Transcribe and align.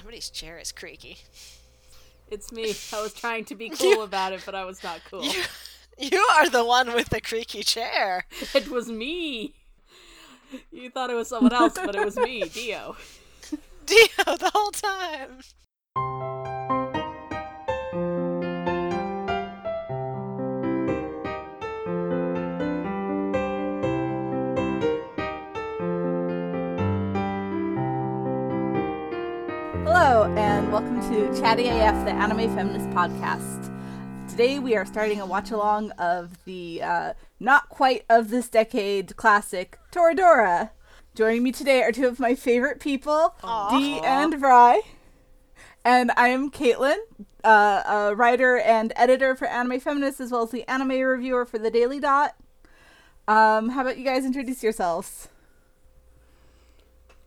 Somebody's 0.00 0.30
chair 0.30 0.58
is 0.58 0.72
creaky. 0.72 1.18
It's 2.30 2.50
me. 2.52 2.74
I 2.90 3.02
was 3.02 3.12
trying 3.12 3.44
to 3.46 3.54
be 3.54 3.68
cool 3.78 4.02
about 4.02 4.32
it, 4.32 4.40
but 4.46 4.54
I 4.54 4.64
was 4.64 4.82
not 4.82 5.00
cool. 5.10 5.22
You, 5.22 5.42
you 5.98 6.26
are 6.38 6.48
the 6.48 6.64
one 6.64 6.94
with 6.94 7.10
the 7.10 7.20
creaky 7.20 7.62
chair. 7.62 8.24
It 8.54 8.68
was 8.70 8.88
me. 8.88 9.52
You 10.72 10.88
thought 10.88 11.10
it 11.10 11.14
was 11.14 11.28
someone 11.28 11.52
else, 11.52 11.74
but 11.74 11.94
it 11.94 12.02
was 12.02 12.16
me, 12.16 12.40
Dio. 12.54 12.96
Dio 13.84 14.06
the 14.24 14.50
whole 14.54 14.70
time. 14.70 15.40
To 31.10 31.40
Chatty 31.40 31.66
AF, 31.66 32.04
the 32.04 32.12
Anime 32.12 32.54
Feminist 32.54 32.88
Podcast. 32.90 33.68
Today 34.28 34.60
we 34.60 34.76
are 34.76 34.86
starting 34.86 35.20
a 35.20 35.26
watch 35.26 35.50
along 35.50 35.90
of 35.98 36.44
the 36.44 36.80
uh, 36.84 37.14
not 37.40 37.68
quite 37.68 38.04
of 38.08 38.30
this 38.30 38.48
decade 38.48 39.16
classic 39.16 39.76
Toradora. 39.90 40.70
Joining 41.16 41.42
me 41.42 41.50
today 41.50 41.82
are 41.82 41.90
two 41.90 42.06
of 42.06 42.20
my 42.20 42.36
favorite 42.36 42.78
people, 42.78 43.34
Dee 43.70 43.98
and 44.04 44.34
Vrai. 44.34 44.82
And 45.84 46.12
I 46.16 46.28
am 46.28 46.48
Caitlin, 46.48 46.98
uh, 47.42 47.82
a 47.88 48.14
writer 48.14 48.58
and 48.58 48.92
editor 48.94 49.34
for 49.34 49.48
Anime 49.48 49.80
Feminist, 49.80 50.20
as 50.20 50.30
well 50.30 50.44
as 50.44 50.52
the 50.52 50.62
anime 50.70 51.00
reviewer 51.00 51.44
for 51.44 51.58
the 51.58 51.72
Daily 51.72 51.98
Dot. 51.98 52.36
Um, 53.26 53.70
how 53.70 53.80
about 53.80 53.98
you 53.98 54.04
guys 54.04 54.24
introduce 54.24 54.62
yourselves? 54.62 55.28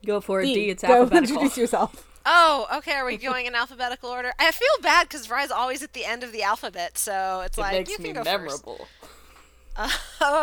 Go 0.05 0.21
for 0.21 0.39
it, 0.39 0.45
Dee, 0.45 0.53
D. 0.53 0.69
It's 0.69 0.83
go 0.83 1.01
alphabetical. 1.01 1.35
introduce 1.35 1.57
yourself. 1.57 2.09
Oh, 2.25 2.67
okay. 2.77 2.93
Are 2.93 3.05
we 3.05 3.17
going 3.29 3.45
in 3.45 3.55
alphabetical 3.55 4.09
order? 4.09 4.33
I 4.39 4.51
feel 4.51 4.67
bad 4.81 5.07
because 5.09 5.27
Vrai's 5.27 5.51
always 5.51 5.81
at 5.83 5.93
the 5.93 6.05
end 6.05 6.23
of 6.23 6.31
the 6.31 6.43
alphabet, 6.43 6.97
so 6.97 7.41
it's 7.45 7.57
It 7.57 7.61
like 7.61 7.73
makes 7.73 7.89
you 7.91 7.95
can 7.97 8.03
me 8.03 8.13
go 8.13 8.23
memorable. 8.23 8.77
first. 8.77 8.89
Uh, 9.75 9.89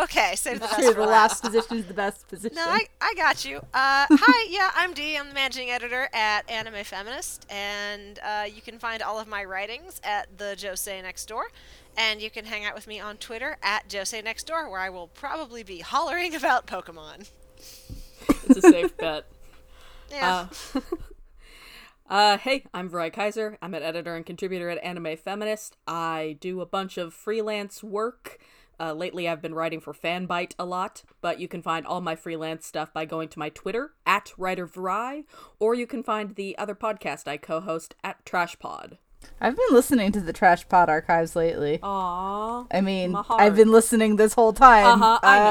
okay, 0.03 0.33
save 0.35 0.55
the 0.59 0.67
best 0.67 0.75
True, 0.81 0.89
for 0.93 0.95
the 1.03 1.07
last. 1.07 1.45
last 1.45 1.45
position 1.45 1.77
is 1.79 1.87
the 1.87 1.95
best 1.95 2.27
position. 2.27 2.57
No, 2.57 2.65
I, 2.67 2.87
I 3.01 3.15
got 3.17 3.45
you. 3.45 3.59
Uh, 3.59 3.63
hi, 4.11 4.47
yeah, 4.51 4.73
I'm 4.75 4.93
Dee. 4.93 5.17
I'm 5.17 5.29
the 5.29 5.35
managing 5.35 5.71
editor 5.71 6.09
at 6.13 6.51
Anime 6.51 6.83
Feminist, 6.83 7.47
and 7.49 8.19
uh, 8.27 8.47
you 8.53 8.61
can 8.61 8.81
find 8.81 9.03
all 9.03 9.21
of 9.21 9.29
my 9.29 9.45
writings 9.45 10.01
at 10.03 10.37
the 10.37 10.57
Josei 10.59 11.01
Next 11.01 11.27
Door, 11.27 11.45
and 11.97 12.21
you 12.21 12.29
can 12.29 12.45
hang 12.47 12.65
out 12.65 12.75
with 12.75 12.89
me 12.89 12.99
on 12.99 13.19
Twitter 13.19 13.57
at 13.63 13.89
Josei 13.89 14.23
Next 14.25 14.49
Door, 14.49 14.69
where 14.69 14.81
I 14.81 14.91
will 14.91 15.07
probably 15.07 15.63
be 15.63 15.79
hollering 15.79 16.35
about 16.35 16.67
Pokemon. 16.67 17.31
It's 18.49 18.57
a 18.57 18.63
safe 18.63 18.97
bet. 18.97 19.27
Yeah. 20.11 20.49
Uh, 22.11 22.37
hey, 22.39 22.65
I'm 22.75 22.89
Vrai 22.91 23.11
Kaiser. 23.11 23.57
I'm 23.63 23.73
an 23.73 23.85
editor 23.85 24.17
and 24.17 24.27
contributor 24.27 24.69
at 24.69 24.83
Anime 24.83 25.17
Feminist. 25.17 25.77
I 25.87 26.37
do 26.41 26.61
a 26.61 26.67
bunch 26.67 26.99
of 26.99 27.15
freelance 27.15 27.85
work. 27.85 28.39
Uh, 28.81 28.93
lately, 28.95 29.29
I've 29.29 29.41
been 29.43 29.55
writing 29.55 29.79
for 29.79 29.93
Fanbyte 29.93 30.55
a 30.59 30.65
lot, 30.65 31.05
but 31.21 31.39
you 31.39 31.47
can 31.47 31.63
find 31.63 31.87
all 31.87 32.01
my 32.01 32.17
freelance 32.17 32.67
stuff 32.67 32.93
by 32.93 33.05
going 33.05 33.29
to 33.29 33.39
my 33.39 33.49
Twitter 33.51 33.93
at 34.07 34.33
WriterVrai, 34.37 35.25
or 35.61 35.75
you 35.75 35.87
can 35.87 36.03
find 36.03 36.35
the 36.35 36.59
other 36.59 36.75
podcast 36.75 37.29
I 37.29 37.37
co-host 37.37 37.95
at 38.03 38.25
TrashPod. 38.25 38.97
I've 39.41 39.55
been 39.55 39.67
listening 39.71 40.11
to 40.13 40.21
the 40.21 40.33
Trash 40.33 40.67
Pod 40.69 40.89
archives 40.89 41.37
lately. 41.37 41.79
Aww. 41.83 42.67
I 42.73 42.81
mean. 42.81 43.15
I've 43.29 43.55
been 43.55 43.71
listening 43.71 44.17
this 44.17 44.33
whole 44.33 44.55
time. 44.55 44.87
Uh 44.87 44.97
huh. 44.97 45.19
I 45.23 45.39
Uh, 45.39 45.43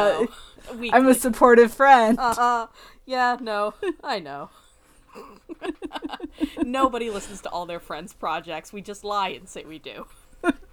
know. 0.81 0.89
I'm 0.91 1.07
a 1.07 1.13
supportive 1.13 1.71
friend. 1.73 2.17
Uh 2.19 2.33
huh. 2.33 2.67
Yeah. 3.05 3.37
No. 3.39 3.75
I 4.03 4.19
know. 4.19 4.49
Nobody 6.63 7.09
listens 7.09 7.41
to 7.41 7.49
all 7.49 7.65
their 7.65 7.79
friends' 7.79 8.13
projects. 8.13 8.73
We 8.73 8.81
just 8.81 9.03
lie 9.03 9.29
and 9.29 9.47
say 9.47 9.65
we 9.65 9.79
do. 9.79 10.05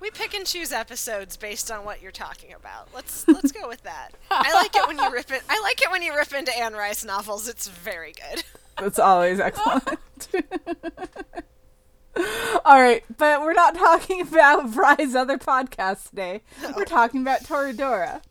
We 0.01 0.11
pick 0.11 0.35
and 0.35 0.47
choose 0.47 0.71
episodes 0.73 1.37
based 1.37 1.71
on 1.73 1.85
what 1.85 2.01
you're 2.01 2.13
talking 2.13 2.53
about. 2.53 2.89
Let's 2.95 3.27
let's 3.29 3.51
go 3.51 3.67
with 3.67 3.83
that. 3.83 4.11
I 4.31 4.55
like 4.55 4.77
it 4.77 4.87
when 4.87 4.99
you 4.99 5.11
rip 5.11 5.31
it. 5.33 5.43
I 5.49 5.61
like 5.61 5.83
it 5.83 5.91
when 5.91 6.03
you 6.03 6.15
rip 6.15 6.33
into 6.33 6.56
Anne 6.56 6.75
Rice 6.75 7.05
novels. 7.05 7.49
It's 7.49 7.67
very 7.67 8.12
good. 8.12 8.45
That's 8.78 8.99
always 8.99 9.41
excellent. 9.41 9.99
All 12.65 12.81
right, 12.81 13.05
but 13.17 13.43
we're 13.43 13.53
not 13.53 13.75
talking 13.75 14.21
about 14.23 14.71
Vrai's 14.71 15.15
other 15.15 15.39
podcast 15.39 16.11
today. 16.11 16.43
We're 16.62 16.83
oh. 16.83 16.84
talking 16.84 17.21
about 17.23 17.41
Toradora. 17.41 18.23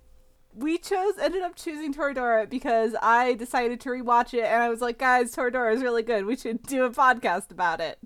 We 0.56 0.78
chose, 0.78 1.18
ended 1.20 1.42
up 1.42 1.56
choosing 1.56 1.94
Toradora 1.94 2.50
because 2.50 2.96
I 3.02 3.34
decided 3.34 3.82
to 3.82 3.90
rewatch 3.90 4.34
it, 4.34 4.46
and 4.46 4.64
I 4.64 4.70
was 4.70 4.82
like, 4.82 4.98
guys, 4.98 5.36
Toradora 5.36 5.74
is 5.74 5.82
really 5.82 6.04
good. 6.04 6.26
We 6.26 6.36
should 6.38 6.64
do 6.64 6.86
a 6.86 6.90
podcast 6.90 7.52
about 7.52 7.82
it. 7.82 8.00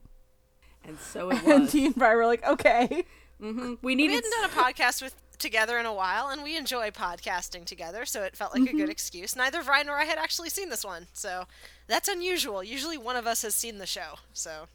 And 0.83 0.97
so 0.99 1.29
it 1.29 1.43
And 1.45 1.63
was. 1.63 1.73
And 1.75 1.95
Vrai 1.95 2.15
were 2.15 2.25
like, 2.25 2.43
okay. 2.45 3.05
hmm 3.39 3.59
We 3.59 3.77
We 3.81 3.95
needed. 3.95 4.15
hadn't 4.15 4.31
done 4.31 4.45
a 4.49 4.71
podcast 4.73 5.01
with 5.01 5.15
together 5.37 5.77
in 5.77 5.85
a 5.85 5.93
while, 5.93 6.27
and 6.27 6.43
we 6.43 6.57
enjoy 6.57 6.89
podcasting 6.89 7.63
together, 7.65 8.05
so 8.05 8.23
it 8.23 8.35
felt 8.35 8.53
like 8.53 8.67
a 8.69 8.73
good 8.73 8.89
excuse. 8.89 9.35
Neither 9.37 9.61
Ryan 9.61 9.87
nor 9.87 9.95
I 9.97 10.03
had 10.03 10.17
actually 10.17 10.49
seen 10.49 10.69
this 10.69 10.83
one, 10.83 11.07
so 11.13 11.45
that's 11.87 12.09
unusual. 12.09 12.61
Usually, 12.61 12.97
one 12.97 13.15
of 13.15 13.25
us 13.25 13.43
has 13.43 13.55
seen 13.55 13.77
the 13.77 13.85
show. 13.85 14.15
So 14.33 14.67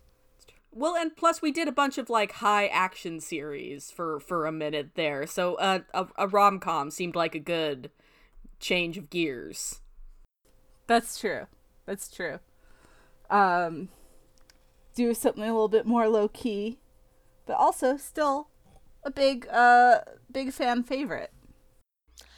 Well, 0.76 0.96
and 0.96 1.14
plus 1.14 1.40
we 1.40 1.52
did 1.52 1.68
a 1.68 1.72
bunch 1.72 1.98
of 1.98 2.10
like 2.10 2.32
high 2.32 2.66
action 2.66 3.20
series 3.20 3.92
for 3.92 4.18
for 4.18 4.44
a 4.44 4.52
minute 4.52 4.90
there, 4.96 5.24
so 5.24 5.54
uh, 5.54 5.80
a 5.94 6.06
a 6.18 6.26
rom 6.26 6.58
com 6.58 6.90
seemed 6.90 7.14
like 7.14 7.36
a 7.36 7.40
good 7.40 7.92
change 8.58 8.98
of 8.98 9.08
gears. 9.08 9.80
That's 10.88 11.18
true. 11.18 11.46
That's 11.86 12.08
true. 12.08 12.40
Um, 13.30 13.88
do 14.94 15.14
something 15.14 15.44
a 15.44 15.46
little 15.46 15.68
bit 15.68 15.86
more 15.86 16.08
low 16.08 16.28
key, 16.28 16.78
but 17.46 17.54
also 17.54 17.96
still 17.96 18.48
a 19.04 19.10
big, 19.10 19.46
uh, 19.52 20.00
big 20.30 20.52
fan 20.52 20.82
favorite. 20.82 21.32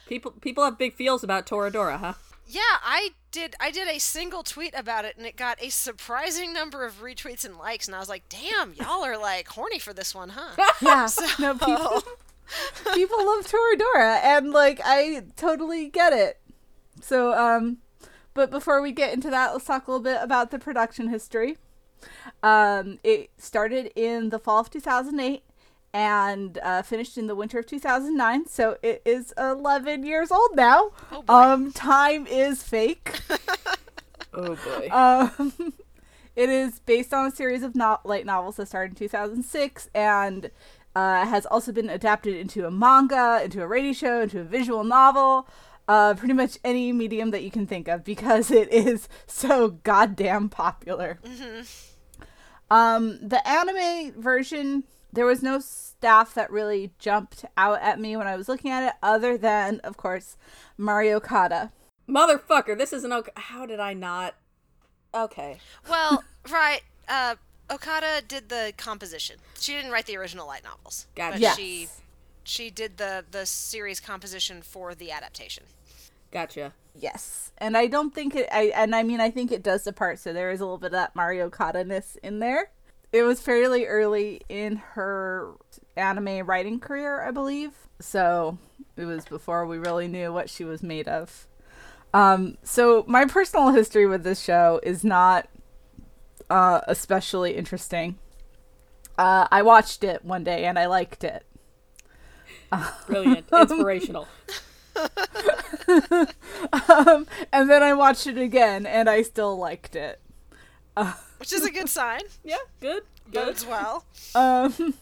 People 0.07 0.31
people 0.31 0.63
have 0.63 0.77
big 0.77 0.93
feels 0.93 1.23
about 1.23 1.47
Toradora, 1.47 1.97
huh? 1.97 2.13
Yeah, 2.47 2.61
I 2.81 3.09
did. 3.31 3.55
I 3.59 3.71
did 3.71 3.87
a 3.87 3.99
single 3.99 4.41
tweet 4.41 4.73
about 4.75 5.05
it, 5.05 5.17
and 5.17 5.25
it 5.25 5.35
got 5.35 5.61
a 5.61 5.69
surprising 5.69 6.53
number 6.53 6.85
of 6.85 7.01
retweets 7.01 7.43
and 7.43 7.57
likes. 7.57 7.87
And 7.87 7.95
I 7.95 7.99
was 7.99 8.09
like, 8.09 8.29
"Damn, 8.29 8.73
y'all 8.73 9.03
are 9.03 9.17
like 9.17 9.49
horny 9.49 9.79
for 9.79 9.93
this 9.93 10.15
one, 10.15 10.29
huh?" 10.29 10.55
Yeah, 10.81 11.07
no 11.39 11.53
people. 11.53 12.03
people 12.93 13.25
love 13.25 13.45
Toradora, 13.45 14.23
and 14.23 14.51
like 14.51 14.79
I 14.83 15.23
totally 15.35 15.89
get 15.89 16.13
it. 16.13 16.39
So, 17.01 17.33
um, 17.33 17.79
but 18.33 18.49
before 18.49 18.81
we 18.81 18.93
get 18.93 19.13
into 19.13 19.29
that, 19.29 19.51
let's 19.51 19.65
talk 19.65 19.87
a 19.87 19.91
little 19.91 20.03
bit 20.03 20.19
about 20.21 20.51
the 20.51 20.59
production 20.59 21.09
history. 21.09 21.57
Um, 22.41 22.99
it 23.03 23.31
started 23.37 23.91
in 23.95 24.29
the 24.29 24.39
fall 24.39 24.59
of 24.59 24.69
2008 24.69 25.43
and 25.97 26.59
uh, 26.61 26.83
finished 26.83 27.17
in 27.17 27.25
the 27.25 27.33
winter 27.33 27.57
of 27.57 27.65
2009. 27.65 28.45
So 28.45 28.77
it 28.83 29.01
is 29.03 29.33
11 29.35 30.05
years 30.05 30.31
old 30.31 30.51
now. 30.55 30.91
Oh 31.11 31.23
boy. 31.23 31.33
um, 31.33 31.71
time 31.71 32.27
is 32.27 32.61
fake. 32.63 33.19
Oh 34.33 34.55
boy. 34.55 34.89
Um, 34.91 35.73
it 36.35 36.49
is 36.49 36.79
based 36.81 37.11
on 37.11 37.25
a 37.25 37.31
series 37.31 37.63
of 37.63 37.75
no- 37.75 37.97
light 38.03 38.23
novels 38.23 38.57
that 38.57 38.67
started 38.67 38.91
in 38.91 38.95
2006 38.97 39.89
and 39.95 40.51
uh, 40.95 41.25
has 41.25 41.47
also 41.47 41.71
been 41.71 41.89
adapted 41.89 42.35
into 42.35 42.67
a 42.67 42.69
manga, 42.69 43.41
into 43.43 43.63
a 43.63 43.67
radio 43.67 43.93
show, 43.93 44.21
into 44.21 44.41
a 44.41 44.43
visual 44.43 44.83
novel, 44.83 45.47
uh, 45.87 46.13
pretty 46.13 46.35
much 46.35 46.59
any 46.63 46.91
medium 46.91 47.31
that 47.31 47.41
you 47.41 47.49
can 47.49 47.65
think 47.65 47.87
of 47.87 48.03
because 48.03 48.51
it 48.61 48.71
is 48.71 49.09
so 49.25 49.69
goddamn 49.69 50.49
popular. 50.49 51.19
Um, 52.69 53.17
the 53.27 53.41
anime 53.47 54.21
version, 54.21 54.83
there 55.11 55.25
was 55.25 55.41
no 55.43 55.59
staff 55.59 56.33
that 56.35 56.51
really 56.51 56.91
jumped 56.99 57.45
out 57.55 57.81
at 57.81 57.99
me 57.99 58.15
when 58.17 58.27
I 58.27 58.35
was 58.35 58.47
looking 58.49 58.71
at 58.71 58.83
it, 58.87 58.93
other 59.01 59.37
than, 59.37 59.79
of 59.83 59.97
course, 59.97 60.37
Mari 60.77 61.11
Okada. 61.11 61.71
Motherfucker, 62.09 62.77
this 62.77 62.93
isn't 62.93 63.11
okay. 63.11 63.31
How 63.35 63.65
did 63.65 63.79
I 63.79 63.93
not? 63.93 64.35
Okay. 65.13 65.59
well, 65.89 66.23
right. 66.51 66.81
Uh, 67.07 67.35
Okada 67.69 68.21
did 68.27 68.49
the 68.49 68.73
composition. 68.77 69.37
She 69.59 69.73
didn't 69.73 69.91
write 69.91 70.05
the 70.05 70.17
original 70.17 70.47
light 70.47 70.63
novels, 70.63 71.07
Gotcha. 71.15 71.33
but 71.33 71.41
Yes. 71.41 71.55
she 71.57 71.87
she 72.43 72.69
did 72.69 72.97
the 72.97 73.25
the 73.29 73.45
series 73.45 73.99
composition 73.99 74.61
for 74.61 74.95
the 74.95 75.11
adaptation. 75.11 75.63
Gotcha. 76.31 76.73
Yes, 76.95 77.51
and 77.57 77.75
I 77.77 77.87
don't 77.87 78.13
think 78.13 78.35
it. 78.35 78.47
I 78.51 78.71
and 78.75 78.95
I 78.95 79.03
mean 79.03 79.19
I 79.19 79.29
think 79.29 79.51
it 79.51 79.63
does 79.63 79.83
depart. 79.83 80.19
So 80.19 80.31
there 80.33 80.49
is 80.51 80.61
a 80.61 80.63
little 80.65 80.77
bit 80.77 80.87
of 80.87 80.91
that 80.93 81.15
Mari 81.15 81.41
Okada 81.41 81.83
ness 81.83 82.17
in 82.23 82.39
there. 82.39 82.71
It 83.11 83.23
was 83.23 83.39
fairly 83.39 83.85
early 83.85 84.41
in 84.49 84.77
her 84.77 85.53
anime 85.95 86.45
writing 86.45 86.79
career, 86.79 87.21
I 87.21 87.31
believe. 87.31 87.71
So 87.99 88.57
it 88.95 89.05
was 89.05 89.25
before 89.25 89.65
we 89.65 89.77
really 89.77 90.07
knew 90.07 90.31
what 90.33 90.49
she 90.49 90.63
was 90.63 90.83
made 90.83 91.07
of. 91.07 91.47
Um, 92.13 92.57
so 92.63 93.03
my 93.07 93.25
personal 93.25 93.69
history 93.69 94.05
with 94.05 94.23
this 94.23 94.41
show 94.41 94.79
is 94.83 95.03
not 95.03 95.47
uh, 96.49 96.81
especially 96.87 97.55
interesting. 97.55 98.17
Uh, 99.17 99.47
I 99.51 99.61
watched 99.61 100.03
it 100.03 100.23
one 100.23 100.43
day 100.43 100.65
and 100.65 100.77
I 100.77 100.85
liked 100.85 101.23
it. 101.23 101.45
Brilliant. 103.07 103.45
Inspirational. 103.53 104.27
um, 105.87 107.27
and 107.51 107.69
then 107.69 107.83
I 107.83 107.93
watched 107.93 108.27
it 108.27 108.37
again, 108.37 108.85
and 108.85 109.09
I 109.09 109.21
still 109.21 109.55
liked 109.55 109.95
it. 109.95 110.19
Uh, 110.95 111.13
which 111.37 111.53
is 111.53 111.65
a 111.65 111.71
good 111.71 111.89
sign. 111.89 112.21
Yeah, 112.43 112.57
good. 112.79 113.03
Good. 113.31 113.45
Bodes 113.45 113.65
well. 113.65 114.05
Um, 114.35 114.93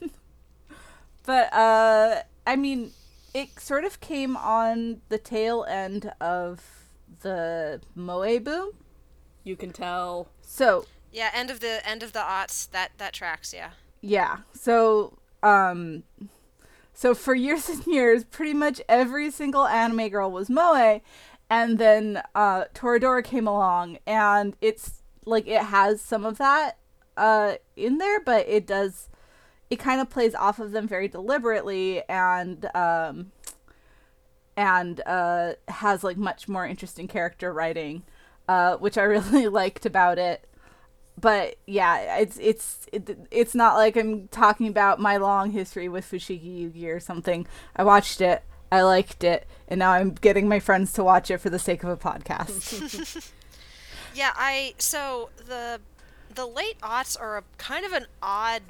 but 1.26 1.54
uh, 1.54 2.24
I 2.48 2.56
mean, 2.56 2.92
it 3.34 3.60
sort 3.60 3.86
of 3.86 4.00
came 4.00 4.36
on 4.36 5.02
the 5.10 5.18
tail 5.18 5.64
end 5.68 6.12
of 6.20 6.64
the 7.22 7.82
moe 7.94 8.40
boom. 8.40 8.72
You 9.44 9.56
can 9.56 9.72
tell. 9.72 10.30
So 10.42 10.86
Yeah, 11.12 11.30
end 11.34 11.52
of 11.52 11.60
the 11.60 11.88
end 11.88 12.02
of 12.04 12.14
the 12.14 12.20
aughts. 12.20 12.70
That 12.72 12.92
that 12.98 13.14
tracks. 13.14 13.54
Yeah. 13.54 13.72
yeah, 14.02 14.38
so 14.54 15.18
um, 15.44 16.04
so 16.94 17.14
for 17.14 17.36
years 17.36 17.70
and 17.74 17.86
years, 17.86 18.24
pretty 18.24 18.54
much 18.54 18.81
every 18.90 19.30
single 19.30 19.68
anime 19.68 20.10
girl 20.10 20.31
was 20.31 20.50
moe, 20.50 21.02
and 21.50 21.78
then 21.78 22.24
uh, 22.34 22.66
Toradora 22.74 23.24
came 23.24 23.48
along, 23.48 24.00
and 24.08 24.56
it's 24.62 25.04
like 25.25 25.48
it 25.48 25.62
has 25.62 26.01
some 26.01 26.25
of 26.25 26.38
that 26.38 26.77
uh 27.18 27.56
in 27.75 27.98
there, 27.98 28.19
but 28.19 28.48
it 28.48 28.66
does 28.68 29.10
it 29.69 29.77
kind 29.77 30.00
of 30.00 30.10
plays 30.10 30.36
off 30.36 30.60
of 30.60 30.72
them 30.72 30.88
very 30.88 31.07
deliberately 31.07 32.04
and 32.07 32.69
um 32.75 33.31
and 34.56 35.01
uh 35.06 35.54
has 35.68 36.04
like 36.04 36.18
much 36.18 36.48
more 36.48 36.66
interesting 36.66 37.07
character 37.07 37.51
writing 37.51 38.04
uh 38.48 38.77
which 38.77 38.98
I 38.98 39.04
really 39.04 39.48
liked 39.48 39.86
about 39.86 40.18
it. 40.18 40.48
But 41.19 41.56
yeah 41.66 42.18
it's 42.19 42.38
it's 42.42 42.86
it, 42.92 43.18
it's 43.31 43.56
not 43.56 43.75
like 43.75 43.95
I'm 43.95 44.28
talking 44.30 44.68
about 44.68 45.00
my 45.00 45.18
long 45.18 45.51
history 45.51 45.88
with 45.89 46.10
Fushigi 46.10 46.71
Yugi 46.71 46.88
or 46.94 47.00
something. 47.00 47.48
I 47.75 47.83
watched 47.83 48.21
it 48.21 48.44
I 48.71 48.81
liked 48.81 49.24
it 49.24 49.48
and 49.68 49.80
now 49.80 49.92
I'm 49.92 50.12
getting 50.12 50.48
my 50.48 50.60
friends 50.60 50.92
to 50.94 51.04
watch 51.04 51.31
it 51.31 51.39
for 51.39 51.50
the 51.50 51.60
sake 51.60 51.83
of 51.83 51.89
a 51.89 51.98
podcast 51.98 53.31
Yeah, 54.16 54.32
I 54.36 54.76
so 54.78 55.30
the 55.46 55.82
the 56.34 56.46
late 56.46 56.80
aughts 56.80 57.20
are 57.20 57.38
a 57.38 57.44
kind 57.58 57.86
of 57.86 57.92
an 57.92 58.08
odd 58.22 58.62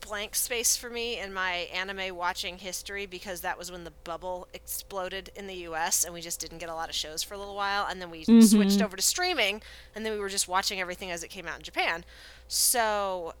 blank 0.00 0.34
space 0.36 0.76
for 0.76 0.88
me 0.88 1.18
in 1.18 1.32
my 1.32 1.68
anime 1.72 2.14
watching 2.14 2.58
history 2.58 3.04
because 3.06 3.40
that 3.40 3.58
was 3.58 3.72
when 3.72 3.84
the 3.84 3.90
bubble 4.04 4.46
exploded 4.54 5.30
in 5.34 5.46
the 5.46 5.54
US 5.68 6.04
and 6.04 6.14
we 6.14 6.20
just 6.20 6.38
didn't 6.38 6.58
get 6.58 6.68
a 6.68 6.74
lot 6.74 6.88
of 6.88 6.94
shows 6.94 7.22
for 7.22 7.34
a 7.34 7.38
little 7.38 7.56
while 7.56 7.86
and 7.90 8.00
then 8.00 8.10
we 8.10 8.24
switched 8.42 8.80
over 8.82 8.96
to 8.96 9.02
streaming 9.02 9.62
and 9.94 10.04
then 10.04 10.12
we 10.12 10.18
were 10.20 10.28
just 10.28 10.46
watching 10.46 10.80
everything 10.80 11.10
as 11.10 11.24
it 11.24 11.28
came 11.28 11.48
out 11.48 11.56
in 11.56 11.62
Japan. 11.62 12.04
So 12.46 13.34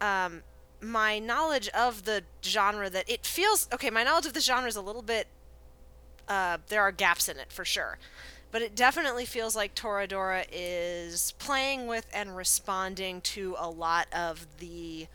um 0.00 0.42
my 0.80 1.18
knowledge 1.20 1.68
of 1.68 2.04
the 2.04 2.24
genre 2.42 2.90
that 2.90 3.08
it 3.08 3.24
feels 3.26 3.68
okay, 3.72 3.90
my 3.90 4.02
knowledge 4.02 4.26
of 4.26 4.32
the 4.32 4.40
genre 4.40 4.68
is 4.68 4.76
a 4.76 4.82
little 4.82 5.02
bit 5.02 5.28
uh, 6.28 6.58
there 6.68 6.82
are 6.82 6.90
gaps 6.90 7.28
in 7.28 7.38
it 7.38 7.52
for 7.52 7.64
sure. 7.64 7.98
But 8.52 8.62
it 8.62 8.74
definitely 8.74 9.26
feels 9.26 9.54
like 9.54 9.74
Toradora 9.74 10.46
is 10.50 11.32
playing 11.38 11.86
with 11.86 12.06
and 12.14 12.36
responding 12.36 13.20
to 13.22 13.54
a 13.58 13.68
lot 13.68 14.06
of 14.12 14.46
the 14.58 15.08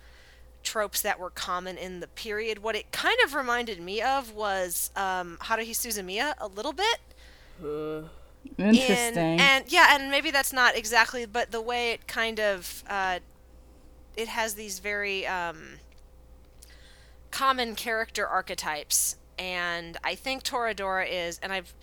tropes 0.64 1.02
that 1.02 1.20
were 1.20 1.30
common 1.30 1.78
in 1.78 2.02
the 2.02 2.08
period. 2.08 2.60
What 2.60 2.76
it 2.76 2.92
kind 2.92 3.18
of 3.24 3.34
reminded 3.34 3.82
me 3.82 4.02
of 4.02 4.34
was 4.34 4.92
um, 4.96 5.38
Haruhi 5.42 5.72
Suzumiya 5.72 6.34
a 6.40 6.48
little 6.48 6.74
bit. 6.74 7.00
Uh, 7.64 8.04
interesting 8.58 9.18
And, 9.18 9.42
and 9.42 9.72
yeah, 9.72 9.96
and 9.96 10.12
maybe 10.12 10.30
that's 10.30 10.54
not 10.54 10.76
exactly, 10.76 11.26
but 11.26 11.52
the 11.52 11.62
way 11.62 11.92
it 11.92 12.08
kind 12.08 12.40
of 12.40 12.84
uh, 12.88 13.20
it 14.16 14.28
has 14.28 14.54
these 14.56 14.80
very 14.80 15.26
um, 15.26 15.80
common 17.32 17.76
character 17.76 18.28
archetypes, 18.28 19.16
and 19.40 19.98
I 20.04 20.16
think 20.16 20.44
Toradora 20.44 21.08
is, 21.10 21.40
and 21.42 21.52
I've. 21.52 21.74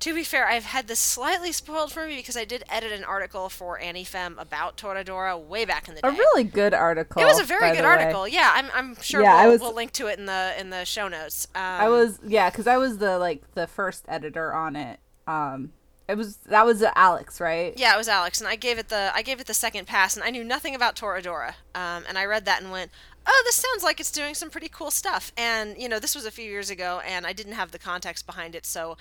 To 0.00 0.14
be 0.14 0.24
fair, 0.24 0.46
I've 0.46 0.64
had 0.66 0.88
this 0.88 1.00
slightly 1.00 1.52
spoiled 1.52 1.90
for 1.90 2.06
me 2.06 2.16
because 2.16 2.36
I 2.36 2.44
did 2.44 2.64
edit 2.68 2.92
an 2.92 3.02
article 3.02 3.48
for 3.48 3.78
AniFem 3.80 4.38
about 4.38 4.76
Toradora 4.76 5.40
way 5.42 5.64
back 5.64 5.88
in 5.88 5.94
the 5.94 6.02
day. 6.02 6.08
a 6.08 6.12
really 6.12 6.44
good 6.44 6.74
article 6.74 7.22
it 7.22 7.24
was 7.24 7.40
a 7.40 7.44
very 7.44 7.70
good 7.72 7.80
way. 7.80 7.86
article. 7.86 8.28
Yeah, 8.28 8.52
I'm, 8.54 8.66
I'm 8.74 9.00
sure 9.00 9.22
Yeah, 9.22 9.34
we'll, 9.36 9.42
I 9.42 9.46
was- 9.48 9.60
we'll 9.62 9.74
link 9.74 9.92
to 9.92 10.06
it 10.08 10.18
in 10.18 10.26
the 10.26 10.54
in 10.58 10.68
the 10.70 10.84
show 10.84 11.08
notes. 11.08 11.48
Um, 11.54 11.62
I 11.62 11.88
was 11.88 12.18
yeah, 12.26 12.50
because 12.50 12.66
I 12.66 12.76
was 12.76 12.98
the 12.98 13.18
like 13.18 13.42
the 13.54 13.66
first 13.66 14.04
editor 14.06 14.52
on 14.52 14.76
it. 14.76 15.00
Um, 15.26 15.72
it 16.08 16.16
was 16.16 16.36
that 16.46 16.64
was 16.66 16.84
Alex, 16.94 17.40
right? 17.40 17.72
Yeah, 17.76 17.94
it 17.94 17.98
was 17.98 18.06
Alex, 18.08 18.38
and 18.40 18.46
I 18.46 18.54
gave 18.54 18.78
it 18.78 18.90
the 18.90 19.10
I 19.14 19.22
gave 19.22 19.40
it 19.40 19.46
the 19.46 19.54
second 19.54 19.86
pass, 19.86 20.14
and 20.14 20.22
I 20.22 20.30
knew 20.30 20.44
nothing 20.44 20.74
about 20.74 20.94
Toradora. 20.94 21.54
Um, 21.74 22.04
and 22.08 22.16
I 22.18 22.24
read 22.26 22.44
that 22.44 22.62
and 22.62 22.70
went, 22.70 22.92
"Oh, 23.26 23.42
this 23.44 23.56
sounds 23.56 23.82
like 23.82 23.98
it's 23.98 24.12
doing 24.12 24.34
some 24.34 24.48
pretty 24.50 24.68
cool 24.68 24.92
stuff." 24.92 25.32
And 25.36 25.76
you 25.76 25.88
know, 25.88 25.98
this 25.98 26.14
was 26.14 26.24
a 26.24 26.30
few 26.30 26.44
years 26.48 26.70
ago, 26.70 27.00
and 27.04 27.26
I 27.26 27.32
didn't 27.32 27.54
have 27.54 27.72
the 27.72 27.78
context 27.80 28.24
behind 28.24 28.54
it, 28.54 28.64
so 28.66 28.96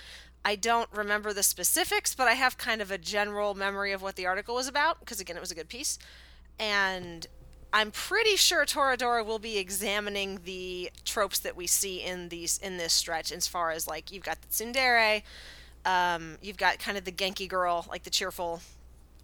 I 0.46 0.56
don't 0.56 0.90
remember 0.94 1.34
the 1.34 1.44
specifics, 1.44 2.16
but 2.16 2.28
I 2.28 2.34
have 2.34 2.58
kind 2.58 2.82
of 2.82 2.92
a 2.92 2.98
general 2.98 3.56
memory 3.56 3.92
of 3.92 4.02
what 4.02 4.16
the 4.16 4.26
article 4.28 4.56
was 4.56 4.68
about 4.68 5.00
because 5.02 5.20
again, 5.20 5.36
it 5.36 5.42
was 5.42 5.52
a 5.52 5.56
good 5.56 5.70
piece, 5.70 6.00
and. 6.60 7.28
I'm 7.74 7.92
pretty 7.92 8.38
sure 8.38 8.64
Toradora 8.64 9.26
will 9.26 9.40
be 9.40 9.58
examining 9.58 10.40
the 10.46 10.92
tropes 11.04 11.40
that 11.40 11.58
we 11.58 11.68
see 11.68 12.02
in 12.02 12.30
these 12.30 12.58
in 12.60 12.78
this 12.78 12.94
stretch, 12.94 13.34
as 13.34 13.48
far 13.48 13.72
as 13.72 13.86
like 13.86 14.14
you've 14.14 14.24
got 14.24 14.38
the 14.42 14.48
tsundere, 14.48 15.24
um, 15.84 16.38
you've 16.42 16.56
got 16.56 16.80
kind 16.80 16.98
of 16.98 17.04
the 17.04 17.12
Genki 17.12 17.50
girl, 17.50 17.86
like 17.90 18.04
the 18.04 18.10
cheerful, 18.10 18.62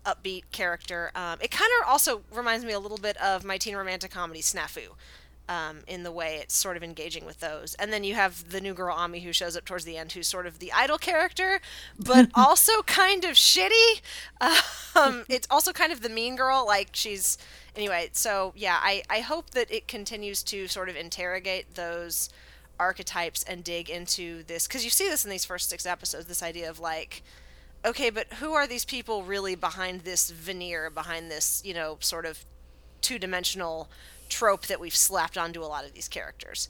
upbeat 0.06 0.44
character. 0.52 1.12
Um, 1.16 1.38
it 1.42 1.52
kind 1.52 1.70
of 1.82 1.90
also 1.90 2.24
reminds 2.34 2.66
me 2.66 2.74
a 2.74 2.80
little 2.80 2.98
bit 2.98 3.18
of 3.18 3.44
my 3.44 3.58
teen 3.58 3.76
romantic 3.76 4.12
comedy 4.12 4.42
Snafu, 4.42 4.90
um, 5.52 5.80
in 5.86 6.04
the 6.04 6.14
way 6.14 6.38
it's 6.42 6.56
sort 6.56 6.78
of 6.78 6.84
engaging 6.84 7.26
with 7.26 7.42
those. 7.42 7.76
And 7.76 7.92
then 7.92 8.06
you 8.06 8.16
have 8.16 8.52
the 8.52 8.62
new 8.62 8.74
girl 8.74 8.96
Ami 8.96 9.20
who 9.20 9.34
shows 9.34 9.58
up 9.58 9.66
towards 9.66 9.84
the 9.84 9.98
end, 9.98 10.14
who's 10.14 10.28
sort 10.28 10.48
of 10.48 10.60
the 10.60 10.72
idol 10.72 10.98
character, 10.98 11.60
but 12.00 12.30
also 12.36 12.82
kind 12.84 13.26
of 13.26 13.32
shitty. 13.32 14.02
Um, 14.96 15.26
it's 15.28 15.48
also 15.52 15.74
kind 15.74 15.92
of 15.92 16.02
the 16.02 16.10
mean 16.10 16.38
girl, 16.38 16.66
like 16.66 16.90
she's 16.94 17.38
anyway. 17.76 18.10
So 18.14 18.54
yeah, 18.56 18.80
I 18.82 19.04
I 19.10 19.20
hope 19.20 19.50
that 19.50 19.70
it 19.70 19.90
continues 19.90 20.42
to 20.44 20.70
sort 20.70 20.88
of 20.88 20.96
interrogate 20.96 21.76
those 21.76 22.30
archetypes 22.80 23.44
and 23.44 23.64
dig 23.64 23.90
into 23.90 24.44
this 24.44 24.68
because 24.68 24.86
you 24.86 24.90
see 24.90 25.08
this 25.08 25.26
in 25.26 25.30
these 25.30 25.46
first 25.46 25.70
six 25.70 25.86
episodes 25.86 26.26
this 26.26 26.42
idea 26.42 26.68
of 26.68 26.80
like 26.80 27.22
okay 27.86 28.10
but 28.10 28.26
who 28.40 28.54
are 28.54 28.66
these 28.66 28.86
people 28.86 29.22
really 29.22 29.54
behind 29.54 30.02
this 30.02 30.32
veneer 30.32 30.90
behind 30.90 31.30
this 31.30 31.62
you 31.64 31.76
know 31.76 31.98
sort 32.00 32.26
of 32.26 32.44
two-dimensional 33.02 33.88
trope 34.32 34.66
that 34.66 34.80
we've 34.80 34.96
slapped 34.96 35.38
onto 35.38 35.62
a 35.62 35.68
lot 35.68 35.86
of 35.86 35.94
these 35.94 36.08
characters 36.08 36.70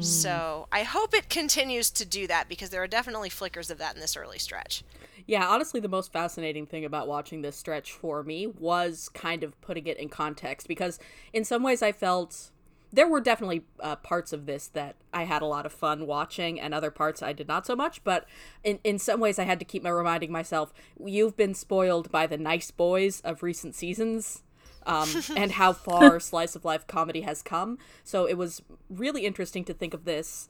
so 0.00 0.66
i 0.72 0.82
hope 0.82 1.12
it 1.12 1.28
continues 1.28 1.90
to 1.90 2.06
do 2.06 2.26
that 2.26 2.48
because 2.48 2.70
there 2.70 2.82
are 2.82 2.86
definitely 2.86 3.28
flickers 3.28 3.70
of 3.70 3.76
that 3.76 3.94
in 3.94 4.00
this 4.00 4.16
early 4.16 4.38
stretch 4.38 4.82
yeah, 5.26 5.46
honestly, 5.48 5.80
the 5.80 5.88
most 5.88 6.12
fascinating 6.12 6.66
thing 6.66 6.84
about 6.84 7.08
watching 7.08 7.42
this 7.42 7.56
stretch 7.56 7.92
for 7.92 8.22
me 8.22 8.46
was 8.46 9.08
kind 9.08 9.42
of 9.44 9.60
putting 9.60 9.86
it 9.86 9.98
in 9.98 10.08
context 10.08 10.68
because, 10.68 10.98
in 11.32 11.44
some 11.44 11.62
ways, 11.62 11.82
I 11.82 11.92
felt 11.92 12.50
there 12.92 13.08
were 13.08 13.20
definitely 13.20 13.64
uh, 13.80 13.96
parts 13.96 14.32
of 14.32 14.46
this 14.46 14.68
that 14.68 14.96
I 15.14 15.24
had 15.24 15.40
a 15.40 15.46
lot 15.46 15.64
of 15.64 15.72
fun 15.72 16.06
watching, 16.06 16.60
and 16.60 16.74
other 16.74 16.90
parts 16.90 17.22
I 17.22 17.32
did 17.32 17.48
not 17.48 17.66
so 17.66 17.76
much. 17.76 18.02
But 18.04 18.26
in 18.64 18.78
in 18.84 18.98
some 18.98 19.20
ways, 19.20 19.38
I 19.38 19.44
had 19.44 19.58
to 19.60 19.64
keep 19.64 19.82
my 19.82 19.90
reminding 19.90 20.32
myself, 20.32 20.72
you've 21.02 21.36
been 21.36 21.54
spoiled 21.54 22.10
by 22.10 22.26
the 22.26 22.38
nice 22.38 22.70
boys 22.70 23.20
of 23.20 23.42
recent 23.42 23.74
seasons. 23.74 24.42
Um, 24.86 25.08
and 25.36 25.52
how 25.52 25.72
far 25.72 26.20
slice 26.20 26.54
of 26.54 26.64
life 26.64 26.86
comedy 26.86 27.22
has 27.22 27.42
come. 27.42 27.78
So 28.04 28.26
it 28.26 28.34
was 28.34 28.62
really 28.88 29.26
interesting 29.26 29.64
to 29.64 29.74
think 29.74 29.94
of 29.94 30.04
this 30.04 30.48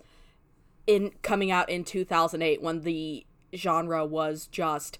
in 0.87 1.13
coming 1.23 1.51
out 1.51 1.69
in 1.69 1.85
2008 1.85 2.63
when 2.63 2.81
the 2.83 3.27
genre 3.55 4.05
was 4.05 4.47
just 4.47 4.99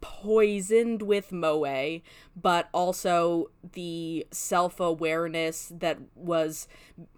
poisoned 0.00 1.02
with 1.02 1.30
moe 1.30 2.00
but 2.34 2.68
also 2.72 3.50
the 3.72 4.26
self-awareness 4.30 5.72
that 5.76 5.98
was 6.14 6.66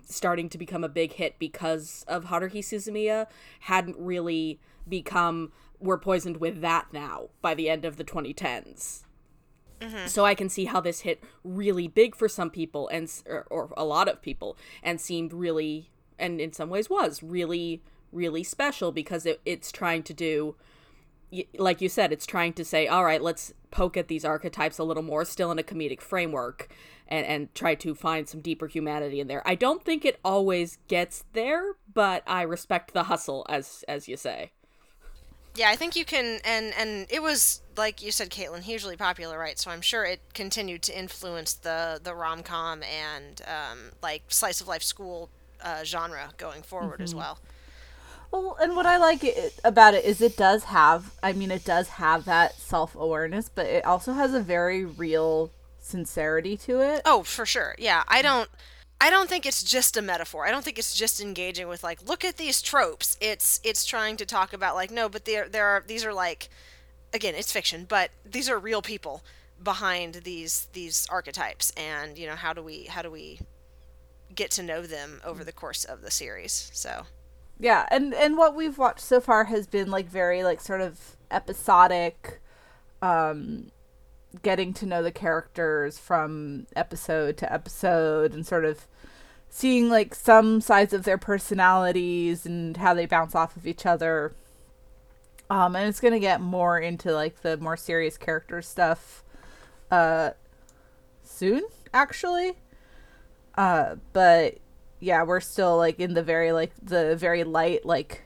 starting 0.05 0.49
to 0.49 0.59
become 0.59 0.83
a 0.83 0.89
big 0.89 1.13
hit 1.13 1.39
because 1.39 2.05
of 2.09 2.25
Haruhi 2.25 2.59
Suzumiya 2.59 3.27
hadn't 3.61 3.97
really 3.99 4.59
become 4.89 5.53
we're 5.79 5.99
poisoned 5.99 6.39
with 6.39 6.61
that 6.61 6.93
now 6.93 7.29
by 7.41 7.55
the 7.55 7.69
end 7.69 7.85
of 7.85 7.97
the 7.97 8.05
2010s 8.05 9.05
Mm-hmm. 9.83 10.07
so 10.07 10.25
I 10.25 10.35
can 10.35 10.49
see 10.49 10.67
how 10.67 10.81
this 10.81 11.01
hit 11.01 11.23
really 11.45 11.89
big 11.89 12.15
for 12.15 12.29
some 12.29 12.51
people 12.51 12.89
and 12.89 13.11
or, 13.27 13.47
or 13.51 13.73
a 13.77 13.85
lot 13.85 14.09
of 14.09 14.23
people 14.23 14.57
and 14.83 15.01
seemed 15.01 15.33
really 15.33 15.91
and 16.19 16.41
in 16.41 16.53
some 16.53 16.71
ways 16.71 16.89
was 16.89 17.23
really 17.23 17.83
really 18.13 18.45
special 18.45 18.93
because 18.93 19.27
it, 19.27 19.41
it's 19.45 19.73
trying 19.73 20.03
to 20.05 20.15
do 20.15 20.55
like 21.59 21.81
you 21.81 21.89
said 21.89 22.13
it's 22.13 22.27
trying 22.27 22.53
to 22.53 22.65
say 22.65 22.87
all 22.87 23.05
right 23.05 23.23
let's 23.23 23.55
poke 23.71 23.97
at 23.97 24.09
these 24.09 24.25
archetypes 24.25 24.79
a 24.79 24.85
little 24.85 25.03
more 25.03 25.25
still 25.25 25.51
in 25.51 25.59
a 25.59 25.63
comedic 25.63 26.01
framework 26.01 26.69
and 27.13 27.27
and 27.27 27.55
try 27.55 27.75
to 27.75 27.95
find 27.95 28.29
some 28.29 28.41
deeper 28.41 28.67
humanity 28.67 29.21
in 29.21 29.27
there. 29.29 29.43
I 29.47 29.55
don't 29.55 29.85
think 29.85 30.05
it 30.05 30.19
always 30.25 30.79
gets 30.89 31.25
there, 31.35 31.75
but 31.93 32.23
I 32.27 32.43
respect 32.43 32.95
the 32.95 33.05
hustle 33.05 33.45
as 33.49 33.85
as 33.87 34.09
you 34.09 34.17
say. 34.17 34.53
Yeah, 35.55 35.69
I 35.71 35.77
think 35.77 35.97
you 35.97 36.05
can, 36.05 36.41
and 36.45 36.73
and 36.79 37.07
it 37.11 37.23
was 37.23 37.61
like 37.77 38.03
you 38.03 38.11
said, 38.11 38.31
Caitlin, 38.31 38.63
hugely 38.63 38.97
popular, 38.97 39.39
right? 39.39 39.59
So 39.59 39.71
I'm 39.71 39.81
sure 39.81 40.05
it 40.05 40.21
continued 40.35 40.83
to 40.83 40.99
influence 40.99 41.53
the 41.53 42.01
the 42.03 42.15
rom 42.15 42.43
com 42.43 42.83
and 42.83 43.43
um, 43.47 43.79
like 44.03 44.23
slice 44.29 44.61
of 44.61 44.69
life 44.69 44.83
school 44.83 45.31
uh, 45.63 45.85
genre 45.85 46.31
going 46.37 46.63
forward 46.63 47.01
as 47.01 47.15
well. 47.15 47.39
Well, 48.31 48.57
and 48.61 48.75
what 48.75 48.87
I 48.87 48.97
like 48.97 49.23
it, 49.25 49.61
about 49.63 49.93
it 49.93 50.07
is 50.07 50.23
it 50.23 50.39
does 50.39 50.65
have, 50.65 51.13
I 51.23 51.35
mean, 51.35 51.51
it 51.51 51.65
does 51.65 51.89
have 51.89 52.25
that 52.25 52.55
self 52.59 52.95
awareness, 52.95 53.51
but 53.55 53.67
it 53.67 53.85
also 53.85 54.15
has 54.15 54.33
a 54.33 54.41
very 54.41 54.87
real 54.87 55.51
sincerity 55.79 56.57
to 56.57 56.81
it. 56.81 57.03
Oh, 57.05 57.23
for 57.23 57.45
sure. 57.45 57.75
Yeah, 57.79 58.05
I 58.09 58.23
don't 58.23 58.49
I 59.03 59.11
don't 59.11 59.29
think 59.29 59.47
it's 59.47 59.65
just 59.65 59.97
a 59.97 60.03
metaphor. 60.03 60.47
I 60.47 60.53
don't 60.53 60.65
think 60.65 60.79
it's 60.79 60.95
just 60.95 61.21
engaging 61.21 61.67
with 61.67 61.83
like 61.83 62.09
look 62.09 62.25
at 62.25 62.37
these 62.37 62.63
tropes. 62.63 63.17
It's 63.21 63.61
it's 63.65 63.85
trying 63.85 64.17
to 64.19 64.25
talk 64.25 64.53
about 64.53 64.77
like 64.77 64.93
no, 64.93 65.09
but 65.09 65.25
there 65.25 65.49
there 65.49 65.67
are 65.67 65.83
these 65.85 66.05
are 66.05 66.15
like 66.15 66.49
again, 67.13 67.35
it's 67.35 67.51
fiction, 67.51 67.85
but 67.89 68.11
these 68.25 68.49
are 68.49 68.61
real 68.61 68.81
people 68.81 69.25
behind 69.61 70.15
these 70.15 70.69
these 70.73 71.09
archetypes 71.11 71.73
and, 71.77 72.17
you 72.17 72.29
know, 72.29 72.37
how 72.37 72.53
do 72.53 72.63
we 72.63 72.85
how 72.85 73.03
do 73.03 73.11
we 73.11 73.41
get 74.33 74.53
to 74.53 74.63
know 74.63 74.83
them 74.83 75.21
over 75.25 75.43
the 75.43 75.53
course 75.53 75.85
of 75.85 76.03
the 76.03 76.11
series. 76.13 76.71
So, 76.73 77.07
yeah, 77.59 77.87
and 77.91 78.15
and 78.15 78.39
what 78.39 78.55
we've 78.55 78.79
watched 78.79 79.01
so 79.01 79.21
far 79.21 79.47
has 79.47 79.67
been 79.67 79.91
like 79.91 80.09
very 80.09 80.45
like 80.45 80.61
sort 80.61 80.81
of 80.81 81.17
episodic 81.29 82.41
um 83.01 83.73
getting 84.43 84.73
to 84.73 84.87
know 84.87 85.03
the 85.03 85.11
characters 85.11 85.99
from 85.99 86.67
episode 86.77 87.37
to 87.37 87.53
episode 87.53 88.33
and 88.33 88.47
sort 88.47 88.65
of 88.65 88.87
seeing 89.55 89.91
like 89.91 90.15
some 90.15 90.63
sides 90.63 90.95
of 90.95 91.05
their 91.05 91.19
personalities 91.19 92.47
and 92.47 92.79
how 92.79 92.95
they 92.95 93.05
bounce 93.05 93.35
off 93.35 93.55
of 93.55 93.67
each 93.67 93.85
other. 93.85 94.35
Um, 95.51 95.77
and 95.77 95.87
it's 95.89 96.01
gonna 96.01 96.19
get 96.19 96.41
more 96.41 96.79
into 96.81 97.13
like 97.13 97.43
the 97.43 97.59
more 97.59 97.77
serious 97.77 98.17
character 98.17 98.63
stuff 98.63 99.23
uh 99.91 100.31
soon, 101.23 101.63
actually. 101.93 102.55
Uh, 103.55 103.97
but 104.15 104.57
yeah, 105.01 105.23
we're 105.23 105.41
still 105.41 105.77
like 105.77 106.01
in 106.01 106.15
the 106.15 106.23
very 106.23 106.53
like 106.53 106.73
the 106.83 107.15
very 107.15 107.45
light 107.45 107.85
like 107.85 108.23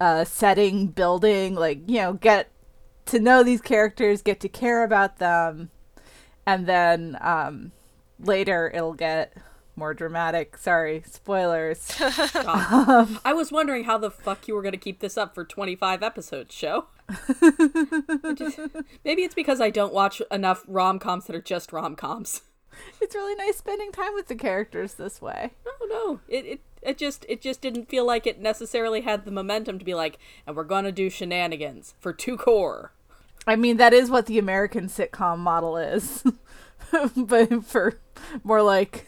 uh 0.00 0.24
setting 0.24 0.86
building 0.86 1.54
like 1.54 1.78
you 1.86 2.00
know 2.00 2.14
get 2.14 2.50
to 3.06 3.20
know 3.20 3.44
these 3.44 3.60
characters, 3.60 4.22
get 4.22 4.40
to 4.40 4.48
care 4.48 4.82
about 4.82 5.18
them, 5.18 5.70
and 6.44 6.66
then 6.66 7.16
um, 7.20 7.70
later 8.18 8.72
it'll 8.74 8.94
get 8.94 9.36
more 9.80 9.94
dramatic. 9.94 10.56
Sorry, 10.58 11.02
spoilers. 11.06 12.00
um, 12.46 13.18
I 13.24 13.32
was 13.34 13.50
wondering 13.50 13.84
how 13.84 13.98
the 13.98 14.10
fuck 14.10 14.46
you 14.46 14.54
were 14.54 14.62
going 14.62 14.72
to 14.72 14.78
keep 14.78 15.00
this 15.00 15.18
up 15.18 15.34
for 15.34 15.44
25 15.44 16.02
episodes, 16.02 16.54
show. 16.54 16.86
just, 18.34 18.60
maybe 19.04 19.22
it's 19.22 19.34
because 19.34 19.60
I 19.60 19.70
don't 19.70 19.92
watch 19.92 20.22
enough 20.30 20.64
rom 20.68 21.00
coms 21.00 21.24
that 21.24 21.34
are 21.34 21.40
just 21.40 21.72
rom 21.72 21.96
coms. 21.96 22.42
It's 23.00 23.14
really 23.14 23.34
nice 23.34 23.56
spending 23.56 23.90
time 23.90 24.14
with 24.14 24.28
the 24.28 24.36
characters 24.36 24.94
this 24.94 25.20
way. 25.20 25.52
No, 25.66 25.86
no, 25.88 26.20
it, 26.28 26.46
it 26.46 26.60
it 26.82 26.98
just 26.98 27.26
it 27.28 27.40
just 27.40 27.60
didn't 27.60 27.88
feel 27.90 28.06
like 28.06 28.26
it 28.26 28.40
necessarily 28.40 29.02
had 29.02 29.24
the 29.24 29.30
momentum 29.30 29.78
to 29.78 29.84
be 29.84 29.92
like, 29.92 30.18
and 30.46 30.56
we're 30.56 30.64
gonna 30.64 30.92
do 30.92 31.10
shenanigans 31.10 31.94
for 31.98 32.12
two 32.12 32.36
core. 32.36 32.92
I 33.46 33.56
mean, 33.56 33.76
that 33.78 33.92
is 33.92 34.08
what 34.08 34.26
the 34.26 34.38
American 34.38 34.86
sitcom 34.86 35.38
model 35.38 35.76
is, 35.76 36.22
but 37.16 37.64
for 37.64 38.00
more 38.44 38.62
like 38.62 39.06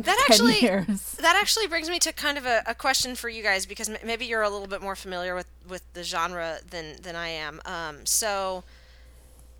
that 0.00 0.26
actually 0.30 0.60
years. 0.60 1.12
that 1.20 1.36
actually 1.40 1.66
brings 1.66 1.88
me 1.88 1.98
to 2.00 2.12
kind 2.12 2.38
of 2.38 2.46
a, 2.46 2.62
a 2.66 2.74
question 2.74 3.14
for 3.14 3.28
you 3.28 3.42
guys 3.42 3.66
because 3.66 3.88
m- 3.88 3.96
maybe 4.04 4.26
you're 4.26 4.42
a 4.42 4.50
little 4.50 4.66
bit 4.66 4.82
more 4.82 4.96
familiar 4.96 5.34
with 5.34 5.50
with 5.68 5.82
the 5.92 6.02
genre 6.02 6.58
than 6.68 6.96
than 7.02 7.16
I 7.16 7.28
am. 7.28 7.60
Um, 7.64 8.06
so 8.06 8.64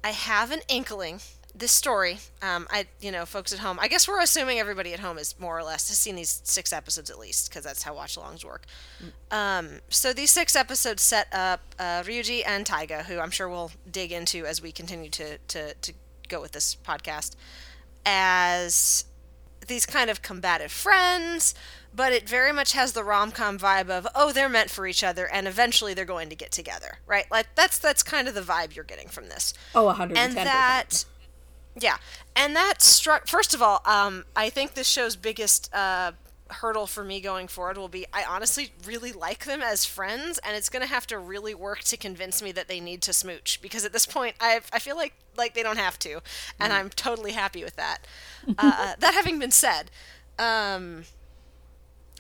I 0.02 0.10
have 0.10 0.50
an 0.50 0.60
inkling 0.68 1.20
this 1.54 1.72
story, 1.72 2.18
um, 2.42 2.66
I 2.70 2.86
you 3.00 3.10
know, 3.10 3.26
folks 3.26 3.52
at 3.52 3.58
home. 3.58 3.78
I 3.80 3.88
guess 3.88 4.06
we're 4.06 4.20
assuming 4.20 4.58
everybody 4.58 4.92
at 4.92 5.00
home 5.00 5.18
is 5.18 5.34
more 5.38 5.58
or 5.58 5.62
less 5.62 5.88
has 5.88 5.98
seen 5.98 6.16
these 6.16 6.40
six 6.44 6.72
episodes 6.72 7.10
at 7.10 7.18
least, 7.18 7.50
because 7.50 7.64
that's 7.64 7.82
how 7.82 7.94
watch-alongs 7.94 8.44
work. 8.44 8.66
Mm. 9.02 9.36
Um, 9.36 9.68
so 9.88 10.12
these 10.12 10.30
six 10.30 10.54
episodes 10.54 11.02
set 11.02 11.28
up 11.32 11.60
uh, 11.78 12.02
Ryuji 12.02 12.42
and 12.46 12.64
Taiga, 12.64 13.04
who 13.04 13.18
I'm 13.18 13.30
sure 13.30 13.48
we'll 13.48 13.72
dig 13.90 14.12
into 14.12 14.46
as 14.46 14.62
we 14.62 14.72
continue 14.72 15.10
to 15.10 15.38
to 15.38 15.74
to 15.74 15.92
go 16.28 16.40
with 16.40 16.52
this 16.52 16.76
podcast, 16.76 17.34
as 18.06 19.04
these 19.66 19.86
kind 19.86 20.10
of 20.10 20.22
combative 20.22 20.72
friends 20.72 21.54
but 21.92 22.12
it 22.12 22.28
very 22.28 22.52
much 22.52 22.72
has 22.72 22.92
the 22.92 23.02
rom-com 23.02 23.58
vibe 23.58 23.90
of 23.90 24.06
oh 24.14 24.32
they're 24.32 24.48
meant 24.48 24.70
for 24.70 24.86
each 24.86 25.02
other 25.02 25.28
and 25.28 25.48
eventually 25.48 25.92
they're 25.94 26.04
going 26.04 26.28
to 26.28 26.36
get 26.36 26.50
together 26.50 26.98
right? 27.06 27.26
Like 27.30 27.54
that's 27.54 27.78
that's 27.78 28.02
kind 28.02 28.28
of 28.28 28.34
the 28.34 28.40
vibe 28.40 28.74
you're 28.74 28.84
getting 28.84 29.08
from 29.08 29.28
this. 29.28 29.54
Oh 29.74 29.84
110 29.84 30.28
and 30.28 30.36
that 30.46 31.04
yeah, 31.80 31.96
and 32.34 32.56
that 32.56 32.82
struck. 32.82 33.28
First 33.28 33.54
of 33.54 33.62
all, 33.62 33.80
um, 33.84 34.24
I 34.34 34.50
think 34.50 34.74
this 34.74 34.88
show's 34.88 35.16
biggest 35.16 35.72
uh, 35.74 36.12
hurdle 36.50 36.86
for 36.86 37.04
me 37.04 37.20
going 37.20 37.48
forward 37.48 37.78
will 37.78 37.88
be 37.88 38.06
I 38.12 38.24
honestly 38.28 38.72
really 38.84 39.12
like 39.12 39.44
them 39.44 39.62
as 39.62 39.84
friends, 39.84 40.38
and 40.38 40.56
it's 40.56 40.68
gonna 40.68 40.86
have 40.86 41.06
to 41.08 41.18
really 41.18 41.54
work 41.54 41.80
to 41.84 41.96
convince 41.96 42.42
me 42.42 42.52
that 42.52 42.68
they 42.68 42.80
need 42.80 43.02
to 43.02 43.12
smooch 43.12 43.60
because 43.62 43.84
at 43.84 43.92
this 43.92 44.06
point 44.06 44.36
I 44.40 44.60
I 44.72 44.78
feel 44.78 44.96
like 44.96 45.14
like 45.36 45.54
they 45.54 45.62
don't 45.62 45.78
have 45.78 45.98
to, 46.00 46.20
and 46.58 46.72
mm. 46.72 46.76
I'm 46.76 46.90
totally 46.90 47.32
happy 47.32 47.64
with 47.64 47.76
that. 47.76 47.98
uh, 48.58 48.94
that 48.98 49.14
having 49.14 49.38
been 49.38 49.50
said, 49.50 49.90
um, 50.38 51.04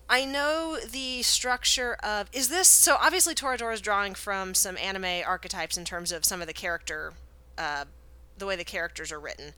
I 0.08 0.24
know 0.24 0.76
the 0.78 1.22
structure 1.22 1.94
of 2.02 2.28
is 2.32 2.48
this 2.48 2.68
so 2.68 2.96
obviously 3.00 3.34
Toradora 3.34 3.74
is 3.74 3.80
drawing 3.80 4.14
from 4.14 4.54
some 4.54 4.76
anime 4.76 5.24
archetypes 5.26 5.76
in 5.78 5.84
terms 5.84 6.12
of 6.12 6.24
some 6.24 6.40
of 6.40 6.46
the 6.46 6.52
character 6.52 7.12
uh, 7.56 7.84
the 8.36 8.46
way 8.46 8.56
the 8.56 8.64
characters 8.64 9.12
are 9.12 9.20
written. 9.20 9.52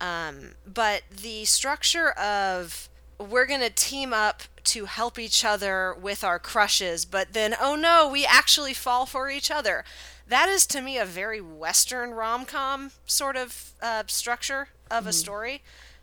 Um, 0.00 0.54
but 0.66 1.02
the 1.10 1.44
structure 1.44 2.10
of 2.10 2.88
we're 3.18 3.46
going 3.46 3.60
to 3.60 3.70
team 3.70 4.12
up 4.12 4.42
to 4.64 4.84
help 4.84 5.18
each 5.18 5.44
other 5.44 5.94
with 6.00 6.22
our 6.22 6.38
crushes, 6.38 7.04
but 7.04 7.32
then, 7.32 7.54
oh 7.60 7.74
no, 7.74 8.08
we 8.08 8.26
actually 8.26 8.74
fall 8.74 9.06
for 9.06 9.30
each 9.30 9.50
other. 9.50 9.84
That 10.26 10.48
is 10.48 10.66
to 10.68 10.82
me 10.82 10.98
a 10.98 11.06
very 11.06 11.40
Western 11.40 12.10
rom 12.10 12.44
com 12.44 12.90
sort 13.06 13.36
of 13.36 13.72
uh, 13.80 14.04
structure 14.06 14.68
of 14.90 15.00
mm-hmm. 15.00 15.08
a 15.08 15.12
story. 15.12 15.62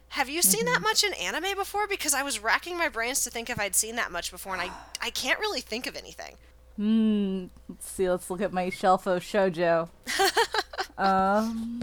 Have 0.10 0.30
you 0.30 0.42
seen 0.42 0.66
mm-hmm. 0.66 0.74
that 0.74 0.82
much 0.82 1.04
in 1.04 1.14
anime 1.14 1.56
before? 1.56 1.88
Because 1.88 2.14
I 2.14 2.24
was 2.24 2.40
racking 2.40 2.78
my 2.78 2.90
brains 2.90 3.24
to 3.24 3.30
think 3.30 3.50
if 3.50 3.60
I'd 3.60 3.76
seen 3.76 3.96
that 3.98 4.12
much 4.12 4.32
before, 4.32 4.54
and 4.54 4.62
I, 4.62 4.72
I 5.02 5.10
can't 5.10 5.40
really 5.40 5.62
think 5.62 5.88
of 5.88 5.96
anything. 5.96 6.36
Hmm. 6.76 7.46
Let's 7.70 7.90
see. 7.90 8.10
Let's 8.10 8.30
look 8.30 8.42
at 8.42 8.52
my 8.52 8.70
shelf 8.70 9.06
of 9.06 9.24
shojo. 9.24 9.90
um. 10.98 11.82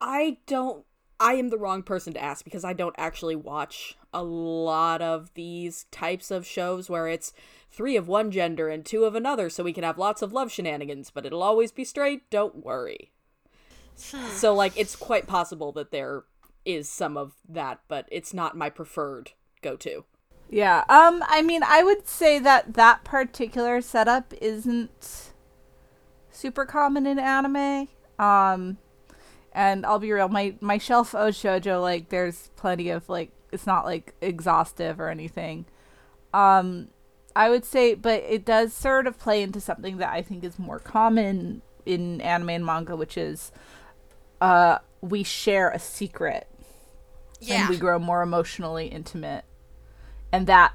I 0.00 0.38
don't 0.46 0.84
I 1.20 1.34
am 1.34 1.50
the 1.50 1.58
wrong 1.58 1.82
person 1.82 2.14
to 2.14 2.22
ask 2.22 2.44
because 2.44 2.64
I 2.64 2.72
don't 2.72 2.94
actually 2.96 3.36
watch 3.36 3.96
a 4.12 4.22
lot 4.22 5.00
of 5.02 5.32
these 5.34 5.84
types 5.90 6.30
of 6.30 6.46
shows 6.46 6.90
where 6.90 7.08
it's 7.08 7.32
three 7.70 7.96
of 7.96 8.08
one 8.08 8.30
gender 8.30 8.68
and 8.68 8.84
two 8.84 9.04
of 9.04 9.14
another 9.14 9.48
so 9.48 9.62
we 9.62 9.72
can 9.72 9.84
have 9.84 9.98
lots 9.98 10.22
of 10.22 10.32
love 10.32 10.50
shenanigans, 10.50 11.10
but 11.10 11.24
it'll 11.24 11.42
always 11.42 11.70
be 11.72 11.84
straight, 11.84 12.28
don't 12.30 12.64
worry. 12.64 13.12
so 13.94 14.54
like 14.54 14.72
it's 14.76 14.96
quite 14.96 15.26
possible 15.26 15.72
that 15.72 15.90
there 15.90 16.24
is 16.64 16.88
some 16.88 17.16
of 17.16 17.32
that, 17.48 17.80
but 17.88 18.06
it's 18.10 18.34
not 18.34 18.56
my 18.56 18.68
preferred 18.68 19.32
go-to. 19.62 20.04
Yeah. 20.48 20.84
Um 20.88 21.22
I 21.28 21.42
mean, 21.42 21.62
I 21.64 21.84
would 21.84 22.08
say 22.08 22.38
that 22.40 22.74
that 22.74 23.04
particular 23.04 23.80
setup 23.80 24.34
isn't 24.40 25.32
super 26.30 26.64
common 26.64 27.06
in 27.06 27.18
anime. 27.18 27.88
Um 28.18 28.78
and 29.52 29.84
I'll 29.86 29.98
be 29.98 30.12
real, 30.12 30.28
my 30.28 30.54
my 30.60 30.78
shelf 30.78 31.14
of 31.14 31.34
shojo 31.34 31.80
like 31.80 32.08
there's 32.08 32.50
plenty 32.56 32.90
of 32.90 33.08
like 33.08 33.30
it's 33.52 33.66
not 33.66 33.84
like 33.84 34.14
exhaustive 34.20 35.00
or 35.00 35.08
anything. 35.08 35.66
Um 36.32 36.88
I 37.34 37.50
would 37.50 37.64
say 37.64 37.94
but 37.94 38.22
it 38.22 38.44
does 38.44 38.72
sort 38.72 39.06
of 39.06 39.18
play 39.18 39.42
into 39.42 39.60
something 39.60 39.98
that 39.98 40.10
I 40.10 40.22
think 40.22 40.44
is 40.44 40.58
more 40.58 40.78
common 40.78 41.62
in 41.86 42.20
anime 42.20 42.50
and 42.50 42.66
manga 42.66 42.96
which 42.96 43.16
is 43.16 43.52
uh 44.40 44.78
we 45.00 45.22
share 45.22 45.70
a 45.70 45.78
secret. 45.78 46.46
Yeah. 47.40 47.62
And 47.62 47.70
we 47.70 47.78
grow 47.78 47.98
more 47.98 48.22
emotionally 48.22 48.86
intimate. 48.86 49.44
And 50.32 50.46
that 50.46 50.74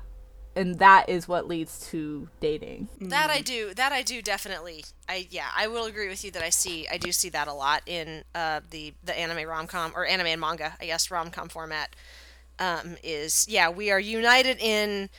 and 0.55 0.79
that 0.79 1.09
is 1.09 1.27
what 1.27 1.47
leads 1.47 1.89
to 1.89 2.29
dating. 2.39 2.87
That 3.01 3.29
I 3.29 3.41
do. 3.41 3.73
That 3.73 3.91
I 3.91 4.01
do 4.01 4.21
definitely. 4.21 4.85
I 5.07 5.27
yeah, 5.29 5.47
I 5.55 5.67
will 5.67 5.85
agree 5.85 6.07
with 6.07 6.23
you 6.23 6.31
that 6.31 6.43
I 6.43 6.49
see. 6.49 6.87
I 6.89 6.97
do 6.97 7.11
see 7.11 7.29
that 7.29 7.47
a 7.47 7.53
lot 7.53 7.83
in 7.85 8.23
uh, 8.33 8.61
the 8.69 8.93
the 9.03 9.17
anime 9.17 9.47
rom 9.47 9.67
com 9.67 9.91
or 9.95 10.05
anime 10.05 10.27
and 10.27 10.41
manga. 10.41 10.73
I 10.79 10.85
guess 10.85 11.11
rom 11.11 11.29
com 11.29 11.49
format 11.49 11.95
um, 12.59 12.97
is 13.03 13.45
yeah. 13.49 13.69
We 13.69 13.91
are 13.91 13.99
united 13.99 14.57
in 14.59 15.09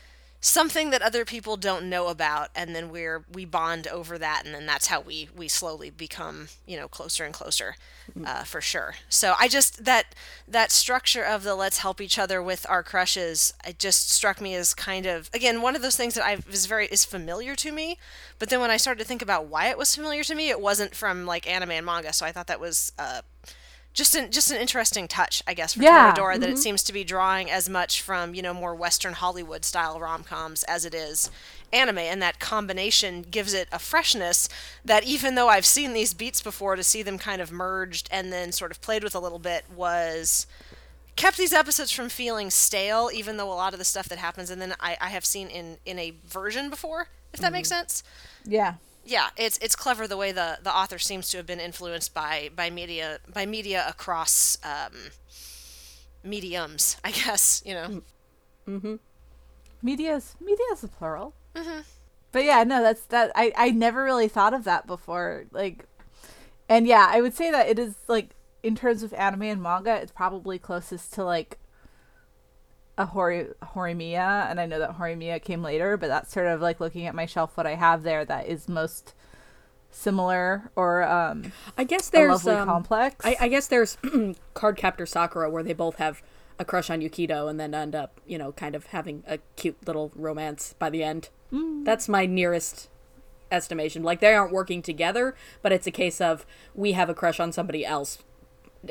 something 0.40 0.90
that 0.90 1.02
other 1.02 1.24
people 1.24 1.56
don't 1.56 1.88
know 1.88 2.06
about 2.06 2.50
and 2.54 2.74
then 2.74 2.88
we're 2.90 3.24
we 3.32 3.44
bond 3.44 3.88
over 3.88 4.18
that 4.18 4.42
and 4.44 4.54
then 4.54 4.64
that's 4.64 4.86
how 4.86 5.00
we 5.00 5.28
we 5.34 5.48
slowly 5.48 5.90
become 5.90 6.48
you 6.66 6.76
know 6.76 6.86
closer 6.86 7.24
and 7.24 7.34
closer 7.34 7.74
mm-hmm. 8.10 8.24
uh, 8.26 8.44
for 8.44 8.60
sure 8.60 8.94
so 9.08 9.34
i 9.40 9.48
just 9.48 9.84
that 9.84 10.14
that 10.46 10.70
structure 10.70 11.24
of 11.24 11.42
the 11.42 11.54
let's 11.54 11.78
help 11.78 12.00
each 12.00 12.18
other 12.18 12.42
with 12.42 12.64
our 12.68 12.82
crushes 12.82 13.54
it 13.66 13.78
just 13.78 14.10
struck 14.10 14.40
me 14.40 14.54
as 14.54 14.74
kind 14.74 15.04
of 15.04 15.30
again 15.34 15.62
one 15.62 15.74
of 15.74 15.82
those 15.82 15.96
things 15.96 16.14
that 16.14 16.24
i 16.24 16.38
was 16.48 16.66
very 16.66 16.86
is 16.86 17.04
familiar 17.04 17.56
to 17.56 17.72
me 17.72 17.98
but 18.38 18.48
then 18.48 18.60
when 18.60 18.70
i 18.70 18.76
started 18.76 19.00
to 19.00 19.08
think 19.08 19.22
about 19.22 19.46
why 19.46 19.68
it 19.68 19.78
was 19.78 19.96
familiar 19.96 20.22
to 20.22 20.34
me 20.34 20.50
it 20.50 20.60
wasn't 20.60 20.94
from 20.94 21.26
like 21.26 21.50
anime 21.50 21.72
and 21.72 21.86
manga 21.86 22.12
so 22.12 22.24
i 22.24 22.30
thought 22.30 22.46
that 22.46 22.60
was 22.60 22.92
uh 22.98 23.20
just 23.96 24.14
an 24.14 24.30
just 24.30 24.50
an 24.50 24.58
interesting 24.58 25.08
touch, 25.08 25.42
I 25.46 25.54
guess, 25.54 25.72
for 25.72 25.82
yeah. 25.82 26.12
Toradora 26.12 26.32
mm-hmm. 26.32 26.40
that 26.40 26.48
it 26.50 26.52
mm-hmm. 26.52 26.60
seems 26.60 26.82
to 26.84 26.92
be 26.92 27.02
drawing 27.02 27.50
as 27.50 27.66
much 27.66 28.02
from 28.02 28.34
you 28.34 28.42
know 28.42 28.52
more 28.52 28.74
Western 28.74 29.14
Hollywood 29.14 29.64
style 29.64 29.98
rom 29.98 30.22
coms 30.22 30.62
as 30.64 30.84
it 30.84 30.94
is 30.94 31.30
anime, 31.72 31.98
and 31.98 32.20
that 32.20 32.38
combination 32.38 33.22
gives 33.22 33.54
it 33.54 33.68
a 33.72 33.78
freshness 33.78 34.50
that 34.84 35.04
even 35.04 35.34
though 35.34 35.48
I've 35.48 35.64
seen 35.64 35.94
these 35.94 36.12
beats 36.12 36.42
before, 36.42 36.76
to 36.76 36.84
see 36.84 37.02
them 37.02 37.18
kind 37.18 37.40
of 37.40 37.50
merged 37.50 38.08
and 38.12 38.30
then 38.30 38.52
sort 38.52 38.70
of 38.70 38.82
played 38.82 39.02
with 39.02 39.14
a 39.14 39.20
little 39.20 39.38
bit 39.38 39.64
was 39.74 40.46
kept 41.16 41.38
these 41.38 41.54
episodes 41.54 41.90
from 41.90 42.10
feeling 42.10 42.50
stale, 42.50 43.08
even 43.12 43.38
though 43.38 43.50
a 43.50 43.54
lot 43.54 43.72
of 43.72 43.78
the 43.78 43.84
stuff 43.84 44.10
that 44.10 44.18
happens 44.18 44.50
and 44.50 44.60
then 44.60 44.74
I, 44.78 44.98
I 45.00 45.08
have 45.08 45.24
seen 45.24 45.48
in 45.48 45.78
in 45.86 45.98
a 45.98 46.12
version 46.26 46.68
before, 46.68 47.08
if 47.32 47.40
that 47.40 47.50
makes 47.50 47.70
sense. 47.70 48.02
Yeah. 48.44 48.74
Yeah, 49.08 49.28
it's 49.36 49.56
it's 49.58 49.76
clever 49.76 50.08
the 50.08 50.16
way 50.16 50.32
the, 50.32 50.58
the 50.62 50.74
author 50.76 50.98
seems 50.98 51.28
to 51.30 51.36
have 51.36 51.46
been 51.46 51.60
influenced 51.60 52.12
by 52.12 52.50
by 52.54 52.70
media 52.70 53.18
by 53.32 53.46
media 53.46 53.84
across 53.88 54.58
um, 54.64 54.92
mediums, 56.24 56.96
I 57.04 57.12
guess 57.12 57.62
you 57.64 57.74
know. 57.74 58.02
Mhm. 58.66 58.98
Media's 59.82 60.34
media's 60.40 60.82
a 60.82 60.88
plural. 60.88 61.34
But 62.32 62.44
yeah, 62.44 62.64
no, 62.64 62.82
that's 62.82 63.02
that. 63.06 63.30
I 63.34 63.52
I 63.56 63.70
never 63.70 64.02
really 64.02 64.28
thought 64.28 64.52
of 64.52 64.64
that 64.64 64.86
before. 64.86 65.44
Like, 65.52 65.84
and 66.68 66.86
yeah, 66.86 67.06
I 67.08 67.20
would 67.20 67.34
say 67.34 67.50
that 67.52 67.68
it 67.68 67.78
is 67.78 67.94
like 68.08 68.30
in 68.62 68.74
terms 68.74 69.04
of 69.04 69.14
anime 69.14 69.42
and 69.42 69.62
manga, 69.62 69.94
it's 69.94 70.12
probably 70.12 70.58
closest 70.58 71.12
to 71.14 71.24
like 71.24 71.58
a 72.98 73.06
Hori 73.06 73.46
Horimiya, 73.62 74.50
and 74.50 74.60
I 74.60 74.66
know 74.66 74.78
that 74.78 74.98
Horimiya 74.98 75.42
came 75.42 75.62
later, 75.62 75.96
but 75.96 76.08
that's 76.08 76.32
sort 76.32 76.46
of 76.46 76.60
like 76.60 76.80
looking 76.80 77.06
at 77.06 77.14
my 77.14 77.26
shelf, 77.26 77.56
what 77.56 77.66
I 77.66 77.74
have 77.74 78.02
there 78.02 78.24
that 78.24 78.46
is 78.46 78.68
most 78.68 79.14
similar 79.88 80.70
or 80.76 81.02
um 81.04 81.52
I 81.78 81.84
guess 81.84 82.10
there's 82.10 82.46
um, 82.46 82.66
complex. 82.66 83.24
I, 83.24 83.36
I 83.40 83.48
guess 83.48 83.66
there's 83.68 83.96
Card 84.54 84.76
Captor 84.76 85.06
Sakura 85.06 85.48
where 85.48 85.62
they 85.62 85.72
both 85.72 85.96
have 85.96 86.22
a 86.58 86.64
crush 86.64 86.90
on 86.90 87.00
Yukito 87.00 87.48
and 87.48 87.58
then 87.60 87.74
end 87.74 87.94
up, 87.94 88.20
you 88.26 88.36
know, 88.38 88.52
kind 88.52 88.74
of 88.74 88.86
having 88.86 89.22
a 89.26 89.38
cute 89.56 89.76
little 89.86 90.12
romance 90.14 90.74
by 90.78 90.90
the 90.90 91.02
end. 91.02 91.28
That's 91.84 92.08
my 92.08 92.26
nearest 92.26 92.88
estimation. 93.50 94.02
Like 94.02 94.20
they 94.20 94.34
aren't 94.34 94.52
working 94.52 94.82
together, 94.82 95.34
but 95.62 95.72
it's 95.72 95.86
a 95.86 95.90
case 95.90 96.20
of 96.20 96.44
we 96.74 96.92
have 96.92 97.08
a 97.08 97.14
crush 97.14 97.40
on 97.40 97.52
somebody 97.52 97.84
else, 97.84 98.18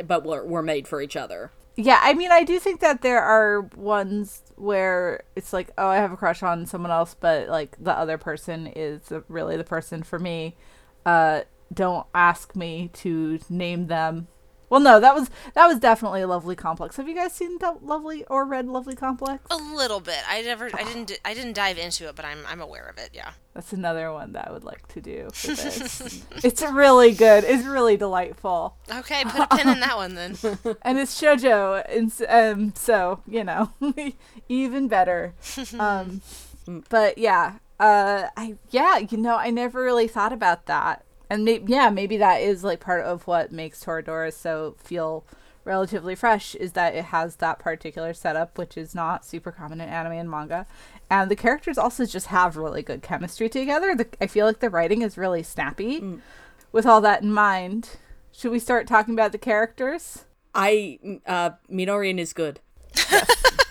but 0.05 0.23
we're, 0.23 0.43
we're 0.43 0.61
made 0.61 0.87
for 0.87 1.01
each 1.01 1.15
other. 1.15 1.51
Yeah, 1.77 1.99
I 2.01 2.13
mean, 2.13 2.31
I 2.31 2.43
do 2.43 2.57
think 2.59 2.79
that 2.79 3.01
there 3.01 3.21
are 3.21 3.61
ones 3.75 4.43
where 4.55 5.23
it's 5.35 5.51
like, 5.51 5.71
oh, 5.77 5.87
I 5.87 5.97
have 5.97 6.13
a 6.13 6.17
crush 6.17 6.41
on 6.41 6.65
someone 6.65 6.91
else, 6.91 7.15
but 7.19 7.49
like 7.49 7.75
the 7.83 7.91
other 7.91 8.17
person 8.17 8.67
is 8.67 9.11
really 9.27 9.57
the 9.57 9.65
person 9.65 10.01
for 10.01 10.17
me. 10.17 10.55
Uh, 11.05 11.41
don't 11.73 12.07
ask 12.13 12.55
me 12.55 12.89
to 12.93 13.39
name 13.49 13.87
them. 13.87 14.27
Well, 14.69 14.79
no, 14.79 14.99
that 14.99 15.15
was 15.15 15.29
that 15.53 15.67
was 15.67 15.79
definitely 15.79 16.21
a 16.21 16.27
lovely 16.27 16.55
complex. 16.55 16.97
Have 16.97 17.07
you 17.07 17.15
guys 17.15 17.33
seen 17.33 17.57
the 17.59 17.77
lovely 17.81 18.25
or 18.25 18.45
read 18.45 18.67
lovely 18.67 18.95
complex? 18.95 19.43
A 19.49 19.57
little 19.57 19.99
bit. 19.99 20.19
I 20.27 20.41
never. 20.41 20.69
I 20.73 20.83
didn't. 20.83 21.11
I 21.23 21.33
didn't 21.33 21.53
dive 21.53 21.77
into 21.77 22.07
it, 22.07 22.15
but 22.15 22.25
I'm. 22.25 22.39
I'm 22.47 22.61
aware 22.61 22.87
of 22.87 22.97
it. 22.97 23.11
Yeah. 23.13 23.31
That's 23.53 23.71
another 23.71 24.11
one 24.11 24.33
that 24.33 24.49
I 24.49 24.51
would 24.51 24.65
like 24.65 24.87
to 24.89 25.01
do. 25.01 25.29
It's 26.43 26.61
really 26.61 27.13
good. 27.13 27.43
It's 27.45 27.63
really 27.65 27.95
delightful. 27.95 28.75
Okay, 28.91 29.23
put 29.23 29.41
a 29.41 29.47
pin 29.55 29.69
in 29.69 29.79
that 29.79 29.95
one 29.95 30.15
then. 30.15 30.37
and 30.81 30.97
it's 30.99 31.19
shojo 31.19 31.83
and 31.87 32.11
um 32.27 32.73
so 32.75 33.21
you 33.27 33.43
know 33.43 33.71
even 34.49 34.87
better 34.87 35.33
um 35.79 36.21
but 36.89 37.17
yeah 37.17 37.53
uh 37.79 38.27
i 38.35 38.55
yeah 38.71 38.97
you 38.97 39.17
know 39.17 39.35
i 39.37 39.49
never 39.49 39.81
really 39.81 40.07
thought 40.07 40.33
about 40.33 40.65
that 40.65 41.04
and 41.29 41.45
may- 41.45 41.63
yeah 41.65 41.89
maybe 41.89 42.17
that 42.17 42.41
is 42.41 42.63
like 42.63 42.79
part 42.79 43.03
of 43.03 43.27
what 43.27 43.51
makes 43.51 43.83
toradora 43.83 44.31
so 44.31 44.75
feel 44.79 45.25
relatively 45.65 46.15
fresh 46.15 46.55
is 46.55 46.73
that 46.73 46.95
it 46.95 47.05
has 47.05 47.37
that 47.37 47.59
particular 47.59 48.13
setup 48.13 48.57
which 48.57 48.77
is 48.77 48.95
not 48.95 49.25
super 49.25 49.51
common 49.51 49.81
in 49.81 49.89
anime 49.89 50.13
and 50.13 50.29
manga. 50.29 50.65
And 51.09 51.29
the 51.29 51.35
characters 51.35 51.77
also 51.77 52.05
just 52.05 52.27
have 52.27 52.55
really 52.55 52.81
good 52.81 53.01
chemistry 53.01 53.49
together. 53.49 53.95
The, 53.95 54.07
i 54.21 54.27
feel 54.27 54.45
like 54.45 54.59
the 54.59 54.69
writing 54.69 55.01
is 55.01 55.17
really 55.17 55.43
snappy. 55.43 56.19
With 56.71 56.85
all 56.85 57.01
that 57.01 57.23
in 57.23 57.33
mind 57.33 57.97
should 58.31 58.51
we 58.51 58.59
start 58.59 58.87
talking 58.87 59.13
about 59.13 59.31
the 59.31 59.37
characters? 59.37 60.25
I 60.53 60.99
uh 61.25 61.51
Minorin 61.69 62.19
is 62.19 62.31
good. 62.31 62.59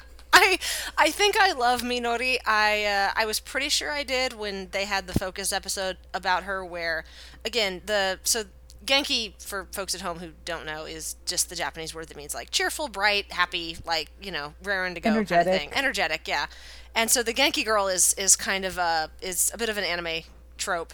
I 0.98 1.06
I 1.06 1.10
think 1.10 1.36
I 1.38 1.52
love 1.52 1.82
Minori. 1.82 2.38
I 2.46 2.84
uh, 2.84 3.12
I 3.16 3.26
was 3.26 3.40
pretty 3.40 3.68
sure 3.68 3.90
I 3.90 4.02
did 4.02 4.32
when 4.34 4.68
they 4.70 4.84
had 4.84 5.06
the 5.06 5.12
focus 5.12 5.52
episode 5.52 5.96
about 6.12 6.44
her, 6.44 6.64
where 6.64 7.04
again 7.44 7.82
the 7.86 8.18
so 8.24 8.44
Genki 8.84 9.32
for 9.42 9.66
folks 9.72 9.94
at 9.94 10.02
home 10.02 10.18
who 10.18 10.30
don't 10.44 10.66
know 10.66 10.84
is 10.84 11.16
just 11.24 11.48
the 11.48 11.56
Japanese 11.56 11.94
word 11.94 12.08
that 12.08 12.16
means 12.16 12.34
like 12.34 12.50
cheerful, 12.50 12.88
bright, 12.88 13.32
happy, 13.32 13.76
like 13.84 14.10
you 14.20 14.30
know 14.30 14.54
raring 14.62 14.94
to 14.94 15.00
go 15.00 15.10
kind 15.10 15.22
of 15.22 15.32
Energetic. 15.32 15.60
thing. 15.60 15.70
Energetic, 15.74 16.28
yeah. 16.28 16.46
And 16.94 17.10
so 17.10 17.22
the 17.22 17.34
Genki 17.34 17.64
girl 17.64 17.88
is 17.88 18.14
is 18.14 18.36
kind 18.36 18.64
of 18.64 18.78
a 18.78 19.10
is 19.20 19.50
a 19.54 19.58
bit 19.58 19.68
of 19.68 19.78
an 19.78 19.84
anime 19.84 20.22
trope. 20.58 20.92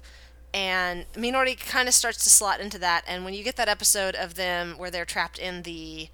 And 0.52 1.06
Minori 1.12 1.58
kind 1.58 1.86
of 1.86 1.94
starts 1.94 2.24
to 2.24 2.30
slot 2.30 2.60
into 2.60 2.78
that. 2.78 3.04
And 3.06 3.24
when 3.24 3.34
you 3.34 3.44
get 3.44 3.54
that 3.56 3.68
episode 3.68 4.16
of 4.16 4.34
them 4.34 4.74
where 4.78 4.90
they're 4.90 5.04
trapped 5.04 5.38
in 5.38 5.62
the 5.62 6.08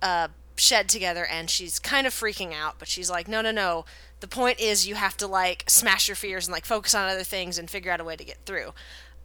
uh, 0.00 0.28
shed 0.56 0.88
together 0.88 1.24
and 1.26 1.50
she's 1.50 1.78
kind 1.78 2.06
of 2.06 2.12
freaking 2.12 2.52
out 2.52 2.78
but 2.78 2.86
she's 2.88 3.10
like 3.10 3.26
no 3.26 3.40
no 3.40 3.50
no 3.50 3.84
the 4.20 4.28
point 4.28 4.60
is 4.60 4.86
you 4.86 4.94
have 4.94 5.16
to 5.16 5.26
like 5.26 5.64
smash 5.66 6.08
your 6.08 6.14
fears 6.14 6.46
and 6.46 6.52
like 6.52 6.64
focus 6.64 6.94
on 6.94 7.08
other 7.08 7.24
things 7.24 7.58
and 7.58 7.68
figure 7.68 7.90
out 7.90 8.00
a 8.00 8.04
way 8.04 8.16
to 8.16 8.24
get 8.24 8.38
through 8.46 8.72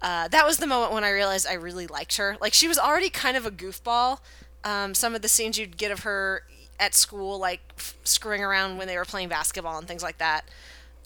uh, 0.02 0.28
that 0.30 0.46
was 0.46 0.58
the 0.58 0.68
moment 0.68 0.92
when 0.92 1.04
i 1.04 1.10
realized 1.10 1.46
i 1.48 1.54
really 1.54 1.86
liked 1.88 2.18
her 2.18 2.38
like 2.42 2.54
she 2.54 2.68
was 2.68 2.80
already 2.80 3.10
kind 3.10 3.38
of 3.38 3.46
a 3.46 3.52
goofball 3.52 4.20
um, 4.64 4.94
some 4.94 5.16
of 5.16 5.22
the 5.22 5.28
scenes 5.30 5.58
you'd 5.58 5.78
get 5.78 5.92
of 5.92 6.00
her 6.00 6.44
at 6.80 6.96
school 6.96 7.38
like 7.38 7.60
f- 7.78 7.96
screwing 8.04 8.44
around 8.44 8.78
when 8.78 8.88
they 8.88 8.98
were 8.98 9.06
playing 9.06 9.30
basketball 9.30 9.78
and 9.78 9.88
things 9.88 10.04
like 10.04 10.18
that 10.18 10.46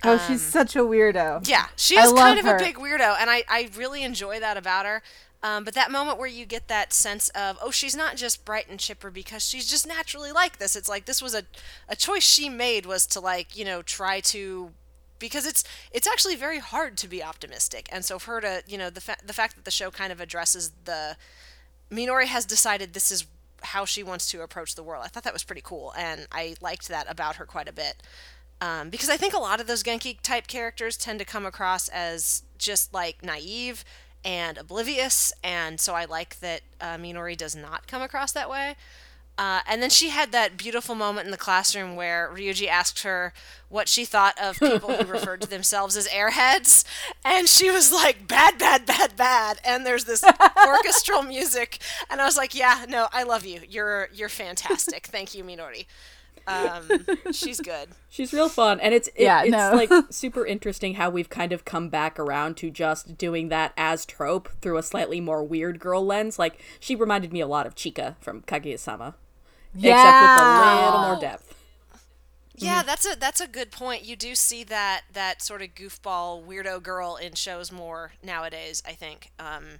Oh, 0.05 0.17
she's 0.27 0.41
such 0.41 0.75
a 0.75 0.79
weirdo. 0.79 1.37
Um, 1.37 1.43
yeah, 1.45 1.67
she 1.77 1.95
is 1.95 2.11
kind 2.11 2.37
of 2.37 2.45
her. 2.45 2.57
a 2.57 2.59
big 2.59 2.75
weirdo, 2.75 3.15
and 3.19 3.29
I, 3.29 3.43
I 3.47 3.69
really 3.77 4.03
enjoy 4.03 4.39
that 4.41 4.57
about 4.57 4.85
her. 4.85 5.01
Um, 5.43 5.65
but 5.65 5.73
that 5.73 5.91
moment 5.91 6.17
where 6.17 6.27
you 6.27 6.45
get 6.45 6.69
that 6.69 6.93
sense 6.93 7.27
of, 7.29 7.59
oh, 7.61 7.69
she's 7.69 7.95
not 7.95 8.15
just 8.15 8.45
bright 8.45 8.69
and 8.69 8.79
chipper 8.79 9.11
because 9.11 9.45
she's 9.45 9.69
just 9.69 9.85
naturally 9.85 10.31
like 10.31 10.57
this. 10.57 10.73
It's 10.75 10.87
like 10.87 11.05
this 11.05 11.21
was 11.21 11.35
a, 11.35 11.43
a 11.89 11.97
choice 11.97 12.23
she 12.23 12.47
made 12.47 12.85
was 12.85 13.05
to 13.07 13.19
like, 13.19 13.57
you 13.57 13.65
know, 13.65 13.81
try 13.81 14.21
to 14.21 14.71
because 15.19 15.45
it's 15.45 15.63
it's 15.91 16.07
actually 16.07 16.35
very 16.35 16.59
hard 16.59 16.97
to 16.97 17.07
be 17.09 17.21
optimistic. 17.21 17.89
And 17.91 18.05
so 18.05 18.19
for 18.19 18.35
her 18.35 18.41
to, 18.41 18.63
you 18.67 18.77
know, 18.77 18.89
the 18.89 19.01
fa- 19.01 19.17
the 19.25 19.33
fact 19.33 19.55
that 19.55 19.65
the 19.65 19.71
show 19.71 19.91
kind 19.91 20.13
of 20.13 20.21
addresses 20.21 20.71
the 20.85 21.17
Minori 21.91 22.25
has 22.25 22.45
decided 22.45 22.93
this 22.93 23.11
is 23.11 23.25
how 23.63 23.85
she 23.85 24.01
wants 24.01 24.31
to 24.31 24.41
approach 24.41 24.75
the 24.75 24.83
world. 24.83 25.03
I 25.05 25.09
thought 25.09 25.23
that 25.23 25.33
was 25.33 25.43
pretty 25.43 25.61
cool, 25.63 25.93
and 25.97 26.27
I 26.31 26.55
liked 26.61 26.87
that 26.87 27.09
about 27.09 27.35
her 27.35 27.45
quite 27.45 27.67
a 27.67 27.73
bit. 27.73 28.01
Um, 28.61 28.89
because 28.89 29.09
I 29.09 29.17
think 29.17 29.33
a 29.33 29.39
lot 29.39 29.59
of 29.59 29.67
those 29.67 29.83
Genki 29.83 30.19
type 30.21 30.47
characters 30.47 30.95
tend 30.95 31.19
to 31.19 31.25
come 31.25 31.45
across 31.45 31.89
as 31.89 32.43
just 32.57 32.93
like 32.93 33.21
naive 33.21 33.83
and 34.23 34.57
oblivious, 34.57 35.33
and 35.43 35.79
so 35.79 35.93
I 35.93 36.05
like 36.05 36.39
that 36.39 36.61
uh, 36.79 36.97
Minori 36.97 37.35
does 37.37 37.55
not 37.55 37.87
come 37.87 38.01
across 38.01 38.31
that 38.33 38.49
way. 38.49 38.75
Uh, 39.35 39.61
and 39.67 39.81
then 39.81 39.89
she 39.89 40.09
had 40.09 40.31
that 40.31 40.57
beautiful 40.57 40.93
moment 40.93 41.25
in 41.25 41.31
the 41.31 41.37
classroom 41.37 41.95
where 41.95 42.29
Ryuji 42.31 42.67
asked 42.67 43.01
her 43.01 43.33
what 43.67 43.87
she 43.87 44.05
thought 44.05 44.39
of 44.39 44.59
people 44.59 44.93
who 44.93 45.05
referred 45.11 45.41
to 45.41 45.49
themselves 45.49 45.97
as 45.97 46.07
airheads, 46.07 46.83
and 47.25 47.49
she 47.49 47.71
was 47.71 47.91
like, 47.91 48.27
"Bad, 48.27 48.59
bad, 48.59 48.85
bad, 48.85 49.15
bad." 49.15 49.59
And 49.65 49.87
there's 49.87 50.05
this 50.05 50.23
orchestral 50.67 51.23
music, 51.23 51.79
and 52.11 52.21
I 52.21 52.25
was 52.25 52.37
like, 52.37 52.53
"Yeah, 52.53 52.85
no, 52.87 53.07
I 53.11 53.23
love 53.23 53.43
you. 53.43 53.61
You're 53.67 54.09
you're 54.13 54.29
fantastic. 54.29 55.07
Thank 55.07 55.33
you, 55.33 55.43
Minori. 55.43 55.87
Um, 56.47 56.89
she's 57.31 57.59
good." 57.61 57.89
She's 58.09 58.31
real 58.31 58.47
fun, 58.49 58.79
and 58.79 58.93
it's 58.93 59.07
it, 59.09 59.23
Yeah, 59.23 59.41
it's 59.41 59.51
no. 59.51 59.71
like 59.73 59.89
super 60.11 60.45
interesting 60.45 60.93
how 60.95 61.09
we've 61.09 61.29
kind 61.29 61.51
of 61.51 61.65
come 61.65 61.89
back 61.89 62.19
around 62.19 62.57
to 62.57 62.69
just 62.69 63.17
doing 63.17 63.49
that 63.49 63.73
as 63.75 64.05
trope 64.05 64.49
through 64.61 64.77
a 64.77 64.83
slightly 64.83 65.19
more 65.19 65.43
weird 65.43 65.79
girl 65.79 66.05
lens. 66.05 66.37
Like 66.37 66.61
she 66.79 66.95
reminded 66.95 67.33
me 67.33 67.39
a 67.39 67.47
lot 67.47 67.65
of 67.65 67.73
Chika 67.73 68.15
from 68.19 68.41
Kaguya-sama, 68.43 69.15
except 69.73 70.21
with 70.21 70.45
a 70.45 70.85
little 70.85 71.01
more 71.01 71.19
depth. 71.19 71.55
Yeah, 72.55 72.83
that's 72.83 73.05
a 73.11 73.17
that's 73.19 73.41
a 73.41 73.47
good 73.47 73.71
point. 73.71 74.05
You 74.05 74.15
do 74.15 74.35
see 74.35 74.63
that 74.65 75.01
that 75.11 75.41
sort 75.41 75.63
of 75.63 75.69
goofball 75.69 76.45
weirdo 76.45 76.83
girl 76.83 77.15
in 77.15 77.33
shows 77.33 77.71
more 77.71 78.11
nowadays. 78.23 78.83
I 78.85 78.91
think, 78.91 79.31
um, 79.39 79.79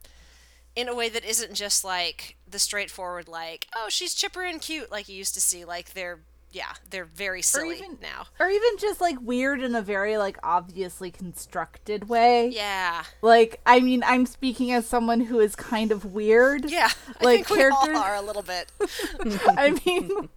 in 0.76 0.88
a 0.90 0.96
way 0.96 1.08
that 1.10 1.24
isn't 1.24 1.54
just 1.54 1.84
like 1.84 2.36
the 2.50 2.58
straightforward 2.58 3.28
like, 3.28 3.68
oh, 3.76 3.90
she's 3.90 4.16
chipper 4.16 4.42
and 4.42 4.60
cute 4.60 4.90
like 4.92 5.08
you 5.08 5.16
used 5.16 5.36
to 5.36 5.42
see. 5.42 5.64
Like 5.66 5.94
they're 5.94 6.22
yeah, 6.54 6.72
they're 6.92 7.04
very 7.04 7.42
silly 7.42 7.72
or 7.72 7.84
even- 7.84 7.98
now. 8.02 8.28
Or 8.40 8.48
even 8.48 8.78
just 8.80 9.02
like 9.02 9.18
weird 9.22 9.62
in 9.62 9.76
a 9.76 9.82
very 9.82 10.18
like 10.18 10.38
obviously 10.44 11.12
constructed 11.12 12.08
way. 12.08 12.48
Yeah, 12.50 13.04
Like, 13.22 13.60
I 13.66 13.82
mean, 13.82 14.04
I'm 14.06 14.26
speaking 14.26 14.72
as 14.72 14.86
someone 14.88 15.20
who 15.22 15.40
is 15.42 15.56
kind 15.56 15.92
of 15.92 16.06
weird. 16.14 16.70
yeah. 16.70 16.90
I 17.20 17.26
Like, 17.26 17.36
think 17.48 17.50
we 17.50 17.58
characters- 17.58 17.98
all 17.98 18.04
are 18.04 18.16
a 18.16 18.22
little 18.22 18.44
bit. 18.44 18.72
I 19.58 19.78
mean, 19.86 20.30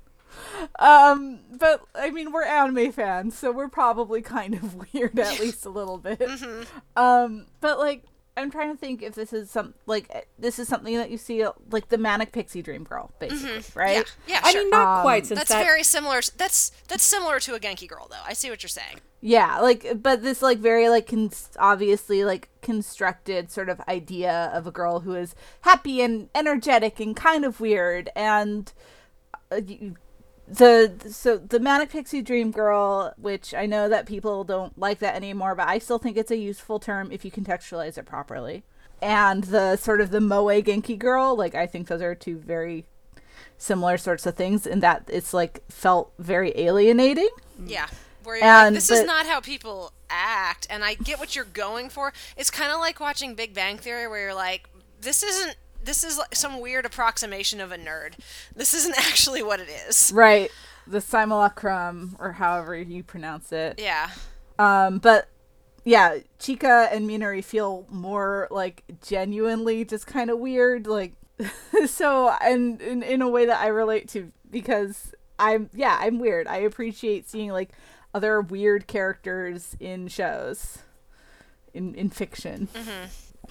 um, 0.78 1.40
but 1.58 1.82
I 1.94 2.10
mean, 2.10 2.32
we're 2.32 2.44
anime 2.44 2.92
fans, 2.92 3.36
so 3.38 3.52
we're 3.52 3.68
probably 3.68 4.22
kind 4.22 4.54
of 4.54 4.74
weird, 4.92 5.18
at 5.18 5.38
least 5.40 5.64
a 5.66 5.70
little 5.70 5.98
bit. 5.98 6.18
Mm-hmm. 6.20 6.62
Um, 6.98 7.46
but 7.60 7.78
like, 7.78 8.04
I'm 8.38 8.50
trying 8.50 8.70
to 8.70 8.76
think 8.78 9.02
if 9.02 9.14
this 9.14 9.32
is 9.32 9.50
some 9.50 9.74
like 9.86 10.10
uh, 10.14 10.20
this 10.38 10.58
is 10.58 10.68
something 10.68 10.94
that 10.96 11.10
you 11.10 11.16
see 11.16 11.42
uh, 11.42 11.52
like 11.70 11.88
the 11.88 11.96
manic 11.98 12.32
pixie 12.32 12.60
dream 12.62 12.84
girl 12.84 13.10
basically, 13.18 13.62
right? 13.74 14.04
Yeah, 14.26 14.34
yeah, 14.34 14.40
I 14.44 14.52
sure. 14.52 14.60
mean, 14.62 14.70
not 14.70 14.98
Um, 14.98 15.02
quite 15.02 15.26
since 15.26 15.38
that's 15.40 15.50
that. 15.50 15.64
very 15.64 15.82
similar. 15.82 16.20
That's 16.36 16.70
that's 16.88 17.02
similar 17.02 17.40
to 17.40 17.54
a 17.54 17.60
Genki 17.60 17.88
girl, 17.88 18.06
though. 18.10 18.22
I 18.26 18.34
see 18.34 18.50
what 18.50 18.62
you're 18.62 18.68
saying. 18.68 19.00
Yeah, 19.22 19.60
like 19.60 20.02
but 20.02 20.22
this 20.22 20.42
like 20.42 20.58
very 20.58 20.88
like 20.90 21.06
cons- 21.08 21.48
obviously 21.58 22.24
like 22.24 22.50
constructed 22.60 23.50
sort 23.50 23.68
of 23.70 23.80
idea 23.88 24.50
of 24.52 24.66
a 24.66 24.70
girl 24.70 25.00
who 25.00 25.14
is 25.14 25.34
happy 25.62 26.02
and 26.02 26.28
energetic 26.34 27.00
and 27.00 27.16
kind 27.16 27.44
of 27.44 27.58
weird 27.60 28.10
and 28.14 28.72
uh, 29.50 29.60
you- 29.66 29.96
the 30.48 30.92
so 31.10 31.36
the 31.36 31.58
manic 31.58 31.90
pixie 31.90 32.22
dream 32.22 32.50
girl 32.50 33.12
which 33.16 33.52
i 33.54 33.66
know 33.66 33.88
that 33.88 34.06
people 34.06 34.44
don't 34.44 34.78
like 34.78 35.00
that 35.00 35.14
anymore 35.16 35.54
but 35.54 35.66
i 35.68 35.78
still 35.78 35.98
think 35.98 36.16
it's 36.16 36.30
a 36.30 36.36
useful 36.36 36.78
term 36.78 37.10
if 37.10 37.24
you 37.24 37.30
contextualize 37.30 37.98
it 37.98 38.06
properly 38.06 38.62
and 39.02 39.44
the 39.44 39.76
sort 39.76 40.00
of 40.00 40.10
the 40.10 40.20
moe 40.20 40.44
genki 40.62 40.96
girl 40.98 41.36
like 41.36 41.54
i 41.54 41.66
think 41.66 41.88
those 41.88 42.00
are 42.00 42.14
two 42.14 42.38
very 42.38 42.86
similar 43.58 43.98
sorts 43.98 44.24
of 44.26 44.34
things 44.36 44.66
in 44.66 44.80
that 44.80 45.02
it's 45.08 45.34
like 45.34 45.62
felt 45.70 46.12
very 46.18 46.52
alienating 46.56 47.28
Yeah. 47.64 47.86
Where 48.22 48.36
you're 48.36 48.46
like, 48.46 48.66
And- 48.66 48.76
this 48.76 48.90
is 48.90 49.04
not 49.04 49.24
how 49.26 49.40
people 49.40 49.92
act, 50.10 50.66
and 50.68 50.84
I 50.84 50.94
get 50.94 51.18
what 51.20 51.36
you're 51.36 51.44
going 51.44 51.88
for. 51.90 52.12
It's 52.36 52.50
kind 52.50 52.72
of 52.72 52.80
like 52.80 52.98
watching 53.00 53.34
Big 53.36 53.54
Bang 53.54 53.78
Theory, 53.78 54.08
where 54.08 54.20
you're 54.20 54.34
like, 54.34 54.68
this 55.00 55.22
isn't. 55.22 55.56
This 55.86 56.04
is 56.04 56.18
like 56.18 56.34
some 56.34 56.60
weird 56.60 56.84
approximation 56.84 57.60
of 57.60 57.72
a 57.72 57.78
nerd. 57.78 58.14
This 58.54 58.74
isn't 58.74 58.98
actually 58.98 59.42
what 59.42 59.60
it 59.60 59.68
is. 59.88 60.12
right 60.14 60.50
the 60.88 61.00
simulacrum 61.00 62.14
or 62.20 62.32
however 62.32 62.76
you 62.76 63.02
pronounce 63.02 63.50
it 63.50 63.80
Yeah. 63.80 64.10
Um, 64.58 64.98
but 64.98 65.28
yeah, 65.84 66.18
Chika 66.40 66.92
and 66.92 67.08
Minori 67.08 67.44
feel 67.44 67.86
more 67.88 68.48
like 68.50 68.82
genuinely 69.06 69.84
just 69.84 70.06
kind 70.06 70.30
of 70.30 70.38
weird, 70.38 70.86
like 70.86 71.14
so, 71.86 72.30
and 72.40 72.80
in, 72.80 73.02
in 73.02 73.22
a 73.22 73.28
way 73.28 73.46
that 73.46 73.60
I 73.60 73.68
relate 73.68 74.08
to 74.10 74.32
because 74.50 75.14
I'm 75.38 75.70
yeah 75.74 75.96
I'm 76.00 76.18
weird. 76.18 76.46
I 76.48 76.58
appreciate 76.58 77.28
seeing 77.28 77.50
like 77.50 77.70
other 78.14 78.40
weird 78.40 78.86
characters 78.86 79.76
in 79.78 80.08
shows, 80.08 80.78
in 81.72 81.94
in 81.94 82.10
fiction. 82.10 82.68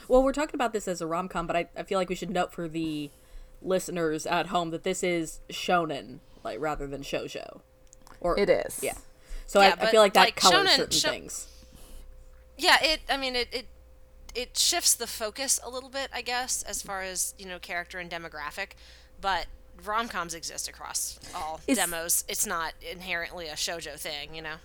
Well, 0.07 0.23
we're 0.23 0.33
talking 0.33 0.55
about 0.55 0.73
this 0.73 0.87
as 0.87 1.01
a 1.01 1.07
rom 1.07 1.27
com, 1.27 1.47
but 1.47 1.55
I, 1.55 1.67
I 1.75 1.83
feel 1.83 1.97
like 1.99 2.09
we 2.09 2.15
should 2.15 2.29
note 2.29 2.53
for 2.53 2.67
the 2.67 3.09
listeners 3.61 4.25
at 4.25 4.47
home 4.47 4.69
that 4.71 4.83
this 4.83 5.03
is 5.03 5.39
shonen, 5.49 6.19
like 6.43 6.59
rather 6.59 6.87
than 6.87 7.01
shojo. 7.01 7.61
Or 8.21 8.37
It 8.39 8.49
is. 8.49 8.79
Yeah. 8.81 8.93
So 9.47 9.61
Yeah, 9.61 9.75
I, 9.79 9.85
I 9.87 9.91
feel 9.91 10.01
like 10.01 10.13
that 10.13 10.25
like, 10.25 10.35
colors 10.35 10.67
shonen- 10.69 10.75
certain 10.75 10.91
sho- 10.99 11.09
things. 11.09 11.47
Yeah. 12.57 12.77
It. 12.81 13.01
I 13.09 13.17
mean, 13.17 13.35
it. 13.35 13.47
It. 13.51 13.65
It 14.33 14.57
shifts 14.57 14.95
the 14.95 15.07
focus 15.07 15.61
a 15.63 15.69
little 15.69 15.89
bit, 15.89 16.09
I 16.13 16.21
guess, 16.21 16.61
as 16.63 16.81
far 16.81 17.01
as 17.01 17.33
you 17.37 17.45
know, 17.45 17.57
character 17.57 17.99
and 17.99 18.11
demographic. 18.11 18.71
But 19.21 19.45
rom 19.85 20.09
coms 20.09 20.33
exist 20.33 20.67
across 20.67 21.17
all 21.33 21.61
Is- 21.67 21.77
demos. 21.77 22.25
It's 22.27 22.45
not 22.45 22.73
inherently 22.81 23.47
a 23.47 23.53
shojo 23.53 23.97
thing, 23.97 24.35
you 24.35 24.41
know. 24.41 24.55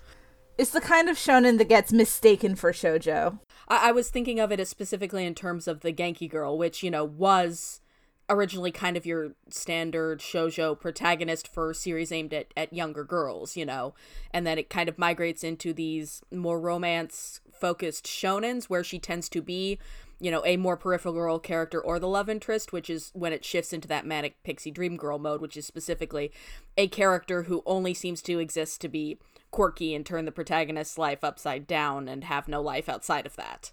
It's 0.58 0.70
the 0.72 0.80
kind 0.80 1.08
of 1.08 1.16
shonen 1.16 1.56
that 1.58 1.68
gets 1.68 1.92
mistaken 1.92 2.56
for 2.56 2.72
shojo. 2.72 3.38
I, 3.70 3.88
I 3.88 3.92
was 3.92 4.10
thinking 4.10 4.38
of 4.40 4.52
it 4.52 4.60
as 4.60 4.68
specifically 4.68 5.24
in 5.24 5.34
terms 5.34 5.66
of 5.66 5.80
the 5.80 5.92
Genki 5.92 6.28
Girl, 6.28 6.58
which, 6.58 6.82
you 6.82 6.90
know, 6.90 7.04
was 7.04 7.80
originally 8.28 8.70
kind 8.70 8.96
of 8.96 9.04
your 9.04 9.32
standard 9.48 10.20
shoujo 10.20 10.78
protagonist 10.78 11.48
for 11.48 11.74
series 11.74 12.12
aimed 12.12 12.32
at, 12.32 12.52
at 12.56 12.72
younger 12.72 13.04
girls, 13.04 13.56
you 13.56 13.66
know, 13.66 13.94
and 14.32 14.46
then 14.46 14.56
it 14.56 14.70
kind 14.70 14.88
of 14.88 14.98
migrates 14.98 15.42
into 15.42 15.72
these 15.72 16.22
more 16.30 16.60
romance 16.60 17.40
focused 17.52 18.06
shonens 18.06 18.64
where 18.66 18.84
she 18.84 18.98
tends 19.00 19.28
to 19.28 19.42
be, 19.42 19.78
you 20.20 20.30
know, 20.30 20.44
a 20.46 20.56
more 20.56 20.76
peripheral 20.76 21.40
character 21.40 21.80
or 21.80 21.98
the 21.98 22.06
love 22.06 22.28
interest, 22.28 22.72
which 22.72 22.88
is 22.88 23.10
when 23.14 23.32
it 23.32 23.44
shifts 23.44 23.72
into 23.72 23.88
that 23.88 24.06
manic 24.06 24.40
pixie 24.44 24.70
dream 24.70 24.96
girl 24.96 25.18
mode, 25.18 25.40
which 25.40 25.56
is 25.56 25.66
specifically 25.66 26.30
a 26.76 26.86
character 26.86 27.44
who 27.44 27.64
only 27.66 27.92
seems 27.92 28.22
to 28.22 28.38
exist 28.38 28.80
to 28.80 28.88
be 28.88 29.18
quirky 29.50 29.94
and 29.94 30.04
turn 30.06 30.24
the 30.24 30.32
protagonist's 30.32 30.98
life 30.98 31.24
upside 31.24 31.66
down 31.66 32.08
and 32.08 32.24
have 32.24 32.48
no 32.48 32.60
life 32.60 32.88
outside 32.88 33.26
of 33.26 33.36
that. 33.36 33.72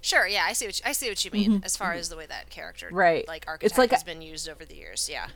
Sure, 0.00 0.26
yeah, 0.26 0.44
I 0.46 0.52
see 0.52 0.66
what 0.66 0.78
you, 0.78 0.82
I 0.88 0.92
see 0.92 1.08
what 1.08 1.24
you 1.24 1.30
mean 1.30 1.62
as 1.64 1.76
far 1.76 1.92
as 1.92 2.08
the 2.08 2.16
way 2.16 2.26
that 2.26 2.50
character 2.50 2.88
Right. 2.92 3.26
like 3.28 3.42
It's 3.42 3.48
archetype 3.48 3.78
like 3.78 3.92
a- 3.92 3.94
has 3.96 4.04
been 4.04 4.22
used 4.22 4.48
over 4.48 4.64
the 4.64 4.74
years. 4.76 5.08
Yeah. 5.10 5.28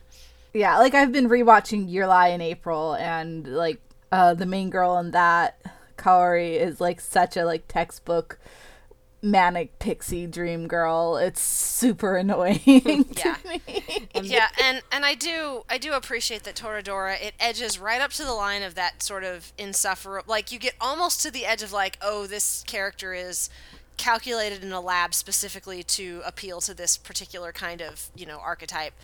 Yeah, 0.55 0.79
like 0.79 0.95
I've 0.95 1.13
been 1.13 1.29
rewatching 1.29 1.91
Your 1.93 2.07
Lie 2.07 2.29
in 2.29 2.41
April, 2.41 2.95
and 2.95 3.47
like 3.47 3.81
uh, 4.11 4.33
the 4.35 4.47
main 4.47 4.71
girl 4.71 4.97
in 4.99 5.11
that 5.11 5.61
Kaori 5.99 6.53
is 6.59 6.81
like 6.81 7.01
such 7.01 7.37
a 7.37 7.45
like 7.45 7.69
textbook 7.69 8.39
manic 9.23 9.79
pixie 9.79 10.27
dream 10.27 10.67
girl. 10.69 11.17
It's 11.17 11.41
super 11.41 12.17
annoying. 12.23 13.07
Yeah. 13.17 13.37
yeah, 14.23 14.49
and 14.63 14.83
and 14.93 15.05
I 15.05 15.15
do 15.15 15.65
I 15.69 15.79
do 15.79 15.93
appreciate 15.93 16.45
that 16.45 16.55
Toradora 16.55 17.21
it 17.21 17.35
edges 17.41 17.79
right 17.79 18.01
up 18.01 18.13
to 18.13 18.25
the 18.25 18.35
line 18.35 18.63
of 18.63 18.75
that 18.75 19.03
sort 19.03 19.25
of 19.25 19.53
insufferable 19.59 20.31
like 20.31 20.53
you 20.53 20.59
get 20.59 20.75
almost 20.81 21.23
to 21.23 21.31
the 21.31 21.45
edge 21.45 21.63
of 21.63 21.73
like 21.73 21.99
oh 22.03 22.27
this 22.27 22.65
character 22.67 23.13
is 23.13 23.51
calculated 23.97 24.63
in 24.63 24.73
a 24.73 24.81
lab 24.81 25.13
specifically 25.13 25.83
to 25.83 26.23
appeal 26.25 26.61
to 26.61 26.73
this 26.73 26.97
particular 26.97 27.53
kind 27.53 27.83
of 27.83 28.11
you 28.17 28.25
know 28.25 28.39
archetype. 28.39 28.95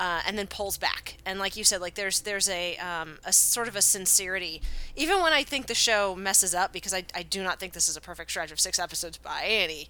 Uh, 0.00 0.22
and 0.26 0.38
then 0.38 0.46
pulls 0.46 0.78
back, 0.78 1.18
and 1.26 1.38
like 1.38 1.56
you 1.58 1.62
said, 1.62 1.78
like 1.82 1.94
there's 1.94 2.22
there's 2.22 2.48
a 2.48 2.74
um, 2.78 3.18
a 3.22 3.32
sort 3.34 3.68
of 3.68 3.76
a 3.76 3.82
sincerity, 3.82 4.62
even 4.96 5.20
when 5.20 5.34
I 5.34 5.42
think 5.42 5.66
the 5.66 5.74
show 5.74 6.16
messes 6.16 6.54
up, 6.54 6.72
because 6.72 6.94
I, 6.94 7.04
I 7.14 7.22
do 7.22 7.42
not 7.42 7.60
think 7.60 7.74
this 7.74 7.86
is 7.86 7.98
a 7.98 8.00
perfect 8.00 8.30
stretch 8.30 8.50
of 8.50 8.58
six 8.58 8.78
episodes 8.78 9.18
by 9.18 9.42
any 9.44 9.88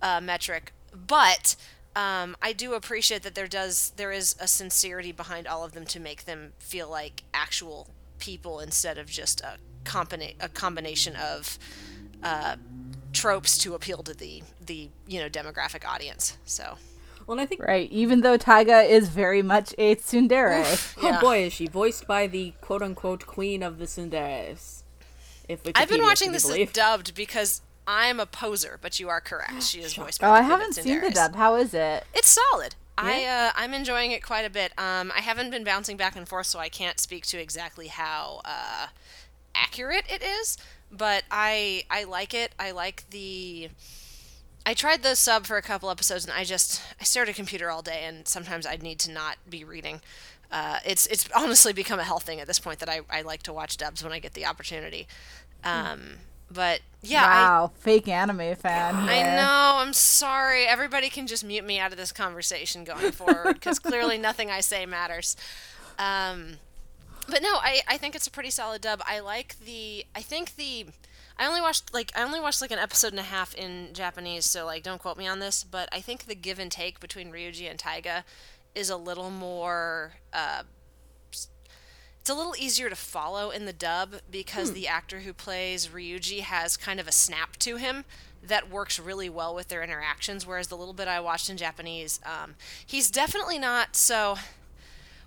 uh, 0.00 0.20
metric, 0.20 0.72
but 0.94 1.56
um, 1.96 2.36
I 2.40 2.52
do 2.52 2.74
appreciate 2.74 3.24
that 3.24 3.34
there 3.34 3.48
does 3.48 3.92
there 3.96 4.12
is 4.12 4.36
a 4.38 4.46
sincerity 4.46 5.10
behind 5.10 5.48
all 5.48 5.64
of 5.64 5.72
them 5.72 5.84
to 5.86 5.98
make 5.98 6.24
them 6.24 6.52
feel 6.60 6.88
like 6.88 7.24
actual 7.34 7.88
people 8.20 8.60
instead 8.60 8.96
of 8.98 9.06
just 9.10 9.40
a 9.40 9.56
combina- 9.84 10.36
a 10.38 10.48
combination 10.48 11.16
of 11.16 11.58
uh, 12.22 12.54
tropes 13.12 13.58
to 13.58 13.74
appeal 13.74 14.04
to 14.04 14.14
the 14.14 14.44
the 14.64 14.88
you 15.08 15.18
know 15.18 15.28
demographic 15.28 15.84
audience. 15.84 16.38
So 16.44 16.78
Well, 17.28 17.36
and 17.36 17.42
I 17.42 17.46
think 17.46 17.62
right, 17.62 17.92
even 17.92 18.22
though 18.22 18.38
Taiga 18.38 18.80
is 18.80 19.10
very 19.10 19.42
much 19.42 19.74
a 19.76 19.96
tsundere. 19.96 20.64
Oh 21.02 21.20
boy, 21.20 21.44
is 21.44 21.52
she 21.52 21.66
voiced 21.66 22.06
by 22.06 22.26
the 22.26 22.54
quote 22.62 22.80
unquote 22.80 23.26
queen 23.26 23.62
of 23.62 23.78
the 23.78 23.84
Tsunderes. 23.84 24.82
If 25.46 25.60
I've 25.74 25.90
been 25.90 26.02
watching 26.02 26.32
to 26.32 26.42
be 26.42 26.64
this 26.64 26.72
dubbed 26.72 27.14
because 27.14 27.60
I'm 27.86 28.18
a 28.18 28.24
poser, 28.24 28.78
but 28.80 28.98
you 28.98 29.10
are 29.10 29.20
correct. 29.20 29.62
She 29.62 29.80
is 29.80 29.92
voiced 29.92 30.22
by 30.22 30.28
oh, 30.28 30.32
the 30.32 30.38
I 30.38 30.42
haven't 30.42 30.72
seen 30.74 30.84
the 30.84 31.06
Tsunderes. 31.06 31.14
dub. 31.14 31.36
How 31.36 31.56
is 31.56 31.74
it? 31.74 32.04
It's 32.14 32.28
solid. 32.28 32.74
I 32.96 33.24
uh, 33.24 33.52
I'm 33.54 33.74
enjoying 33.74 34.12
it 34.12 34.22
quite 34.22 34.46
a 34.46 34.50
bit. 34.50 34.72
Um, 34.78 35.12
I 35.14 35.20
haven't 35.20 35.50
been 35.50 35.64
bouncing 35.64 35.98
back 35.98 36.16
and 36.16 36.26
forth, 36.26 36.46
so 36.46 36.58
I 36.58 36.70
can't 36.70 36.98
speak 36.98 37.26
to 37.26 37.38
exactly 37.38 37.88
how 37.88 38.40
uh, 38.46 38.86
accurate 39.54 40.04
it 40.10 40.22
is. 40.22 40.56
But 40.90 41.24
I 41.30 41.84
I 41.90 42.04
like 42.04 42.32
it. 42.32 42.54
I 42.58 42.70
like 42.70 43.04
the. 43.10 43.68
I 44.68 44.74
tried 44.74 45.02
the 45.02 45.16
sub 45.16 45.46
for 45.46 45.56
a 45.56 45.62
couple 45.62 45.88
episodes, 45.88 46.26
and 46.26 46.34
I 46.34 46.44
just 46.44 46.82
I 47.00 47.04
stare 47.04 47.22
at 47.22 47.30
a 47.30 47.32
computer 47.32 47.70
all 47.70 47.80
day, 47.80 48.02
and 48.04 48.28
sometimes 48.28 48.66
I 48.66 48.76
need 48.76 48.98
to 48.98 49.10
not 49.10 49.38
be 49.48 49.64
reading. 49.64 50.02
Uh, 50.52 50.80
it's 50.84 51.06
it's 51.06 51.26
honestly 51.34 51.72
become 51.72 51.98
a 51.98 52.04
health 52.04 52.24
thing 52.24 52.38
at 52.38 52.46
this 52.46 52.58
point 52.58 52.78
that 52.80 52.88
I, 52.90 53.00
I 53.08 53.22
like 53.22 53.42
to 53.44 53.52
watch 53.54 53.78
dubs 53.78 54.04
when 54.04 54.12
I 54.12 54.18
get 54.18 54.34
the 54.34 54.44
opportunity. 54.44 55.08
Um, 55.64 56.18
but 56.50 56.80
yeah, 57.00 57.24
I, 57.24 57.28
wow, 57.28 57.72
fake 57.78 58.08
anime 58.08 58.54
fan. 58.56 58.94
I 58.94 59.14
here. 59.14 59.36
know. 59.36 59.76
I'm 59.78 59.94
sorry. 59.94 60.66
Everybody 60.66 61.08
can 61.08 61.26
just 61.26 61.42
mute 61.42 61.64
me 61.64 61.78
out 61.78 61.92
of 61.92 61.96
this 61.96 62.12
conversation 62.12 62.84
going 62.84 63.12
forward 63.12 63.54
because 63.54 63.78
clearly 63.78 64.18
nothing 64.28 64.50
I 64.50 64.60
say 64.60 64.84
matters. 64.84 65.34
Um, 65.98 66.58
but 67.26 67.40
no, 67.40 67.54
I, 67.54 67.80
I 67.88 67.96
think 67.96 68.14
it's 68.14 68.26
a 68.26 68.30
pretty 68.30 68.50
solid 68.50 68.82
dub. 68.82 69.00
I 69.06 69.20
like 69.20 69.56
the. 69.64 70.04
I 70.14 70.20
think 70.20 70.56
the. 70.56 70.88
I 71.38 71.46
only 71.46 71.60
watched 71.60 71.94
like 71.94 72.12
I 72.16 72.22
only 72.22 72.40
watched 72.40 72.60
like 72.60 72.72
an 72.72 72.78
episode 72.78 73.12
and 73.12 73.20
a 73.20 73.24
half 73.24 73.54
in 73.54 73.90
Japanese, 73.92 74.44
so 74.44 74.66
like 74.66 74.82
don't 74.82 75.00
quote 75.00 75.16
me 75.16 75.26
on 75.26 75.38
this. 75.38 75.62
But 75.62 75.88
I 75.92 76.00
think 76.00 76.24
the 76.24 76.34
give 76.34 76.58
and 76.58 76.70
take 76.70 76.98
between 76.98 77.30
Ryuji 77.30 77.70
and 77.70 77.78
Taiga 77.78 78.24
is 78.74 78.90
a 78.90 78.96
little 78.96 79.30
more. 79.30 80.14
Uh, 80.32 80.62
it's 81.30 82.30
a 82.30 82.34
little 82.34 82.56
easier 82.58 82.90
to 82.90 82.96
follow 82.96 83.50
in 83.50 83.64
the 83.64 83.72
dub 83.72 84.16
because 84.30 84.72
the 84.72 84.86
actor 84.88 85.20
who 85.20 85.32
plays 85.32 85.88
Ryuji 85.88 86.40
has 86.40 86.76
kind 86.76 87.00
of 87.00 87.08
a 87.08 87.12
snap 87.12 87.56
to 87.58 87.76
him 87.76 88.04
that 88.42 88.68
works 88.68 88.98
really 88.98 89.30
well 89.30 89.54
with 89.54 89.68
their 89.68 89.82
interactions. 89.82 90.46
Whereas 90.46 90.68
the 90.68 90.76
little 90.76 90.92
bit 90.92 91.08
I 91.08 91.20
watched 91.20 91.48
in 91.48 91.56
Japanese, 91.56 92.20
um, 92.26 92.56
he's 92.84 93.10
definitely 93.10 93.58
not 93.58 93.96
so. 93.96 94.36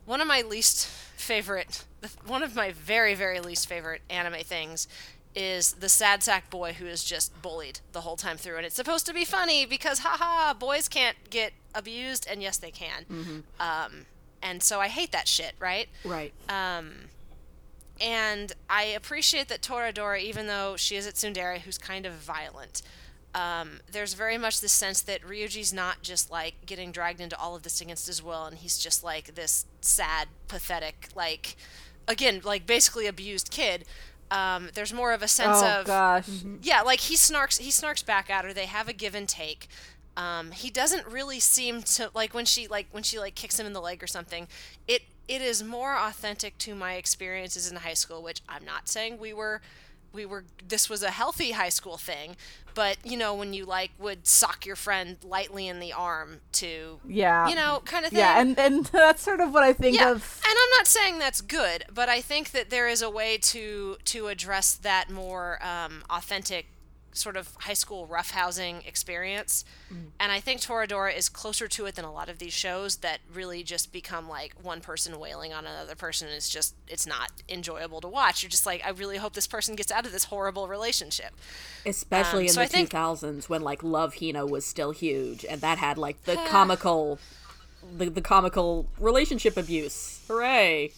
One 0.06 0.20
of 0.20 0.28
my 0.28 0.42
least 0.42 0.88
favorite, 0.88 1.86
one 2.26 2.44
of 2.44 2.56
my 2.56 2.72
very, 2.72 3.16
very 3.16 3.40
least 3.40 3.68
favorite 3.68 4.02
anime 4.10 4.42
things 4.42 4.88
is 5.36 5.74
the 5.74 5.90
sad 5.90 6.24
sack 6.24 6.50
boy 6.50 6.74
who 6.74 6.86
is 6.86 7.04
just 7.04 7.42
bullied 7.42 7.80
the 7.94 8.02
whole 8.02 8.18
time 8.18 8.38
through. 8.38 8.58
And 8.58 8.66
it's 8.66 8.76
supposed 8.76 9.06
to 9.06 9.14
be 9.14 9.26
funny 9.26 9.66
because, 9.66 10.00
haha, 10.00 10.54
boys 10.54 10.88
can't 10.88 11.18
get 11.30 11.54
abused, 11.74 12.28
and 12.30 12.42
yes, 12.42 12.58
they 12.58 12.72
can. 12.72 13.06
Um, 13.60 14.06
and 14.44 14.62
so 14.62 14.80
I 14.80 14.88
hate 14.88 15.12
that 15.12 15.28
shit, 15.28 15.54
right? 15.60 15.88
Right. 16.04 16.34
Um, 16.50 17.10
and 18.00 18.52
I 18.70 18.84
appreciate 18.84 19.48
that 19.50 19.62
Toradora, 19.62 20.20
even 20.20 20.48
though 20.48 20.76
she 20.76 20.96
is 20.96 21.06
at 21.06 21.14
Tsundere, 21.14 21.60
who's 21.60 21.78
kind 21.78 22.06
of 22.06 22.14
violent, 22.14 22.82
um, 23.34 23.80
there's 23.90 24.14
very 24.14 24.38
much 24.38 24.60
this 24.60 24.74
sense 24.74 25.02
that 25.04 25.22
Ryuji's 25.22 25.72
not 25.72 26.02
just 26.02 26.32
like 26.32 26.66
getting 26.66 26.92
dragged 26.92 27.22
into 27.22 27.38
all 27.40 27.56
of 27.56 27.64
this 27.64 27.80
against 27.80 28.08
his 28.08 28.22
will, 28.22 28.46
and 28.46 28.58
he's 28.58 28.78
just 28.78 29.04
like 29.04 29.36
this 29.36 29.66
sad, 29.80 30.28
pathetic, 30.48 31.08
like 31.16 31.56
again, 32.08 32.42
like 32.44 32.66
basically 32.66 33.08
abused 33.08 33.52
kid. 33.52 33.86
Um, 34.32 34.70
there's 34.74 34.94
more 34.94 35.12
of 35.12 35.22
a 35.22 35.28
sense 35.28 35.58
oh 35.62 35.82
of 35.82 35.86
gosh. 35.86 36.28
yeah, 36.62 36.82
like 36.82 37.02
he 37.02 37.16
snarks 37.16 37.60
he 37.60 37.70
snarks 37.70 38.04
back 38.04 38.30
at 38.30 38.46
her. 38.46 38.54
They 38.54 38.66
have 38.66 38.88
a 38.88 38.94
give 38.94 39.14
and 39.14 39.28
take. 39.28 39.68
Um, 40.16 40.52
he 40.52 40.70
doesn't 40.70 41.06
really 41.06 41.40
seem 41.40 41.84
to 41.84 42.10
like 42.14 42.34
when 42.34 42.46
she 42.46 42.68
like 42.68 42.88
when 42.92 43.04
she 43.04 43.20
like 43.20 43.36
kicks 43.36 43.60
him 43.60 43.66
in 43.66 43.74
the 43.74 43.82
leg 43.82 44.02
or 44.02 44.08
something. 44.08 44.48
It 44.88 45.04
it 45.28 45.42
is 45.42 45.64
more 45.64 45.98
authentic 45.98 46.58
to 46.60 46.76
my 46.76 46.94
experiences 46.94 47.70
in 47.70 47.78
high 47.78 47.94
school, 47.94 48.24
which 48.24 48.42
I'm 48.48 48.64
not 48.66 48.88
saying 48.88 49.20
we 49.20 49.34
were 49.34 49.62
we 50.14 50.26
were 50.26 50.44
this 50.68 50.90
was 50.90 51.04
a 51.04 51.12
healthy 51.12 51.52
high 51.52 51.70
school 51.70 51.98
thing, 51.98 52.36
but 52.74 52.98
you 53.04 53.18
know 53.18 53.34
when 53.34 53.54
you 53.54 53.66
like 53.66 53.92
would 54.00 54.28
sock 54.28 54.66
your 54.66 54.76
friend 54.76 55.18
lightly 55.24 55.68
in 55.68 55.80
the 55.80 55.94
arm 55.94 56.42
to 56.54 57.00
Yeah. 57.08 57.48
you 57.50 57.56
know 57.56 57.82
kind 57.86 58.06
of 58.06 58.12
thing. 58.12 58.20
Yeah, 58.20 58.40
and 58.40 58.58
and 58.60 58.86
that's 58.92 59.22
sort 59.22 59.40
of 59.40 59.54
what 59.54 59.64
I 59.64 59.74
think 59.74 59.96
Yeah, 59.98 60.12
of. 60.12 60.42
and 60.46 60.54
I'm 60.62 60.70
not 60.78 60.88
saying 60.88 61.20
that's 61.20 61.42
good, 61.42 61.86
but 61.94 62.10
I 62.10 62.22
think 62.22 62.52
that 62.52 62.70
there 62.70 62.88
is 62.88 63.02
a 63.02 63.10
way 63.10 63.38
to 63.38 63.98
to 64.06 64.28
address 64.28 64.74
that 64.76 65.10
more 65.10 65.60
um, 65.66 66.04
authentic 66.10 66.68
sort 67.14 67.36
of 67.38 67.50
high 67.62 67.74
school 67.74 68.08
roughhousing 68.08 68.88
experience. 68.88 69.66
And 70.20 70.32
I 70.32 70.40
think 70.40 70.62
Toradora 70.62 71.16
is 71.16 71.28
closer 71.28 71.68
to 71.68 71.86
it 71.86 71.96
than 71.96 72.06
a 72.06 72.12
lot 72.12 72.30
of 72.30 72.40
these 72.40 72.54
shows 72.54 72.98
that 72.98 73.20
really 73.34 73.64
just 73.64 73.92
become 73.92 74.30
like 74.30 74.54
one 74.62 74.80
person 74.80 75.20
wailing 75.20 75.52
on 75.54 75.66
another 75.66 75.96
person. 75.96 76.30
It's 76.30 76.48
just 76.50 76.74
it's 76.88 77.06
not 77.06 77.32
enjoyable 77.50 78.00
to 78.02 78.08
watch. 78.08 78.42
You're 78.44 78.50
just 78.50 78.66
like, 78.66 78.82
I 78.86 78.90
really 78.92 79.18
hope 79.18 79.34
this 79.34 79.48
person 79.48 79.76
gets 79.76 79.92
out 79.92 80.06
of 80.06 80.12
this 80.14 80.26
horrible 80.26 80.68
relationship. 80.70 81.32
Especially 81.86 82.44
Um, 82.44 82.48
in 82.48 82.54
so 82.54 82.60
the 82.62 82.66
I 82.66 82.68
think- 82.68 82.90
2000s 82.92 83.50
when 83.50 83.62
like 83.62 83.84
Love 83.84 84.16
Hina 84.20 84.46
was 84.46 84.66
still 84.66 84.92
huge 84.92 85.44
and 85.44 85.60
that 85.62 85.78
had 85.78 85.98
like 85.98 86.24
the 86.24 86.36
comical 86.48 87.20
the, 87.98 88.10
the 88.10 88.22
comical 88.22 88.88
relationship 89.00 89.58
abuse. 89.58 90.22
Hooray. 90.28 90.92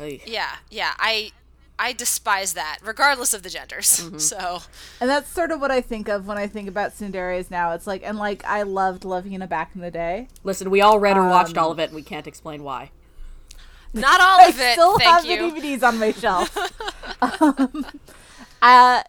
Ay. 0.00 0.20
Yeah, 0.24 0.56
yeah. 0.70 0.92
I 0.98 1.32
I 1.78 1.92
despise 1.92 2.52
that, 2.54 2.78
regardless 2.84 3.34
of 3.34 3.42
the 3.42 3.50
genders. 3.50 4.08
So 4.20 4.62
And 5.00 5.10
that's 5.10 5.28
sort 5.28 5.50
of 5.50 5.60
what 5.60 5.70
I 5.70 5.80
think 5.80 6.08
of 6.08 6.26
when 6.26 6.38
I 6.38 6.46
think 6.46 6.68
about 6.68 6.92
tsunderes 6.92 7.50
now. 7.50 7.72
It's 7.72 7.86
like, 7.86 8.02
and 8.04 8.16
like, 8.18 8.44
I 8.44 8.62
loved 8.62 9.04
Love 9.04 9.24
Hina 9.28 9.46
back 9.48 9.72
in 9.74 9.80
the 9.80 9.90
day. 9.90 10.28
Listen, 10.44 10.70
we 10.70 10.80
all 10.80 10.98
read 10.98 11.16
or 11.16 11.28
watched 11.28 11.58
Um, 11.58 11.64
all 11.64 11.70
of 11.72 11.78
it 11.80 11.84
and 11.90 11.94
we 11.94 12.02
can't 12.02 12.26
explain 12.28 12.62
why. 12.62 12.90
not 13.92 14.20
all 14.20 14.40
I 14.40 14.48
of 14.48 14.60
it. 14.60 14.72
still 14.72 14.98
thank 14.98 15.10
have 15.10 15.24
you. 15.24 15.50
the 15.50 15.60
DVDs 15.60 15.82
on 15.82 15.98
my 15.98 16.12
shelf. 16.12 16.56
um, 17.22 17.86
uh, 18.62 19.02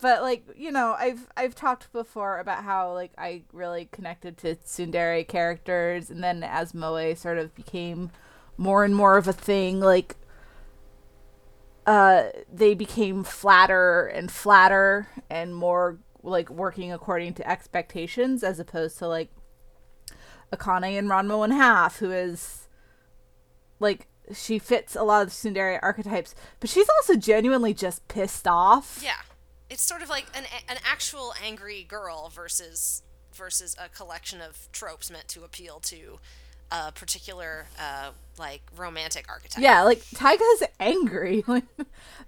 but 0.00 0.22
like 0.22 0.44
you 0.56 0.70
know, 0.70 0.94
I've 0.98 1.26
I've 1.36 1.54
talked 1.54 1.92
before 1.92 2.38
about 2.38 2.64
how 2.64 2.92
like 2.94 3.12
I 3.18 3.42
really 3.52 3.88
connected 3.90 4.36
to 4.38 4.54
tsundere 4.56 5.26
characters, 5.26 6.10
and 6.10 6.22
then 6.22 6.42
as 6.44 6.72
moe 6.74 7.14
sort 7.14 7.38
of 7.38 7.54
became 7.54 8.10
more 8.56 8.84
and 8.84 8.94
more 8.94 9.16
of 9.16 9.26
a 9.26 9.32
thing, 9.32 9.80
like 9.80 10.16
uh, 11.88 12.28
they 12.52 12.74
became 12.74 13.24
flatter 13.24 14.04
and 14.08 14.30
flatter 14.30 15.08
and 15.30 15.56
more 15.56 15.98
like 16.22 16.50
working 16.50 16.92
according 16.92 17.32
to 17.32 17.50
expectations, 17.50 18.44
as 18.44 18.60
opposed 18.60 18.98
to 18.98 19.08
like 19.08 19.30
Akane 20.52 20.98
and 20.98 21.08
Ranma 21.08 21.38
one 21.38 21.50
half, 21.50 21.96
who 21.96 22.10
is 22.10 22.68
like 23.80 24.06
she 24.34 24.58
fits 24.58 24.94
a 24.94 25.02
lot 25.02 25.22
of 25.22 25.32
tsundere 25.32 25.78
archetypes, 25.82 26.34
but 26.60 26.68
she's 26.68 26.90
also 26.98 27.16
genuinely 27.16 27.72
just 27.72 28.06
pissed 28.06 28.46
off. 28.46 29.00
Yeah, 29.02 29.22
it's 29.70 29.82
sort 29.82 30.02
of 30.02 30.10
like 30.10 30.26
an 30.34 30.44
an 30.68 30.76
actual 30.84 31.32
angry 31.42 31.84
girl 31.84 32.28
versus 32.28 33.02
versus 33.32 33.74
a 33.82 33.88
collection 33.88 34.42
of 34.42 34.68
tropes 34.72 35.10
meant 35.10 35.28
to 35.28 35.42
appeal 35.42 35.80
to 35.80 36.18
a 36.70 36.92
particular 36.92 37.66
uh, 37.80 38.10
like 38.38 38.62
romantic 38.76 39.26
archetype. 39.28 39.62
Yeah, 39.62 39.82
like 39.82 40.02
Taiga's 40.14 40.64
angry. 40.78 41.44
Like 41.48 41.64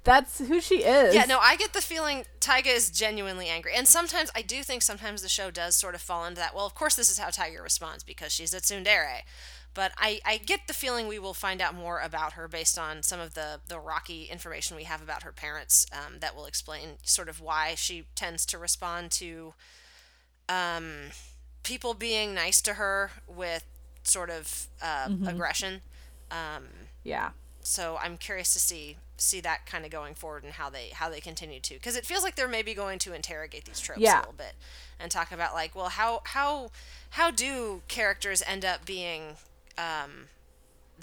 that's 0.02 0.38
who 0.38 0.60
she 0.60 0.76
is. 0.76 1.14
Yeah, 1.14 1.26
no, 1.26 1.38
I 1.38 1.56
get 1.56 1.74
the 1.74 1.82
feeling 1.82 2.24
Taiga 2.40 2.70
is 2.70 2.90
genuinely 2.90 3.48
angry. 3.48 3.72
And 3.76 3.86
sometimes, 3.86 4.30
I 4.34 4.40
do 4.40 4.62
think 4.62 4.80
sometimes 4.82 5.20
the 5.20 5.28
show 5.28 5.50
does 5.50 5.76
sort 5.76 5.94
of 5.94 6.00
fall 6.00 6.24
into 6.24 6.40
that. 6.40 6.54
Well, 6.54 6.64
of 6.64 6.74
course, 6.74 6.94
this 6.94 7.10
is 7.10 7.18
how 7.18 7.28
Taiga 7.28 7.60
responds 7.60 8.02
because 8.02 8.32
she's 8.32 8.54
a 8.54 8.60
tsundere. 8.60 9.20
But 9.74 9.92
I, 9.98 10.20
I 10.24 10.38
get 10.38 10.66
the 10.66 10.72
feeling 10.72 11.06
we 11.06 11.18
will 11.18 11.34
find 11.34 11.60
out 11.60 11.74
more 11.74 12.00
about 12.00 12.32
her 12.32 12.48
based 12.48 12.78
on 12.78 13.02
some 13.02 13.20
of 13.20 13.34
the, 13.34 13.60
the 13.68 13.78
rocky 13.78 14.24
information 14.24 14.76
we 14.76 14.84
have 14.84 15.02
about 15.02 15.22
her 15.22 15.32
parents 15.32 15.86
um, 15.92 16.18
that 16.20 16.34
will 16.34 16.46
explain 16.46 16.98
sort 17.02 17.28
of 17.28 17.40
why 17.40 17.74
she 17.76 18.06
tends 18.16 18.44
to 18.46 18.58
respond 18.58 19.12
to 19.12 19.54
um, 20.48 21.10
people 21.62 21.94
being 21.94 22.34
nice 22.34 22.60
to 22.62 22.74
her 22.74 23.10
with 23.28 23.64
sort 24.02 24.30
of 24.30 24.68
uh, 24.82 25.08
aggression. 25.26 25.82
Um, 26.30 26.66
Yeah. 27.04 27.30
so 27.62 27.98
I'm 28.00 28.16
curious 28.16 28.52
to 28.54 28.58
see 28.60 28.96
see 29.16 29.40
that 29.42 29.66
kind 29.66 29.84
of 29.84 29.90
going 29.90 30.14
forward 30.14 30.44
and 30.44 30.54
how 30.54 30.70
they 30.70 30.88
how 30.94 31.10
they 31.10 31.20
continue 31.20 31.60
to 31.60 31.74
because 31.74 31.94
it 31.94 32.06
feels 32.06 32.22
like 32.22 32.34
they're 32.36 32.48
maybe 32.48 32.72
going 32.72 32.98
to 32.98 33.12
interrogate 33.12 33.66
these 33.66 33.78
tropes 33.78 34.00
Yeah. 34.00 34.16
a 34.16 34.20
little 34.20 34.32
bit 34.32 34.54
and 34.98 35.10
talk 35.10 35.30
about 35.30 35.52
like 35.52 35.74
well 35.74 35.90
how 35.90 36.22
how 36.24 36.70
how 37.10 37.30
do 37.30 37.82
characters 37.86 38.42
end 38.46 38.64
up 38.64 38.86
being 38.86 39.36
um 39.76 40.28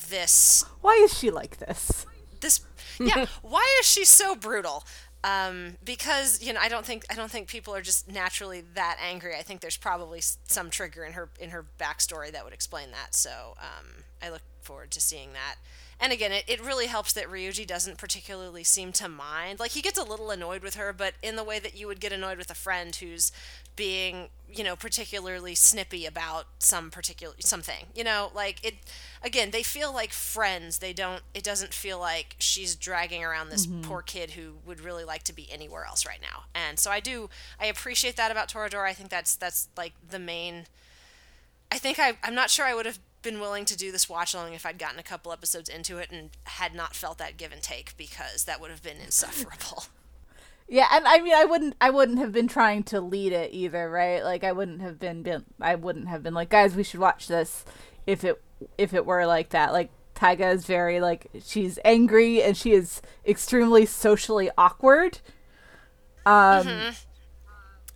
this 0.10 0.63
Why 0.81 0.93
is 0.93 1.17
she 1.17 1.29
like 1.29 1.57
this? 1.57 2.05
this 2.39 2.62
yeah 2.99 3.25
why 3.43 3.65
is 3.79 3.88
she 3.88 4.03
so 4.05 4.36
brutal 4.36 4.83
um 5.27 5.75
because 5.83 6.41
you 6.41 6.53
know 6.53 6.59
i 6.61 6.69
don't 6.69 6.85
think 6.85 7.05
i 7.09 7.15
don't 7.15 7.31
think 7.31 7.47
people 7.47 7.75
are 7.75 7.81
just 7.81 8.09
naturally 8.11 8.61
that 8.73 8.97
angry. 9.01 9.35
I 9.35 9.41
think 9.43 9.61
there's 9.61 9.77
probably 9.77 10.21
some 10.21 10.69
trigger 10.69 11.03
in 11.03 11.13
her 11.13 11.29
in 11.39 11.49
her 11.49 11.65
backstory 11.79 12.31
that 12.31 12.43
would 12.43 12.53
explain 12.53 12.91
that. 12.91 13.13
So 13.13 13.55
um 13.59 14.03
i 14.21 14.29
look 14.29 14.41
forward 14.61 14.91
to 14.91 15.01
seeing 15.01 15.33
that. 15.33 15.55
And 15.99 16.13
again 16.13 16.31
it, 16.31 16.45
it 16.47 16.63
really 16.63 16.87
helps 16.87 17.13
that 17.13 17.25
ryuji 17.25 17.65
doesn't 17.67 17.97
particularly 17.97 18.63
seem 18.63 18.91
to 18.93 19.09
mind. 19.09 19.59
Like 19.59 19.71
he 19.71 19.81
gets 19.81 19.97
a 19.99 20.03
little 20.03 20.31
annoyed 20.31 20.63
with 20.63 20.75
her 20.75 20.93
but 20.93 21.13
in 21.21 21.35
the 21.35 21.43
way 21.43 21.59
that 21.59 21.75
you 21.75 21.87
would 21.87 21.99
get 21.99 22.13
annoyed 22.13 22.37
with 22.37 22.51
a 22.51 22.55
friend 22.55 22.95
who's 22.95 23.31
being 23.77 24.27
you 24.49 24.63
know 24.63 24.75
particularly 24.75 25.55
snippy 25.55 26.05
about 26.05 26.47
some 26.59 26.89
particular 26.89 27.35
something 27.39 27.85
you 27.95 28.03
know? 28.03 28.31
Like 28.35 28.63
it 28.65 28.75
again 29.23 29.51
they 29.51 29.63
feel 29.63 29.93
like 29.93 30.11
friends. 30.11 30.79
They 30.79 30.91
don't 30.91 31.21
it 31.33 31.43
doesn't 31.43 31.73
feel 31.73 31.99
like 31.99 32.35
she's 32.39 32.75
dragging 32.75 33.23
around 33.23 33.49
this 33.49 33.65
mm-hmm. 33.65 33.83
poor 33.83 34.01
kid 34.01 34.31
who 34.31 34.55
would 34.65 34.81
really 34.81 35.05
like 35.05 35.23
to 35.23 35.33
be 35.33 35.49
anywhere 35.49 35.85
else 35.85 36.05
right 36.05 36.19
now. 36.21 36.43
And 36.53 36.77
so 36.77 36.91
i 36.91 36.99
do 36.99 37.29
i 37.59 37.67
appreciate 37.67 38.17
that 38.17 38.31
about 38.31 38.49
toradora. 38.49 38.89
I 38.89 38.93
think 38.93 39.09
that's 39.09 39.35
that's 39.35 39.69
like 39.77 39.93
the 40.09 40.19
main 40.19 40.65
i 41.71 41.77
think 41.77 41.99
I, 41.99 42.17
i'm 42.23 42.35
not 42.35 42.49
sure 42.49 42.65
i 42.65 42.73
would 42.73 42.85
have 42.85 42.99
been 43.21 43.39
willing 43.39 43.65
to 43.65 43.77
do 43.77 43.91
this 43.91 44.07
watch 44.07 44.33
along 44.33 44.53
if 44.53 44.65
i'd 44.65 44.77
gotten 44.77 44.99
a 44.99 45.03
couple 45.03 45.31
episodes 45.31 45.69
into 45.69 45.97
it 45.97 46.11
and 46.11 46.29
had 46.45 46.73
not 46.73 46.95
felt 46.95 47.17
that 47.17 47.37
give 47.37 47.51
and 47.51 47.61
take 47.61 47.95
because 47.97 48.45
that 48.45 48.61
would 48.61 48.71
have 48.71 48.83
been 48.83 48.97
insufferable 49.03 49.85
Yeah, 50.69 50.88
and 50.91 51.08
I 51.08 51.21
mean, 51.21 51.34
I 51.34 51.45
wouldn't, 51.45 51.75
I 51.80 51.89
wouldn't 51.89 52.19
have 52.19 52.32
been 52.34 52.47
trying 52.47 52.84
to 52.84 52.99
lead 52.99 53.32
it 53.32 53.53
either, 53.53 53.89
right? 53.89 54.21
Like, 54.23 54.43
I 54.43 54.51
wouldn't 54.51 54.82
have 54.82 54.99
been, 54.99 55.23
been, 55.23 55.45
I 55.62 55.75
wouldn't 55.75 56.10
have 56.10 56.23
been 56.23 56.34
like, 56.34 56.49
guys, 56.49 56.75
we 56.75 56.84
should 56.84 56.99
watch 56.99 57.27
this, 57.27 57.63
if 58.06 58.23
it, 58.23 58.41
if 58.77 58.93
it 58.93 59.06
were 59.06 59.25
like 59.25 59.49
that. 59.49 59.71
Like, 59.71 59.91
Taiga 60.13 60.49
is 60.49 60.65
very 60.65 60.99
like, 60.99 61.27
she's 61.45 61.77
angry 61.86 62.41
and 62.41 62.58
she 62.58 62.73
is 62.73 63.01
extremely 63.25 63.86
socially 63.86 64.49
awkward. 64.58 65.19
Um, 66.25 66.93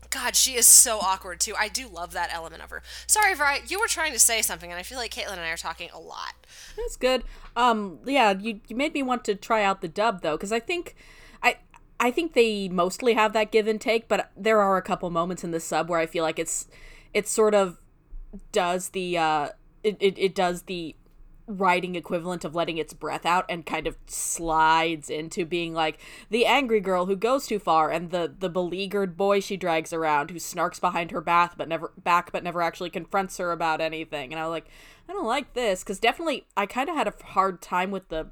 God, 0.10 0.36
she 0.36 0.54
is 0.54 0.68
so 0.68 1.00
awkward 1.00 1.40
too. 1.40 1.56
I 1.58 1.68
do 1.68 1.88
love 1.88 2.14
that 2.14 2.34
element 2.34 2.62
of 2.64 2.70
her. 2.70 2.84
Sorry, 3.08 3.34
Vrai, 3.34 3.62
you 3.68 3.80
were 3.80 3.88
trying 3.88 4.14
to 4.14 4.20
say 4.20 4.42
something, 4.42 4.70
and 4.70 4.80
I 4.80 4.84
feel 4.84 4.98
like 4.98 5.14
Caitlin 5.14 5.32
and 5.34 5.42
I 5.42 5.50
are 5.50 5.58
talking 5.58 5.90
a 5.94 6.00
lot. 6.00 6.34
That's 6.78 6.96
good. 6.96 7.24
Um, 7.56 8.00
yeah, 8.06 8.32
you, 8.38 8.62
you 8.68 8.76
made 8.76 8.94
me 8.94 9.04
want 9.04 9.26
to 9.26 9.36
try 9.36 9.64
out 9.64 9.82
the 9.82 9.88
dub 9.88 10.22
though, 10.22 10.38
because 10.38 10.52
I 10.52 10.60
think, 10.60 10.96
I 12.02 12.10
think 12.10 12.34
they 12.34 12.68
mostly 12.68 13.14
have 13.14 13.32
that 13.34 13.52
give 13.52 13.68
and 13.68 13.80
take, 13.80 14.08
but 14.08 14.32
there 14.36 14.60
are 14.60 14.76
a 14.76 14.82
couple 14.82 15.10
moments 15.12 15.44
in 15.44 15.52
the 15.52 15.60
sub 15.60 15.88
where 15.88 16.00
I 16.00 16.08
feel 16.08 16.24
like 16.24 16.40
it's 16.40 16.68
it 17.14 17.28
sort 17.28 17.54
of 17.54 17.78
does 18.52 18.90
the 18.90 19.18
uh 19.18 19.50
it, 19.84 19.98
it, 20.00 20.18
it 20.18 20.36
does 20.36 20.64
the 20.64 20.96
writing 21.48 21.96
equivalent 21.96 22.44
of 22.44 22.56
letting 22.56 22.78
its 22.78 22.94
breath 22.94 23.26
out 23.26 23.46
and 23.50 23.66
kind 23.66 23.86
of 23.86 23.98
slides 24.08 25.10
into 25.10 25.46
being 25.46 25.74
like 25.74 26.00
the 26.30 26.46
angry 26.46 26.80
girl 26.80 27.06
who 27.06 27.16
goes 27.16 27.46
too 27.46 27.60
far 27.60 27.92
and 27.92 28.10
the 28.12 28.34
the 28.40 28.50
beleaguered 28.50 29.18
boy 29.18 29.40
she 29.40 29.58
drags 29.58 29.92
around 29.92 30.32
who 30.32 30.38
snarks 30.38 30.80
behind 30.80 31.12
her 31.12 31.22
bath 31.22 31.56
but 31.58 31.68
never 31.68 31.92
back 31.98 32.32
but 32.32 32.44
never 32.44 32.62
actually 32.62 32.90
confronts 32.90 33.38
her 33.38 33.52
about 33.52 33.82
anything. 33.82 34.32
And 34.32 34.40
i 34.40 34.46
was 34.46 34.52
like 34.52 34.70
i 35.10 35.14
don't 35.14 35.26
like 35.26 35.54
this 35.54 35.84
because 35.84 36.00
definitely 36.00 36.46
i 36.56 36.66
kind 36.66 36.90
of 36.90 36.96
had 36.96 37.08
a 37.08 37.14
hard 37.24 37.62
time 37.62 37.92
with 37.92 38.08
the 38.10 38.32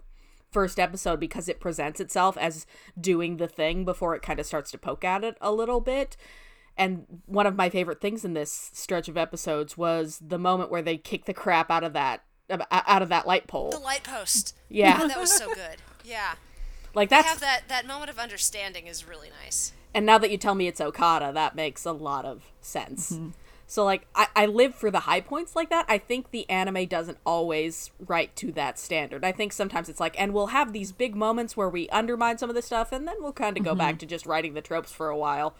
first 0.51 0.79
episode 0.79 1.19
because 1.19 1.47
it 1.47 1.59
presents 1.59 1.99
itself 1.99 2.37
as 2.37 2.65
doing 2.99 3.37
the 3.37 3.47
thing 3.47 3.85
before 3.85 4.15
it 4.15 4.21
kind 4.21 4.39
of 4.39 4.45
starts 4.45 4.71
to 4.71 4.77
poke 4.77 5.03
at 5.03 5.23
it 5.23 5.37
a 5.41 5.51
little 5.51 5.79
bit 5.79 6.17
and 6.79 7.05
one 7.25 7.45
of 7.45 7.57
my 7.57 7.69
favorite 7.69 7.99
things 7.99 8.23
in 8.23 8.33
this 8.33 8.71
stretch 8.73 9.09
of 9.09 9.17
episodes 9.17 9.77
was 9.77 10.19
the 10.25 10.39
moment 10.39 10.71
where 10.71 10.81
they 10.81 10.97
kick 10.97 11.25
the 11.25 11.33
crap 11.33 11.69
out 11.69 11.83
of 11.83 11.91
that 11.91 12.23
out 12.71 13.01
of 13.01 13.09
that 13.09 13.27
light 13.27 13.45
pole. 13.47 13.69
The 13.69 13.77
light 13.77 14.03
post. 14.03 14.55
Yeah. 14.69 15.05
That 15.05 15.19
was 15.19 15.31
so 15.31 15.53
good. 15.53 15.77
Yeah, 16.03 16.35
Like 16.95 17.09
they 17.09 17.17
that's 17.17 17.27
have 17.27 17.39
that 17.41 17.63
that 17.67 17.85
moment 17.85 18.09
of 18.09 18.17
understanding 18.17 18.87
is 18.87 19.07
really 19.07 19.29
nice. 19.43 19.73
And 19.93 20.05
now 20.05 20.17
that 20.19 20.31
you 20.31 20.37
tell 20.37 20.55
me 20.55 20.67
it's 20.67 20.79
Okada, 20.81 21.31
that 21.33 21.55
makes 21.55 21.85
a 21.85 21.91
lot 21.91 22.25
of 22.25 22.51
sense. 22.61 23.11
Mm-hmm. 23.11 23.29
So 23.69 23.85
like 23.85 24.07
I, 24.15 24.27
I 24.35 24.45
live 24.47 24.73
for 24.73 24.89
the 24.89 25.01
high 25.01 25.21
points 25.21 25.55
like 25.55 25.69
that. 25.69 25.85
I 25.87 25.99
think 25.99 26.31
the 26.31 26.49
anime 26.49 26.87
doesn't 26.87 27.19
always 27.23 27.91
write 27.99 28.35
to 28.37 28.51
that 28.53 28.79
standard. 28.79 29.23
I 29.23 29.31
think 29.31 29.53
sometimes 29.53 29.89
it's 29.89 29.99
like 29.99 30.19
and 30.19 30.33
we'll 30.33 30.47
have 30.47 30.73
these 30.73 30.91
big 30.91 31.15
moments 31.15 31.55
where 31.55 31.69
we 31.69 31.87
undermine 31.89 32.39
some 32.39 32.49
of 32.49 32.55
the 32.55 32.63
stuff 32.63 32.91
and 32.91 33.07
then 33.07 33.17
we'll 33.19 33.31
kind 33.31 33.57
of 33.57 33.63
go 33.63 33.71
mm-hmm. 33.71 33.77
back 33.77 33.99
to 33.99 34.07
just 34.07 34.25
writing 34.25 34.55
the 34.55 34.61
tropes 34.61 34.91
for 34.91 35.09
a 35.09 35.17
while. 35.17 35.53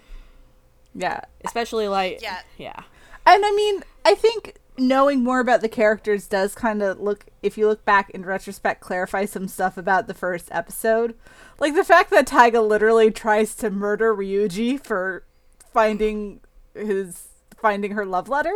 Yeah. 0.95 1.21
Especially 1.45 1.87
like 1.87 2.19
Yeah. 2.19 2.39
yeah. 2.57 2.81
And 3.27 3.45
I 3.45 3.51
mean, 3.51 3.83
I 4.03 4.15
think 4.15 4.55
knowing 4.75 5.23
more 5.23 5.39
about 5.39 5.61
the 5.61 5.69
characters 5.69 6.25
does 6.25 6.55
kind 6.55 6.81
of 6.81 6.99
look, 6.99 7.27
if 7.43 7.59
you 7.59 7.67
look 7.67 7.85
back 7.85 8.09
in 8.09 8.25
retrospect, 8.25 8.81
clarify 8.81 9.25
some 9.25 9.47
stuff 9.47 9.77
about 9.77 10.07
the 10.07 10.15
first 10.15 10.49
episode. 10.51 11.13
Like 11.59 11.75
the 11.75 11.83
fact 11.83 12.09
that 12.09 12.25
Taiga 12.25 12.61
literally 12.61 13.11
tries 13.11 13.53
to 13.57 13.69
murder 13.69 14.15
Ryuji 14.15 14.83
for 14.83 15.25
finding 15.71 16.39
his 16.73 17.28
finding 17.61 17.91
her 17.91 18.05
love 18.05 18.29
letter. 18.29 18.55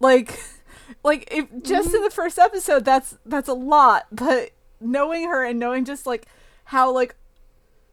Like 0.00 0.38
like 1.04 1.28
if 1.30 1.46
just 1.62 1.88
in 1.88 1.94
mm-hmm. 1.94 2.04
the 2.04 2.10
first 2.10 2.38
episode 2.38 2.84
that's 2.84 3.18
that's 3.24 3.48
a 3.48 3.54
lot, 3.54 4.06
but 4.12 4.50
knowing 4.80 5.28
her 5.28 5.44
and 5.44 5.58
knowing 5.58 5.84
just 5.84 6.06
like 6.06 6.26
how 6.64 6.92
like 6.92 7.16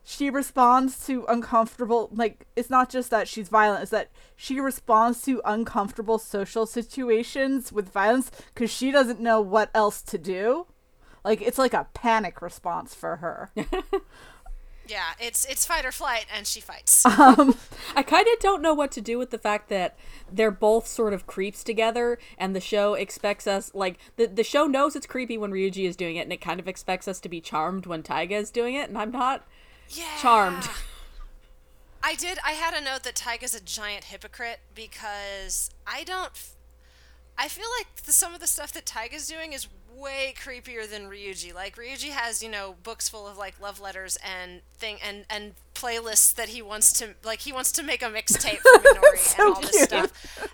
she 0.04 0.30
responds 0.30 1.06
to 1.06 1.26
uncomfortable 1.28 2.10
like 2.12 2.46
it's 2.58 2.70
not 2.70 2.90
just 2.90 3.10
that 3.10 3.26
she's 3.26 3.48
violent 3.48 3.82
it's 3.82 3.92
that 3.92 4.10
she 4.36 4.60
responds 4.60 5.22
to 5.22 5.42
uncomfortable 5.46 6.20
social 6.20 6.66
situations 6.66 7.72
with 7.72 7.90
violence 7.90 8.30
because 8.54 8.70
she 8.70 8.92
doesn't 8.92 9.22
know 9.22 9.40
what 9.40 9.70
else 9.74 10.02
to 10.02 10.18
do. 10.18 10.68
Like 11.24 11.42
it's 11.42 11.58
like 11.58 11.74
a 11.74 11.88
panic 11.94 12.42
response 12.42 12.94
for 12.94 13.18
her 13.18 13.52
Yeah, 14.88 15.14
it's 15.20 15.46
it's 15.46 15.66
fight 15.66 15.86
or 15.86 15.92
flight, 15.92 16.26
and 16.34 16.46
she 16.46 16.60
fights. 16.60 17.06
um 17.20 17.56
I 17.96 18.04
kind 18.04 18.28
of 18.28 18.40
don't 18.40 18.62
know 18.62 18.74
what 18.74 18.92
to 18.94 19.02
do 19.02 19.18
with 19.18 19.30
the 19.30 19.38
fact 19.38 19.70
that 19.70 19.98
they're 20.32 20.52
both 20.52 20.88
sort 20.88 21.14
of 21.14 21.26
creeps 21.26 21.64
together, 21.64 22.20
and 22.38 22.56
the 22.56 22.62
show 22.62 22.94
expects 22.94 23.48
us 23.48 23.72
like 23.74 23.98
the 24.18 24.26
the 24.26 24.44
show 24.44 24.66
knows 24.66 24.96
it's 24.96 25.06
creepy 25.06 25.38
when 25.38 25.52
Ryuji 25.52 25.88
is 25.88 25.96
doing 25.96 26.18
it, 26.18 26.22
and 26.22 26.34
it 26.34 26.42
kind 26.42 26.60
of 26.60 26.68
expects 26.68 27.08
us 27.08 27.20
to 27.22 27.30
be 27.30 27.40
charmed 27.40 27.86
when 27.86 28.04
Taiga 28.04 28.36
is 28.36 28.52
doing 28.52 28.76
it, 28.76 28.90
and 28.90 28.98
I'm 28.98 29.12
not 29.12 29.46
yeah. 29.90 30.18
charmed. 30.20 30.68
I 32.04 32.16
did. 32.16 32.38
I 32.46 32.52
had 32.52 32.74
a 32.74 32.84
note 32.84 33.04
that 33.04 33.16
Taiga's 33.16 33.56
a 33.56 33.62
giant 33.62 34.06
hypocrite 34.06 34.60
because 34.76 35.70
I 35.88 36.04
don't. 36.04 36.32
f- 36.32 36.56
I 37.38 37.48
feel 37.48 37.68
like 37.80 38.04
the, 38.04 38.12
some 38.12 38.34
of 38.34 38.42
the 38.42 38.48
stuff 38.48 38.74
that 38.74 38.86
Taiga's 38.86 39.28
doing 39.28 39.54
is 39.54 39.68
way 39.96 40.34
creepier 40.38 40.90
than 40.90 41.10
Ryuji. 41.10 41.54
Like 41.54 41.76
Ryuji 41.76 42.10
has, 42.10 42.42
you 42.44 42.50
know, 42.50 42.76
books 42.84 43.10
full 43.10 43.28
of 43.28 43.38
like 43.38 43.60
love 43.62 43.80
letters 43.80 44.18
and 44.24 44.62
thing 44.78 44.98
and 45.06 45.26
and 45.30 45.54
playlists 45.76 46.34
that 46.36 46.50
he 46.50 46.62
wants 46.62 46.94
to 46.94 47.16
like 47.24 47.42
he 47.42 47.52
wants 47.52 47.72
to 47.74 47.84
make 47.84 48.02
a 48.02 48.06
mixtape 48.06 48.60
for 48.60 48.80
Minori 48.80 49.18
So 49.18 49.48
and 49.48 49.56
all 49.56 49.62
this 49.62 49.72
cute. 49.72 49.90
stuff. 49.90 50.50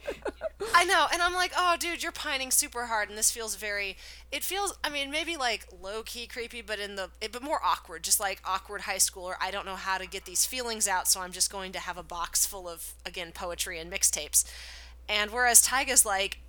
I 0.75 0.83
know, 0.83 1.07
and 1.11 1.21
I'm 1.21 1.33
like, 1.33 1.51
oh, 1.57 1.77
dude, 1.79 2.03
you're 2.03 2.11
pining 2.11 2.51
super 2.51 2.85
hard, 2.85 3.09
and 3.09 3.17
this 3.17 3.31
feels 3.31 3.55
very. 3.55 3.97
It 4.31 4.43
feels, 4.43 4.77
I 4.83 4.89
mean, 4.89 5.09
maybe 5.09 5.37
like 5.37 5.65
low 5.81 6.03
key 6.03 6.27
creepy, 6.27 6.61
but 6.61 6.79
in 6.79 6.95
the, 6.95 7.09
it, 7.21 7.31
but 7.31 7.41
more 7.41 7.59
awkward, 7.63 8.03
just 8.03 8.19
like 8.19 8.41
awkward 8.45 8.81
high 8.81 8.97
schooler. 8.97 9.33
I 9.41 9.51
don't 9.51 9.65
know 9.65 9.75
how 9.75 9.97
to 9.97 10.05
get 10.05 10.25
these 10.25 10.45
feelings 10.45 10.87
out, 10.87 11.07
so 11.07 11.21
I'm 11.21 11.31
just 11.31 11.51
going 11.51 11.71
to 11.73 11.79
have 11.79 11.97
a 11.97 12.03
box 12.03 12.45
full 12.45 12.67
of 12.67 12.93
again 13.05 13.31
poetry 13.33 13.79
and 13.79 13.91
mixtapes. 13.91 14.43
And 15.07 15.31
whereas 15.31 15.61
Taiga's 15.61 16.05
like 16.05 16.39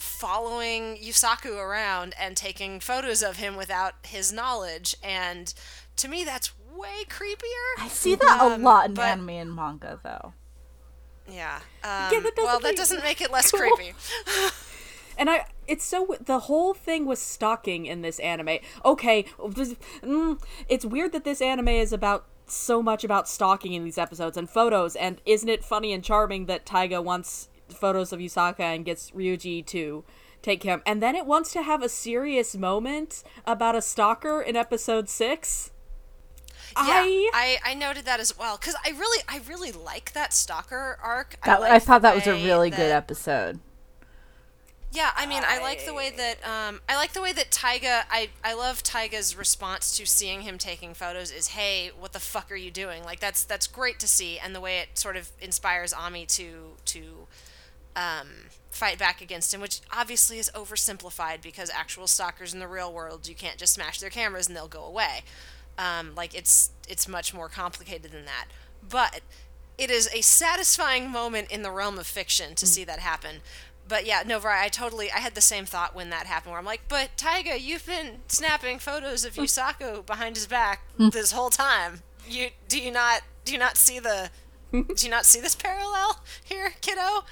following 0.00 0.96
Yusaku 0.96 1.56
around 1.56 2.14
and 2.18 2.36
taking 2.36 2.80
photos 2.80 3.22
of 3.22 3.36
him 3.36 3.56
without 3.56 3.94
his 4.04 4.32
knowledge, 4.32 4.96
and 5.02 5.52
to 5.96 6.08
me, 6.08 6.24
that's 6.24 6.52
way 6.74 7.04
creepier. 7.08 7.74
i 7.78 7.88
see 7.88 8.14
that 8.14 8.38
a 8.40 8.54
Um, 8.54 8.62
lot 8.62 8.86
in 8.86 8.94
but- 8.94 9.04
anime 9.04 9.28
and 9.30 9.54
manga 9.54 10.00
though 10.02 10.32
Yeah. 11.28 11.56
Um, 11.84 12.10
that 12.10 12.10
doesn't 12.12 12.36
well, 12.38 12.60
that 12.60 12.76
doesn't 12.76 13.02
make 13.02 13.20
it 13.20 13.30
less 13.36 13.50
Cool. 13.50 13.60
creepy. 13.76 13.92
And 15.18 15.28
I, 15.28 15.44
it's 15.66 15.84
so 15.84 16.16
the 16.24 16.38
whole 16.38 16.72
thing 16.72 17.04
was 17.04 17.18
stalking 17.20 17.84
in 17.84 18.00
this 18.00 18.18
anime. 18.20 18.58
Okay, 18.86 19.26
this- 19.50 19.74
mm, 20.02 20.40
it's 20.66 20.86
weird 20.86 21.12
that 21.12 21.24
this 21.24 21.42
anime 21.42 21.68
is 21.68 21.92
about 21.92 22.24
so 22.46 22.82
much 22.82 23.04
about 23.04 23.28
stalking 23.28 23.74
in 23.74 23.84
these 23.84 23.98
episodes 23.98 24.38
and 24.38 24.48
photos. 24.48 24.96
And 24.96 25.20
isn't 25.26 25.48
it 25.48 25.62
funny 25.62 25.92
and 25.92 26.02
charming 26.02 26.46
that 26.46 26.64
Taiga 26.64 27.02
wants 27.02 27.49
photos 27.72 28.12
of 28.12 28.20
Yusaku 28.20 28.60
and 28.60 28.84
gets 28.84 29.10
Ryuji 29.12 29.64
to 29.66 30.04
take 30.42 30.62
him, 30.62 30.82
and 30.86 31.02
then 31.02 31.14
it 31.14 31.26
wants 31.26 31.52
to 31.52 31.62
have 31.62 31.82
a 31.82 31.88
serious 31.88 32.56
moment 32.56 33.22
about 33.46 33.74
a 33.76 33.82
stalker 33.82 34.40
in 34.40 34.56
episode 34.56 35.08
six. 35.08 35.70
Yeah, 36.76 36.84
I 36.86 37.58
I, 37.64 37.70
I 37.72 37.74
noted 37.74 38.04
that 38.04 38.20
as 38.20 38.38
well 38.38 38.56
because 38.56 38.76
I 38.84 38.90
really 38.90 39.22
I 39.28 39.40
really 39.48 39.72
like 39.72 40.12
that 40.12 40.32
stalker 40.32 40.98
arc. 41.02 41.36
that 41.44 41.60
like 41.60 41.72
i, 41.72 41.78
thought 41.80 42.02
that 42.02 42.14
was 42.14 42.26
a 42.28 42.32
way 42.34 42.44
really 42.44 42.70
good 42.70 42.92
episode 42.92 43.58
Yeah, 44.92 45.10
I 45.16 45.26
mean 45.26 45.42
I 45.44 45.60
like 45.60 45.84
the 45.84 45.94
way 45.94 46.10
that 46.16 46.36
um 46.46 46.80
I 46.88 46.94
like 46.96 47.12
the 47.12 47.22
way 47.22 47.32
that 47.32 47.50
Taiga 47.50 48.04
I 48.08 48.30
I 48.44 48.54
love 48.54 48.82
Taiga's 48.84 49.36
response 49.36 49.96
to 49.96 50.06
seeing 50.06 50.42
him 50.42 50.58
taking 50.58 50.94
photos 50.94 51.32
is 51.32 51.48
hey 51.48 51.90
what 51.98 52.12
the 52.12 52.20
fuck 52.20 52.50
are 52.52 52.56
you 52.56 52.70
doing 52.70 53.02
like 53.04 53.18
that's 53.18 53.42
that's 53.44 53.66
great 53.66 53.98
to 54.00 54.06
see 54.08 54.38
and 54.38 54.54
the 54.54 54.60
way 54.60 54.78
it 54.78 54.96
sort 54.96 55.16
of 55.16 55.30
inspires 55.40 55.92
Ami 55.92 56.24
to 56.26 56.76
to 56.86 57.26
um 57.96 58.26
fight 58.70 58.98
back 58.98 59.20
against 59.20 59.52
him 59.52 59.60
which 59.60 59.80
obviously 59.92 60.38
is 60.38 60.50
oversimplified 60.54 61.42
because 61.42 61.70
actual 61.70 62.06
stalkers 62.06 62.54
in 62.54 62.60
the 62.60 62.68
real 62.68 62.92
world 62.92 63.26
you 63.28 63.34
can't 63.34 63.58
just 63.58 63.74
smash 63.74 63.98
their 64.00 64.10
cameras 64.10 64.46
and 64.46 64.56
they'll 64.56 64.68
go 64.68 64.84
away. 64.84 65.22
Um, 65.78 66.14
like 66.14 66.34
it's 66.34 66.70
it's 66.88 67.08
much 67.08 67.32
more 67.34 67.48
complicated 67.48 68.12
than 68.12 68.26
that. 68.26 68.46
But 68.86 69.20
it 69.78 69.90
is 69.90 70.08
a 70.12 70.20
satisfying 70.20 71.10
moment 71.10 71.50
in 71.50 71.62
the 71.62 71.70
realm 71.70 71.98
of 71.98 72.06
fiction 72.06 72.54
to 72.56 72.66
see 72.66 72.84
that 72.84 72.98
happen. 73.00 73.36
But 73.88 74.06
yeah 74.06 74.22
no 74.24 74.40
i 74.44 74.68
totally 74.68 75.10
i 75.10 75.18
had 75.18 75.34
the 75.34 75.40
same 75.40 75.64
thought 75.64 75.96
when 75.96 76.10
that 76.10 76.26
happened 76.26 76.52
where 76.52 76.60
i'm 76.60 76.64
like 76.64 76.82
but 76.88 77.10
taiga 77.16 77.60
you've 77.60 77.84
been 77.86 78.18
snapping 78.28 78.78
photos 78.78 79.24
of 79.24 79.34
yusaku 79.34 80.06
behind 80.06 80.36
his 80.36 80.46
back 80.46 80.82
this 80.96 81.32
whole 81.32 81.50
time. 81.50 82.02
You 82.28 82.50
do 82.68 82.80
you 82.80 82.92
not 82.92 83.22
do 83.44 83.52
you 83.52 83.58
not 83.58 83.76
see 83.76 83.98
the 83.98 84.30
do 84.70 84.84
you 84.98 85.10
not 85.10 85.26
see 85.26 85.40
this 85.40 85.56
parallel 85.56 86.20
here 86.44 86.74
kiddo 86.80 87.24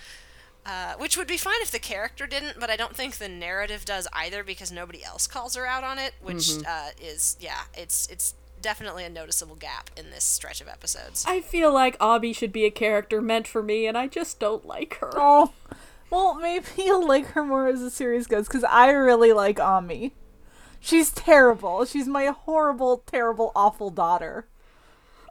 uh, 0.68 0.94
which 0.98 1.16
would 1.16 1.26
be 1.26 1.38
fine 1.38 1.60
if 1.62 1.70
the 1.70 1.78
character 1.78 2.26
didn't, 2.26 2.60
but 2.60 2.68
I 2.68 2.76
don't 2.76 2.94
think 2.94 3.16
the 3.16 3.28
narrative 3.28 3.84
does 3.86 4.06
either 4.12 4.44
because 4.44 4.70
nobody 4.70 5.02
else 5.02 5.26
calls 5.26 5.56
her 5.56 5.66
out 5.66 5.82
on 5.82 5.98
it, 5.98 6.12
which 6.22 6.50
uh, 6.68 6.90
is 7.00 7.36
yeah, 7.40 7.62
it's 7.74 8.06
it's 8.08 8.34
definitely 8.60 9.04
a 9.04 9.08
noticeable 9.08 9.54
gap 9.56 9.88
in 9.96 10.10
this 10.10 10.24
stretch 10.24 10.60
of 10.60 10.68
episodes. 10.68 11.24
I 11.26 11.40
feel 11.40 11.72
like 11.72 11.96
Ami 12.00 12.32
should 12.34 12.52
be 12.52 12.64
a 12.66 12.70
character 12.70 13.22
meant 13.22 13.46
for 13.48 13.62
me, 13.62 13.86
and 13.86 13.96
I 13.96 14.08
just 14.08 14.38
don't 14.38 14.66
like 14.66 14.94
her. 14.98 15.10
oh 15.14 15.52
well 16.10 16.34
maybe 16.34 16.66
you'll 16.78 17.06
like 17.06 17.26
her 17.28 17.44
more 17.44 17.68
as 17.68 17.80
the 17.80 17.90
series 17.90 18.26
goes 18.26 18.46
because 18.46 18.64
i 18.64 18.88
really 18.88 19.30
like 19.32 19.60
ami 19.60 20.14
she's 20.80 21.10
terrible 21.12 21.84
she's 21.84 22.06
my 22.08 22.24
horrible 22.26 23.02
terrible 23.06 23.52
awful 23.54 23.90
daughter 23.90 24.46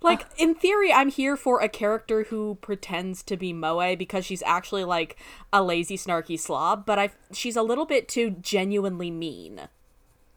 Like 0.01 0.25
in 0.37 0.55
theory, 0.55 0.91
I'm 0.93 1.09
here 1.09 1.35
for 1.35 1.59
a 1.59 1.69
character 1.69 2.23
who 2.23 2.57
pretends 2.61 3.23
to 3.23 3.37
be 3.37 3.53
Moe 3.53 3.95
because 3.95 4.25
she's 4.25 4.43
actually 4.43 4.83
like 4.83 5.17
a 5.51 5.63
lazy, 5.63 5.97
snarky 5.97 6.39
slob. 6.39 6.85
But 6.85 6.99
I, 6.99 7.09
she's 7.33 7.55
a 7.55 7.63
little 7.63 7.85
bit 7.85 8.07
too 8.07 8.31
genuinely 8.31 9.11
mean, 9.11 9.61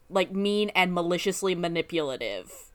like 0.09 0.33
mean 0.33 0.71
and 0.71 0.93
maliciously 0.93 1.55
manipulative. 1.55 2.71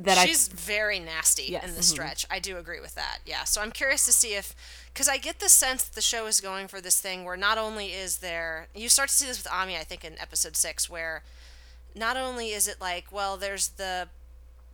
That 0.00 0.28
She's 0.28 0.46
very 0.46 1.00
nasty 1.00 1.46
Yes. 1.48 1.64
in 1.64 1.70
the 1.70 1.80
mm-hmm. 1.80 1.82
stretch. 1.82 2.24
I 2.30 2.38
do 2.38 2.56
agree 2.56 2.78
with 2.78 2.94
that. 2.94 3.18
Yeah. 3.26 3.42
So 3.42 3.60
I'm 3.60 3.72
curious 3.72 4.04
to 4.04 4.12
see 4.12 4.34
if, 4.34 4.54
because 4.94 5.08
I 5.08 5.16
get 5.16 5.40
the 5.40 5.48
sense 5.48 5.82
that 5.82 5.96
the 5.96 6.00
show 6.00 6.26
is 6.26 6.40
going 6.40 6.68
for 6.68 6.80
this 6.80 7.00
thing 7.00 7.24
where 7.24 7.36
not 7.36 7.58
only 7.58 7.86
is 7.86 8.18
there, 8.18 8.68
you 8.76 8.88
start 8.88 9.08
to 9.08 9.14
see 9.14 9.26
this 9.26 9.42
with 9.42 9.52
Ami, 9.52 9.76
I 9.76 9.82
think, 9.82 10.04
in 10.04 10.16
episode 10.20 10.54
six, 10.54 10.88
where 10.88 11.24
not 11.96 12.16
only 12.16 12.50
is 12.50 12.68
it 12.68 12.80
like, 12.80 13.10
well, 13.10 13.36
there's 13.36 13.70
the 13.70 14.08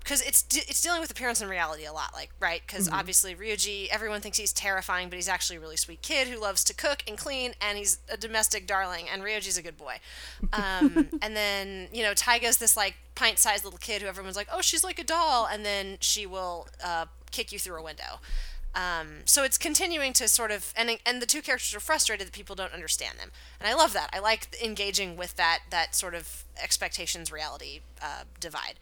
because 0.05 0.21
it's 0.21 0.43
de- 0.43 0.61
it's 0.69 0.83
dealing 0.83 1.01
with 1.01 1.11
appearance 1.11 1.40
and 1.40 1.51
reality 1.51 1.87
a 1.87 1.93
lot, 1.93 2.12
like 2.12 2.31
right? 2.38 2.62
Because 2.67 2.88
obviously 2.88 3.35
Ryuji, 3.35 3.88
everyone 3.88 4.21
thinks 4.21 4.37
he's 4.37 4.53
terrifying, 4.53 5.09
but 5.09 5.17
he's 5.17 5.29
actually 5.29 5.57
a 5.57 5.61
really 5.61 5.79
sweet 5.79 6.03
kid 6.03 6.29
who 6.29 6.38
loves 6.38 6.62
to 6.64 6.75
cook 6.75 7.03
and 7.09 7.17
clean, 7.17 7.55
and 7.61 7.79
he's 7.79 7.99
a 8.11 8.17
domestic 8.17 8.67
darling, 8.67 9.07
and 9.11 9.23
Ryuji's 9.23 9.57
a 9.57 9.62
good 9.62 9.79
boy. 9.79 9.97
Um, 10.53 11.09
and 11.23 11.35
then 11.35 11.88
you 11.93 12.03
know 12.03 12.12
Taiga's 12.12 12.59
this 12.59 12.77
like 12.77 12.97
pint-sized 13.14 13.64
little 13.64 13.79
kid 13.79 14.03
who 14.03 14.09
everyone's 14.09 14.37
like, 14.37 14.49
oh, 14.53 14.61
she's 14.61 14.85
like 14.85 14.99
a 14.99 15.05
doll, 15.05 15.49
and 15.51 15.64
then 15.64 15.97
she 16.01 16.27
will 16.27 16.69
uh, 16.85 17.07
kick 17.31 17.51
you 17.51 17.59
through 17.59 17.77
a 17.77 17.83
window. 17.83 18.21
Um, 18.75 19.21
so 19.25 19.45
it's 19.45 19.57
continuing 19.57 20.12
to 20.14 20.29
sort 20.29 20.51
of 20.51 20.75
and 20.77 20.99
and 21.07 21.23
the 21.23 21.27
two 21.27 21.40
characters 21.40 21.75
are 21.75 21.81
frustrated 21.81 22.27
that 22.27 22.33
people 22.33 22.57
don't 22.57 22.73
understand 22.75 23.19
them, 23.19 23.31
and 23.59 23.69
I 23.69 23.75
love 23.75 23.94
that. 23.94 24.11
I 24.13 24.19
like 24.19 24.55
engaging 24.63 25.17
with 25.17 25.37
that 25.37 25.61
that 25.71 25.94
sort 25.94 26.15
of 26.15 26.44
expectations 26.63 27.33
reality 27.33 27.81
uh, 28.02 28.25
divide. 28.38 28.75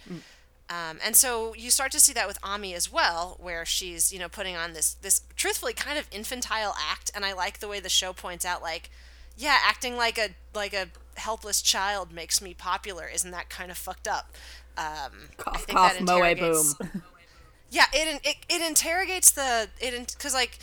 Um, 0.71 0.99
and 1.05 1.15
so 1.15 1.55
you 1.55 1.71
start 1.71 1.93
to 1.93 2.01
see 2.01 2.13
that 2.15 2.27
with 2.27 2.39
Ami 2.43 2.75
as 2.75 2.91
well, 2.91 3.37
where 3.41 3.65
she's 3.65 4.13
you 4.13 4.19
know 4.19 4.29
putting 4.29 4.57
on 4.57 4.73
this 4.73 4.95
this 4.95 5.23
truthfully 5.37 5.73
kind 5.75 5.99
of 5.99 6.09
infantile 6.11 6.75
act, 6.91 7.11
and 7.15 7.25
I 7.25 7.33
like 7.33 7.59
the 7.59 7.69
way 7.69 7.81
the 7.81 7.89
show 7.91 8.13
points 8.13 8.45
out 8.45 8.63
like, 8.63 8.91
yeah, 9.37 9.59
acting 9.65 9.97
like 9.97 10.19
a 10.19 10.31
like 10.55 10.73
a 10.73 10.89
helpless 11.17 11.61
child 11.61 12.13
makes 12.13 12.41
me 12.41 12.55
popular. 12.55 13.07
Isn't 13.07 13.33
that 13.33 13.51
kind 13.51 13.71
of 13.71 13.77
fucked 13.77 14.09
up? 14.09 14.35
Um, 14.79 15.29
I 15.47 15.59
think 15.59 15.79
cough, 15.79 15.99
that 15.99 16.03
moe 16.03 16.17
interrogates- 16.23 16.75
boom. 16.75 17.03
yeah, 17.71 17.85
it 17.93 18.21
it, 18.25 18.37
it 18.49 18.67
interrogates 18.67 19.31
the 19.33 19.69
it 19.81 20.15
because 20.17 20.33
like 20.33 20.59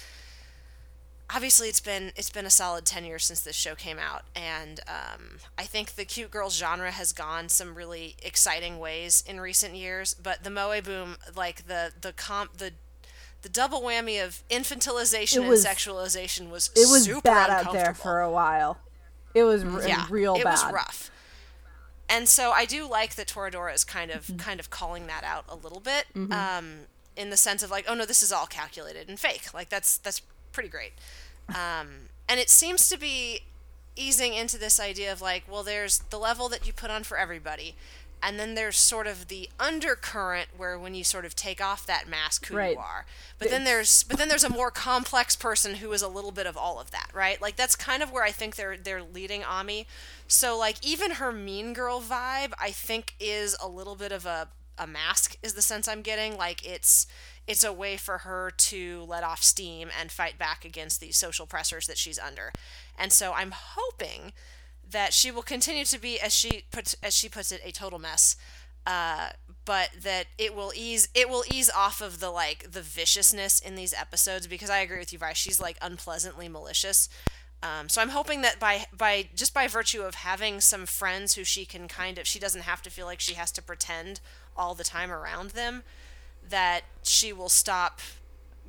obviously 1.33 1.67
it's 1.67 1.79
been 1.79 2.11
it's 2.15 2.29
been 2.29 2.45
a 2.45 2.49
solid 2.49 2.85
10 2.85 3.05
years 3.05 3.25
since 3.25 3.41
this 3.41 3.55
show 3.55 3.75
came 3.75 3.99
out 3.99 4.23
and 4.35 4.79
um, 4.87 5.37
i 5.57 5.63
think 5.63 5.95
the 5.95 6.03
cute 6.05 6.31
girls 6.31 6.57
genre 6.57 6.91
has 6.91 7.13
gone 7.13 7.47
some 7.49 7.75
really 7.75 8.15
exciting 8.23 8.79
ways 8.79 9.23
in 9.27 9.39
recent 9.39 9.75
years 9.75 10.13
but 10.15 10.43
the 10.43 10.49
moe 10.49 10.81
boom 10.81 11.17
like 11.35 11.67
the 11.67 11.91
the 12.01 12.11
comp 12.13 12.57
the 12.57 12.71
the 13.41 13.49
double 13.49 13.81
whammy 13.81 14.23
of 14.23 14.43
infantilization 14.49 15.47
was, 15.47 15.63
and 15.63 15.75
sexualization 15.77 16.49
was 16.49 16.69
it 16.75 16.89
was 16.91 17.05
super 17.05 17.21
bad 17.21 17.49
out 17.49 17.71
there 17.71 17.93
for 17.93 18.19
a 18.21 18.29
while. 18.29 18.79
It 19.33 19.43
was 19.43 19.63
r- 19.63 19.87
yeah, 19.87 20.05
real 20.09 20.35
it 20.35 20.43
bad. 20.43 20.51
was 20.51 20.73
rough. 20.73 21.09
And 22.09 22.27
so 22.27 22.51
i 22.51 22.65
do 22.65 22.85
like 22.89 23.15
that 23.15 23.27
toradora 23.27 23.73
is 23.73 23.83
kind 23.85 24.11
of 24.11 24.25
Mm-hmm. 24.25 24.37
kind 24.37 24.59
of 24.59 24.69
calling 24.69 25.07
that 25.07 25.23
out 25.23 25.45
a 25.47 25.55
little 25.55 25.79
bit 25.79 26.05
um, 26.31 26.79
in 27.15 27.29
the 27.29 27.37
sense 27.37 27.63
of 27.63 27.71
like 27.71 27.85
oh 27.87 27.93
no 27.93 28.03
this 28.05 28.21
is 28.21 28.33
all 28.33 28.45
calculated 28.45 29.07
and 29.07 29.17
fake. 29.17 29.53
Like 29.53 29.69
that's 29.69 29.97
that's 29.99 30.21
pretty 30.51 30.69
great 30.69 30.93
um, 31.49 32.09
and 32.27 32.39
it 32.39 32.49
seems 32.49 32.87
to 32.89 32.97
be 32.97 33.41
easing 33.95 34.33
into 34.33 34.57
this 34.57 34.79
idea 34.79 35.11
of 35.11 35.21
like, 35.21 35.43
well, 35.49 35.63
there's 35.63 35.99
the 36.09 36.17
level 36.19 36.47
that 36.49 36.65
you 36.67 36.71
put 36.71 36.91
on 36.91 37.03
for 37.03 37.17
everybody, 37.17 37.75
and 38.21 38.39
then 38.39 38.53
there's 38.53 38.77
sort 38.77 39.07
of 39.07 39.29
the 39.29 39.49
undercurrent 39.59 40.49
where 40.55 40.77
when 40.77 40.93
you 40.93 41.03
sort 41.03 41.25
of 41.25 41.35
take 41.35 41.59
off 41.59 41.85
that 41.87 42.07
mask, 42.07 42.45
who 42.45 42.55
Right. 42.55 42.73
you 42.73 42.79
are. 42.79 43.05
But 43.39 43.49
then 43.49 43.63
there's 43.63 44.03
but 44.03 44.17
then 44.17 44.27
there's 44.29 44.43
a 44.43 44.49
more 44.49 44.69
complex 44.71 45.35
person 45.35 45.75
who 45.75 45.91
is 45.91 46.01
a 46.03 46.07
little 46.07 46.31
bit 46.31 46.45
of 46.45 46.55
all 46.55 46.79
of 46.79 46.91
that, 46.91 47.09
right? 47.13 47.41
Like 47.41 47.55
that's 47.55 47.75
kind 47.75 48.03
of 48.03 48.11
where 48.11 48.23
I 48.23 48.31
think 48.31 48.55
they're 48.55 48.77
they're 48.77 49.01
leading 49.03 49.43
Ami. 49.43 49.87
So 50.27 50.55
like 50.57 50.75
even 50.85 51.11
her 51.11 51.31
mean 51.31 51.73
girl 51.73 51.99
vibe, 51.99 52.53
I 52.61 52.69
think 52.71 53.15
is 53.19 53.57
a 53.61 53.67
little 53.67 53.95
bit 53.95 54.11
of 54.11 54.25
a 54.25 54.49
a 54.77 54.87
mask 54.87 55.35
is 55.43 55.55
the 55.55 55.61
sense 55.61 55.87
I'm 55.87 56.01
getting. 56.01 56.37
Like 56.37 56.65
it's 56.65 57.07
it's 57.49 57.63
a 57.63 57.73
way 57.73 57.97
for 57.97 58.19
her 58.19 58.51
to 58.51 59.03
let 59.07 59.23
off 59.23 59.41
steam 59.41 59.89
and 59.99 60.11
fight 60.11 60.37
back 60.37 60.63
against 60.63 61.01
these 61.01 61.17
social 61.17 61.47
pressures 61.47 61.87
that 61.87 61.97
she's 61.97 62.19
under. 62.19 62.51
And 62.97 63.11
so 63.11 63.33
I'm 63.33 63.51
hoping 63.51 64.33
that 64.87 65.13
she 65.13 65.31
will 65.31 65.41
continue 65.41 65.83
to 65.85 65.99
be 65.99 66.19
as 66.19 66.33
she 66.33 66.65
puts 66.71 66.95
as 67.01 67.15
she 67.15 67.27
puts 67.27 67.51
it 67.51 67.61
a 67.65 67.71
total 67.71 67.97
mess. 67.97 68.35
Uh, 68.85 69.29
but 69.65 69.89
that 70.01 70.27
it 70.37 70.55
will 70.55 70.71
ease 70.75 71.09
it 71.15 71.27
will 71.27 71.43
ease 71.51 71.71
off 71.75 72.01
of 72.01 72.19
the 72.19 72.29
like 72.29 72.71
the 72.71 72.81
viciousness 72.81 73.59
in 73.59 73.75
these 73.75 73.93
episodes 73.95 74.45
because 74.45 74.69
I 74.69 74.79
agree 74.79 74.99
with 74.99 75.11
you, 75.11 75.17
Vrai. 75.17 75.33
She's 75.33 75.59
like 75.59 75.77
unpleasantly 75.81 76.47
malicious. 76.47 77.09
Um, 77.61 77.89
so 77.89 78.01
I'm 78.01 78.09
hoping 78.09 78.41
that 78.41 78.59
by 78.59 78.85
by 78.95 79.27
just 79.35 79.55
by 79.55 79.67
virtue 79.67 80.01
of 80.01 80.15
having 80.15 80.61
some 80.61 80.85
friends 80.85 81.33
who 81.33 81.43
she 81.43 81.65
can 81.65 81.87
kind 81.87 82.19
of 82.19 82.27
she 82.27 82.39
doesn't 82.39 82.61
have 82.61 82.83
to 82.83 82.91
feel 82.91 83.07
like 83.07 83.19
she 83.19 83.33
has 83.33 83.51
to 83.53 83.61
pretend 83.61 84.21
all 84.55 84.75
the 84.75 84.83
time 84.83 85.11
around 85.11 85.51
them, 85.51 85.83
that 86.49 86.81
she 87.03 87.31
will 87.33 87.49
stop 87.49 87.99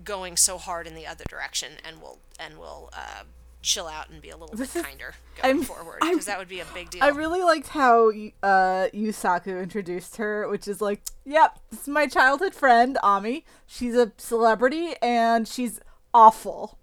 going 0.05 0.37
so 0.37 0.57
hard 0.59 0.87
in 0.87 0.95
the 0.95 1.07
other 1.07 1.25
direction 1.29 1.73
and 1.85 2.01
will 2.01 2.19
and 2.39 2.59
will 2.59 2.89
uh, 2.95 3.25
chill 3.63 3.87
out 3.87 4.09
and 4.09 4.23
be 4.23 4.31
a 4.31 4.37
little 4.37 4.57
This 4.57 4.73
bit 4.73 4.81
is- 4.81 4.87
kinder 4.87 5.15
going 5.43 5.57
I'm- 5.57 5.63
forward 5.65 5.99
because 6.01 6.25
that 6.27 6.39
would 6.39 6.49
be 6.49 6.61
a 6.61 6.65
big 6.73 6.91
deal. 6.91 7.03
I 7.05 7.09
really 7.09 7.43
liked 7.43 7.69
how 7.69 8.09
uh, 8.43 8.89
Yusaku 8.95 9.63
introduced 9.63 10.17
her, 10.17 10.49
which 10.49 10.67
is 10.67 10.81
like, 10.81 11.03
yep, 11.27 11.59
this 11.71 11.83
is 11.83 11.89
my 11.89 12.07
childhood 12.07 12.55
friend, 12.55 12.97
Ami. 13.03 13.45
She's 13.67 13.95
a 13.95 14.13
celebrity 14.17 14.95
and 15.03 15.47
she's 15.47 15.81
awful. 16.15 16.79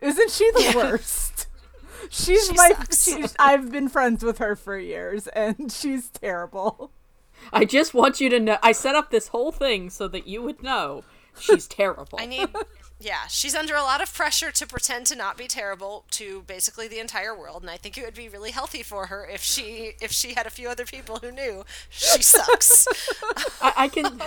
Isn't 0.00 0.30
she 0.30 0.50
the 0.52 0.72
worst? 0.76 1.46
She's 2.10 2.46
She 2.48 2.52
my. 2.54 2.72
She, 2.92 3.24
I've 3.38 3.70
been 3.70 3.88
friends 3.88 4.24
with 4.24 4.38
her 4.38 4.56
for 4.56 4.76
years, 4.76 5.28
and 5.28 5.70
she's 5.80 6.08
terrible. 6.08 6.90
I 7.52 7.64
just 7.64 7.94
want 7.94 8.20
you 8.20 8.28
to 8.30 8.40
know. 8.40 8.58
I 8.62 8.72
set 8.72 8.94
up 8.94 9.10
this 9.10 9.28
whole 9.28 9.52
thing 9.52 9.90
so 9.90 10.08
that 10.08 10.26
you 10.26 10.42
would 10.42 10.62
know 10.62 11.04
she's 11.38 11.66
terrible. 11.68 12.18
I 12.18 12.26
need. 12.26 12.48
Yeah, 13.02 13.26
she's 13.28 13.56
under 13.56 13.74
a 13.74 13.82
lot 13.82 14.00
of 14.00 14.14
pressure 14.14 14.52
to 14.52 14.64
pretend 14.64 15.06
to 15.06 15.16
not 15.16 15.36
be 15.36 15.48
terrible 15.48 16.04
to 16.12 16.42
basically 16.42 16.86
the 16.86 17.00
entire 17.00 17.36
world, 17.36 17.62
and 17.62 17.70
I 17.70 17.76
think 17.76 17.98
it 17.98 18.04
would 18.04 18.14
be 18.14 18.28
really 18.28 18.52
healthy 18.52 18.84
for 18.84 19.06
her 19.06 19.26
if 19.26 19.42
she 19.42 19.94
if 20.00 20.12
she 20.12 20.34
had 20.34 20.46
a 20.46 20.50
few 20.50 20.68
other 20.68 20.84
people 20.84 21.16
who 21.16 21.32
knew 21.32 21.64
she 21.90 22.22
sucks. 22.22 22.86
I, 23.60 23.72
I 23.76 23.88
can, 23.88 24.22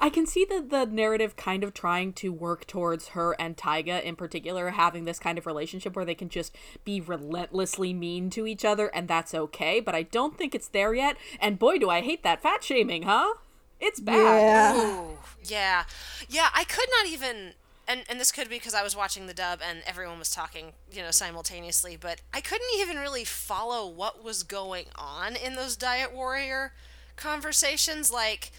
I 0.00 0.10
can 0.10 0.26
see 0.26 0.44
the 0.44 0.60
the 0.60 0.84
narrative 0.86 1.36
kind 1.36 1.62
of 1.62 1.72
trying 1.72 2.12
to 2.14 2.32
work 2.32 2.66
towards 2.66 3.08
her 3.08 3.36
and 3.38 3.56
Taiga 3.56 4.06
in 4.06 4.16
particular 4.16 4.70
having 4.70 5.04
this 5.04 5.20
kind 5.20 5.38
of 5.38 5.46
relationship 5.46 5.94
where 5.94 6.04
they 6.04 6.16
can 6.16 6.28
just 6.28 6.56
be 6.84 7.00
relentlessly 7.00 7.94
mean 7.94 8.30
to 8.30 8.48
each 8.48 8.64
other, 8.64 8.88
and 8.88 9.06
that's 9.06 9.32
okay. 9.32 9.78
But 9.78 9.94
I 9.94 10.02
don't 10.02 10.36
think 10.36 10.56
it's 10.56 10.68
there 10.68 10.92
yet. 10.92 11.16
And 11.40 11.56
boy, 11.56 11.78
do 11.78 11.88
I 11.88 12.00
hate 12.00 12.24
that 12.24 12.42
fat 12.42 12.64
shaming, 12.64 13.04
huh? 13.04 13.34
It's 13.80 14.00
bad. 14.00 14.74
Ooh, 14.76 15.18
yeah, 15.44 15.84
yeah. 16.28 16.48
I 16.52 16.64
could 16.64 16.88
not 16.98 17.06
even, 17.06 17.52
and 17.88 18.04
and 18.08 18.20
this 18.20 18.30
could 18.30 18.48
be 18.48 18.56
because 18.56 18.74
I 18.74 18.82
was 18.82 18.94
watching 18.94 19.26
the 19.26 19.34
dub 19.34 19.60
and 19.66 19.80
everyone 19.86 20.18
was 20.18 20.30
talking, 20.30 20.74
you 20.92 21.02
know, 21.02 21.10
simultaneously. 21.10 21.96
But 21.96 22.20
I 22.32 22.40
couldn't 22.40 22.68
even 22.76 22.98
really 22.98 23.24
follow 23.24 23.88
what 23.88 24.22
was 24.22 24.42
going 24.42 24.86
on 24.94 25.34
in 25.34 25.54
those 25.54 25.74
Diet 25.76 26.14
Warrior 26.14 26.72
conversations. 27.16 28.12
Like, 28.12 28.52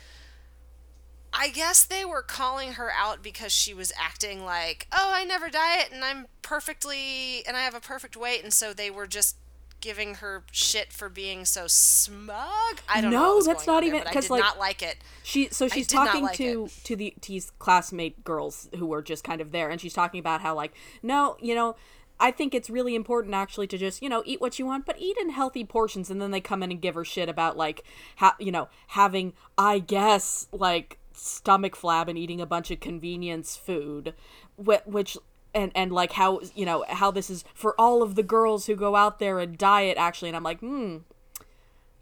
I 1.32 1.50
guess 1.50 1.86
they 1.86 2.04
were 2.04 2.24
calling 2.24 2.74
her 2.74 2.92
out 2.92 3.22
because 3.22 3.52
she 3.52 3.74
was 3.74 3.94
acting 3.98 4.44
like, 4.44 4.88
oh, 4.92 5.12
I 5.14 5.24
never 5.24 5.50
diet 5.50 5.90
and 5.94 6.04
I'm 6.04 6.26
perfectly 6.42 7.46
and 7.48 7.56
I 7.56 7.62
have 7.62 7.76
a 7.76 7.80
perfect 7.80 8.18
weight, 8.18 8.44
and 8.44 8.52
so 8.54 8.74
they 8.74 8.90
were 8.90 9.08
just 9.08 9.38
giving 9.82 10.16
her 10.16 10.44
shit 10.52 10.92
for 10.94 11.10
being 11.10 11.46
so 11.46 11.66
smug. 11.68 12.80
I 12.88 13.02
don't 13.02 13.12
know. 13.12 13.38
No, 13.38 13.42
that's 13.44 13.66
not 13.68 13.84
even- 13.84 14.00
because 14.00 14.10
I 14.10 14.14
'cause, 14.14 14.24
did 14.26 14.32
like- 14.32 14.42
not 14.44 14.60
like 14.60 14.82
it. 14.82 14.98
She 15.24 15.48
so 15.52 15.68
she's 15.68 15.88
talking 15.88 16.24
like 16.24 16.38
to 16.38 16.70
to 16.84 16.96
the 16.96 17.14
these 17.26 17.52
classmate 17.60 18.24
girls 18.24 18.70
who 18.78 18.86
were 18.86 19.02
just 19.02 19.24
kind 19.24 19.42
of 19.42 19.52
there, 19.52 19.70
and 19.70 19.80
she's 19.80 19.94
talking 19.94 20.20
about 20.20 20.42
how 20.42 20.56
like 20.56 20.74
no, 21.04 21.38
you 21.42 21.56
know. 21.56 21.76
I 22.22 22.32
think 22.32 22.54
it's 22.54 22.70
really 22.70 22.96
important 22.96 23.34
actually 23.34 23.68
to 23.68 23.78
just, 23.78 24.02
you 24.02 24.10
know, 24.10 24.24
eat 24.26 24.42
what 24.42 24.60
you 24.60 24.66
want, 24.66 24.86
but 24.86 25.00
eat 25.00 25.16
in 25.22 25.30
healthy 25.30 25.64
portions. 25.64 26.10
And 26.12 26.22
then 26.22 26.32
they 26.32 26.42
come 26.42 26.62
in 26.62 26.70
and 26.70 26.82
give 26.82 26.96
her 26.96 27.06
shit 27.06 27.30
about 27.30 27.56
like, 27.56 27.86
ha- 28.18 28.36
you 28.40 28.52
know, 28.52 28.68
having, 28.88 29.32
I 29.58 29.80
guess, 29.80 30.46
like 30.52 31.00
stomach 31.14 31.78
flab 31.78 32.10
and 32.10 32.18
eating 32.18 32.42
a 32.42 32.46
bunch 32.46 32.72
of 32.72 32.82
convenience 32.82 33.56
food, 33.56 34.14
wh- 34.58 34.86
which 34.86 35.16
and 35.54 35.72
and 35.76 35.92
like 35.92 36.14
how 36.14 36.42
you 36.56 36.66
know 36.66 36.86
how 36.90 37.12
this 37.12 37.30
is 37.30 37.44
for 37.54 37.80
all 37.80 38.02
of 38.02 38.16
the 38.16 38.24
girls 38.24 38.66
who 38.66 38.76
go 38.76 38.96
out 38.96 39.20
there 39.20 39.40
and 39.40 39.58
diet 39.58 39.98
actually. 39.98 40.30
And 40.30 40.36
I'm 40.36 40.44
like, 40.44 40.60
hmm, 40.60 40.98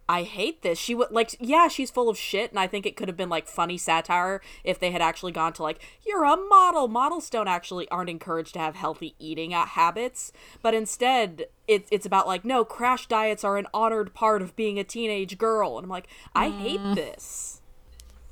I 0.09 0.23
hate 0.23 0.61
this. 0.61 0.79
She 0.79 0.95
would 0.95 1.11
like, 1.11 1.35
yeah, 1.39 1.67
she's 1.67 1.91
full 1.91 2.09
of 2.09 2.17
shit, 2.17 2.51
and 2.51 2.59
I 2.59 2.67
think 2.67 2.85
it 2.85 2.95
could 2.95 3.09
have 3.09 3.17
been 3.17 3.29
like 3.29 3.47
funny 3.47 3.77
satire 3.77 4.41
if 4.63 4.79
they 4.79 4.91
had 4.91 5.01
actually 5.01 5.33
gone 5.33 5.51
to 5.53 5.63
like, 5.63 5.81
you're 6.05 6.23
a 6.23 6.37
model. 6.37 6.87
Models 6.87 7.29
don't 7.29 7.49
actually 7.49 7.89
aren't 7.89 8.09
encouraged 8.09 8.53
to 8.53 8.59
have 8.59 8.75
healthy 8.75 9.15
eating 9.19 9.51
habits, 9.51 10.31
but 10.61 10.73
instead, 10.73 11.47
it's 11.67 11.89
it's 11.91 12.05
about 12.05 12.27
like, 12.27 12.45
no, 12.45 12.63
crash 12.63 13.07
diets 13.07 13.43
are 13.43 13.57
an 13.57 13.67
honored 13.73 14.13
part 14.13 14.41
of 14.41 14.55
being 14.55 14.79
a 14.79 14.83
teenage 14.83 15.37
girl, 15.37 15.77
and 15.77 15.85
I'm 15.85 15.89
like, 15.89 16.07
I 16.33 16.49
hate 16.49 16.81
this. 16.95 17.56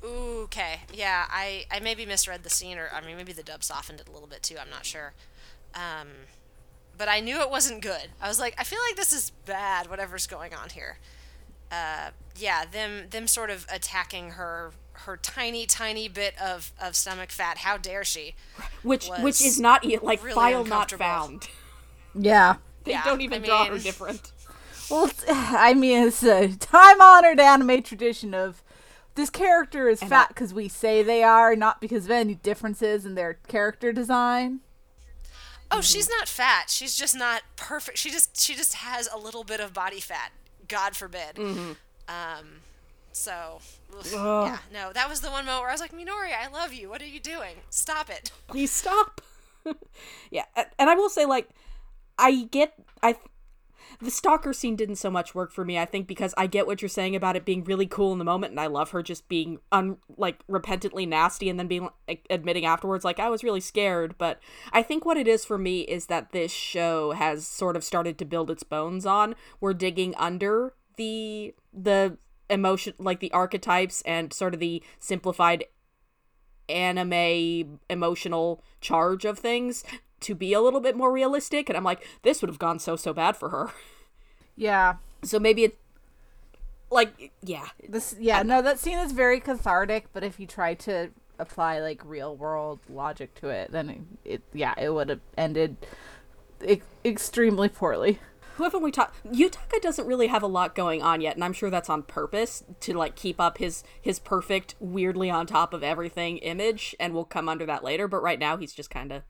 Ooh, 0.06 0.42
okay. 0.44 0.80
Yeah, 0.92 1.26
I, 1.30 1.64
I 1.70 1.80
maybe 1.80 2.06
misread 2.06 2.42
the 2.42 2.50
scene, 2.50 2.78
or 2.78 2.88
I 2.92 3.00
mean, 3.04 3.16
maybe 3.16 3.32
the 3.32 3.42
dub 3.42 3.64
softened 3.64 4.00
it 4.00 4.08
a 4.08 4.12
little 4.12 4.28
bit 4.28 4.42
too. 4.42 4.56
I'm 4.60 4.70
not 4.70 4.84
sure. 4.86 5.14
Um, 5.74 6.08
but 6.96 7.08
I 7.08 7.20
knew 7.20 7.40
it 7.40 7.50
wasn't 7.50 7.82
good. 7.82 8.08
I 8.20 8.28
was 8.28 8.38
like, 8.38 8.54
I 8.58 8.64
feel 8.64 8.80
like 8.88 8.96
this 8.96 9.12
is 9.12 9.30
bad. 9.30 9.88
Whatever's 9.90 10.26
going 10.26 10.54
on 10.54 10.70
here. 10.70 10.98
Uh, 11.70 12.10
yeah, 12.36 12.64
them 12.64 13.08
them 13.10 13.26
sort 13.26 13.50
of 13.50 13.66
attacking 13.70 14.32
her 14.32 14.72
her 14.92 15.16
tiny 15.16 15.66
tiny 15.66 16.08
bit 16.08 16.40
of, 16.40 16.72
of 16.80 16.96
stomach 16.96 17.30
fat. 17.32 17.58
How 17.58 17.76
dare 17.76 18.04
she? 18.04 18.34
Which 18.82 19.12
which 19.16 19.40
is 19.42 19.58
not 19.58 19.84
like 20.02 20.22
really 20.22 20.34
file 20.34 20.64
not 20.64 20.90
found. 20.90 21.48
Yeah. 22.14 22.56
They 22.84 22.92
Yeah, 22.92 23.02
don't 23.02 23.20
even 23.20 23.42
I 23.42 23.46
draw 23.46 23.64
her 23.66 23.78
different. 23.78 24.32
Well, 24.88 25.10
I 25.28 25.74
mean, 25.74 26.06
it's 26.08 26.22
a 26.22 26.48
time 26.56 27.00
honored 27.00 27.40
anime 27.40 27.82
tradition 27.82 28.34
of 28.34 28.62
this 29.16 29.30
character 29.30 29.88
is 29.88 30.00
fat 30.02 30.28
because 30.28 30.54
we 30.54 30.68
say 30.68 31.02
they 31.02 31.22
are, 31.22 31.56
not 31.56 31.80
because 31.80 32.04
of 32.04 32.10
any 32.12 32.34
differences 32.36 33.04
in 33.04 33.14
their 33.16 33.34
character 33.48 33.92
design. 33.92 34.60
Oh, 35.70 35.80
she's 35.80 36.08
not 36.08 36.28
fat. 36.28 36.70
She's 36.70 36.94
just 36.96 37.16
not 37.16 37.42
perfect. 37.56 37.98
She 37.98 38.10
just 38.10 38.40
she 38.40 38.54
just 38.54 38.74
has 38.74 39.08
a 39.12 39.18
little 39.18 39.42
bit 39.42 39.58
of 39.58 39.72
body 39.74 40.00
fat. 40.00 40.30
God 40.68 40.94
forbid. 40.94 41.38
Um, 42.08 42.60
so 43.10 43.58
ugh, 43.98 44.06
yeah, 44.12 44.58
no, 44.72 44.92
that 44.92 45.08
was 45.08 45.20
the 45.22 45.30
one 45.30 45.44
moment 45.44 45.62
where 45.62 45.70
I 45.70 45.72
was 45.72 45.80
like, 45.80 45.92
Minori, 45.92 46.30
I 46.32 46.48
love 46.52 46.72
you. 46.72 46.88
What 46.88 47.02
are 47.02 47.06
you 47.06 47.18
doing? 47.18 47.56
Stop 47.70 48.08
it. 48.10 48.30
please 48.46 48.70
stop 48.70 49.20
yeah 50.30 50.44
and 50.78 50.88
i 50.88 50.94
will 50.94 51.08
say 51.08 51.24
like 51.26 51.48
i 52.18 52.44
get 52.52 52.74
i 53.02 53.16
the 54.00 54.10
stalker 54.10 54.52
scene 54.52 54.76
didn't 54.76 54.96
so 54.96 55.10
much 55.10 55.34
work 55.34 55.52
for 55.52 55.64
me 55.64 55.78
i 55.78 55.84
think 55.84 56.06
because 56.06 56.34
i 56.36 56.46
get 56.46 56.66
what 56.66 56.82
you're 56.82 56.88
saying 56.88 57.16
about 57.16 57.36
it 57.36 57.44
being 57.44 57.64
really 57.64 57.86
cool 57.86 58.12
in 58.12 58.18
the 58.18 58.24
moment 58.24 58.50
and 58.50 58.60
i 58.60 58.66
love 58.66 58.90
her 58.90 59.02
just 59.02 59.28
being 59.28 59.58
un 59.72 59.96
like 60.16 60.40
repentantly 60.48 61.06
nasty 61.06 61.48
and 61.48 61.58
then 61.58 61.66
being 61.66 61.88
like, 62.08 62.26
admitting 62.30 62.64
afterwards 62.64 63.04
like 63.04 63.18
i 63.18 63.28
was 63.28 63.44
really 63.44 63.60
scared. 63.60 64.16
But 64.18 64.40
i 64.72 64.82
think 64.82 65.04
what 65.04 65.16
it 65.16 65.28
is 65.28 65.44
for 65.44 65.58
me 65.58 65.80
is 65.82 66.06
that 66.06 66.32
this 66.32 66.52
show 66.52 67.12
has 67.12 67.46
sort 67.46 67.76
of 67.76 67.84
started 67.84 68.18
to 68.18 68.24
build 68.24 68.50
its 68.50 68.62
bones 68.62 69.06
on. 69.06 69.34
We're 69.60 69.74
digging 69.74 70.14
under 70.16 70.74
the 70.96 71.54
the 71.72 72.18
emotion 72.48 72.94
like 72.98 73.20
the 73.20 73.32
archetypes 73.32 74.02
and 74.02 74.32
sort 74.32 74.54
of 74.54 74.60
the 74.60 74.82
simplified 74.98 75.64
anime 76.68 77.78
emotional 77.88 78.62
charge 78.80 79.24
of 79.24 79.38
things 79.38 79.84
to 80.20 80.34
be 80.34 80.52
a 80.52 80.60
little 80.60 80.80
bit 80.80 80.96
more 80.96 81.12
realistic 81.12 81.68
and 81.68 81.76
I'm 81.76 81.84
like 81.84 82.06
this 82.22 82.40
would 82.40 82.48
have 82.48 82.58
gone 82.58 82.78
so 82.78 82.96
so 82.96 83.12
bad 83.12 83.36
for 83.36 83.50
her. 83.50 83.70
Yeah. 84.56 84.96
So 85.22 85.38
maybe 85.38 85.64
it 85.64 85.78
like 86.90 87.32
yeah. 87.42 87.68
This 87.88 88.16
yeah, 88.18 88.42
no, 88.42 88.62
that 88.62 88.78
scene 88.78 88.98
is 88.98 89.12
very 89.12 89.40
cathartic, 89.40 90.06
but 90.12 90.24
if 90.24 90.40
you 90.40 90.46
try 90.46 90.74
to 90.74 91.10
apply 91.38 91.80
like 91.80 92.00
real 92.04 92.34
world 92.36 92.80
logic 92.88 93.34
to 93.36 93.48
it, 93.48 93.70
then 93.72 93.90
it, 94.24 94.32
it 94.32 94.42
yeah, 94.52 94.74
it 94.78 94.90
would 94.90 95.10
have 95.10 95.20
ended 95.36 95.76
e- 96.66 96.82
extremely 97.04 97.68
poorly. 97.68 98.18
Who 98.56 98.62
haven't 98.62 98.82
we 98.82 98.90
talked? 98.90 99.22
Yutaka 99.30 99.82
doesn't 99.82 100.06
really 100.06 100.28
have 100.28 100.42
a 100.42 100.46
lot 100.46 100.74
going 100.74 101.02
on 101.02 101.20
yet, 101.20 101.34
and 101.34 101.44
I'm 101.44 101.52
sure 101.52 101.68
that's 101.68 101.90
on 101.90 102.02
purpose 102.02 102.64
to 102.80 102.94
like 102.94 103.14
keep 103.14 103.38
up 103.38 103.58
his 103.58 103.84
his 104.00 104.18
perfect, 104.18 104.74
weirdly 104.80 105.28
on 105.28 105.46
top 105.46 105.74
of 105.74 105.82
everything 105.82 106.38
image, 106.38 106.96
and 106.98 107.12
we'll 107.12 107.24
come 107.24 107.50
under 107.50 107.66
that 107.66 107.84
later. 107.84 108.08
But 108.08 108.22
right 108.22 108.38
now, 108.38 108.56
he's 108.56 108.72
just 108.72 108.90
kind 108.90 109.12
of. 109.12 109.22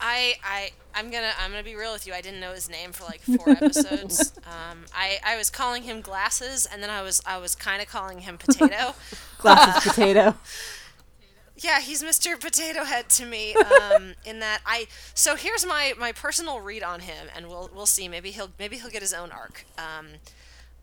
I 0.00 0.34
I 0.44 0.70
I'm 0.94 1.10
gonna 1.10 1.32
I'm 1.40 1.50
gonna 1.50 1.62
be 1.62 1.76
real 1.76 1.92
with 1.92 2.06
you. 2.06 2.12
I 2.12 2.20
didn't 2.20 2.40
know 2.40 2.52
his 2.52 2.68
name 2.68 2.92
for 2.92 3.04
like 3.04 3.20
four 3.20 3.50
episodes. 3.50 4.32
um, 4.46 4.84
I 4.94 5.18
I 5.24 5.36
was 5.36 5.50
calling 5.50 5.84
him 5.84 6.00
glasses, 6.00 6.66
and 6.66 6.82
then 6.82 6.90
I 6.90 7.02
was 7.02 7.20
I 7.26 7.38
was 7.38 7.54
kind 7.54 7.80
of 7.80 7.88
calling 7.88 8.20
him 8.20 8.38
potato. 8.38 8.94
Glasses 9.38 9.92
potato. 9.94 10.34
Yeah, 11.60 11.80
he's 11.80 12.02
Mr. 12.04 12.38
Potato 12.38 12.84
Head 12.84 13.08
to 13.10 13.26
me. 13.26 13.54
Um, 13.54 14.14
in 14.24 14.40
that 14.40 14.60
I 14.66 14.86
so 15.14 15.36
here's 15.36 15.64
my 15.66 15.92
my 15.98 16.12
personal 16.12 16.60
read 16.60 16.82
on 16.82 17.00
him, 17.00 17.28
and 17.34 17.48
we'll 17.48 17.70
we'll 17.74 17.86
see. 17.86 18.08
Maybe 18.08 18.30
he'll 18.30 18.50
maybe 18.58 18.78
he'll 18.78 18.90
get 18.90 19.02
his 19.02 19.14
own 19.14 19.30
arc. 19.30 19.64
Um, 19.76 20.06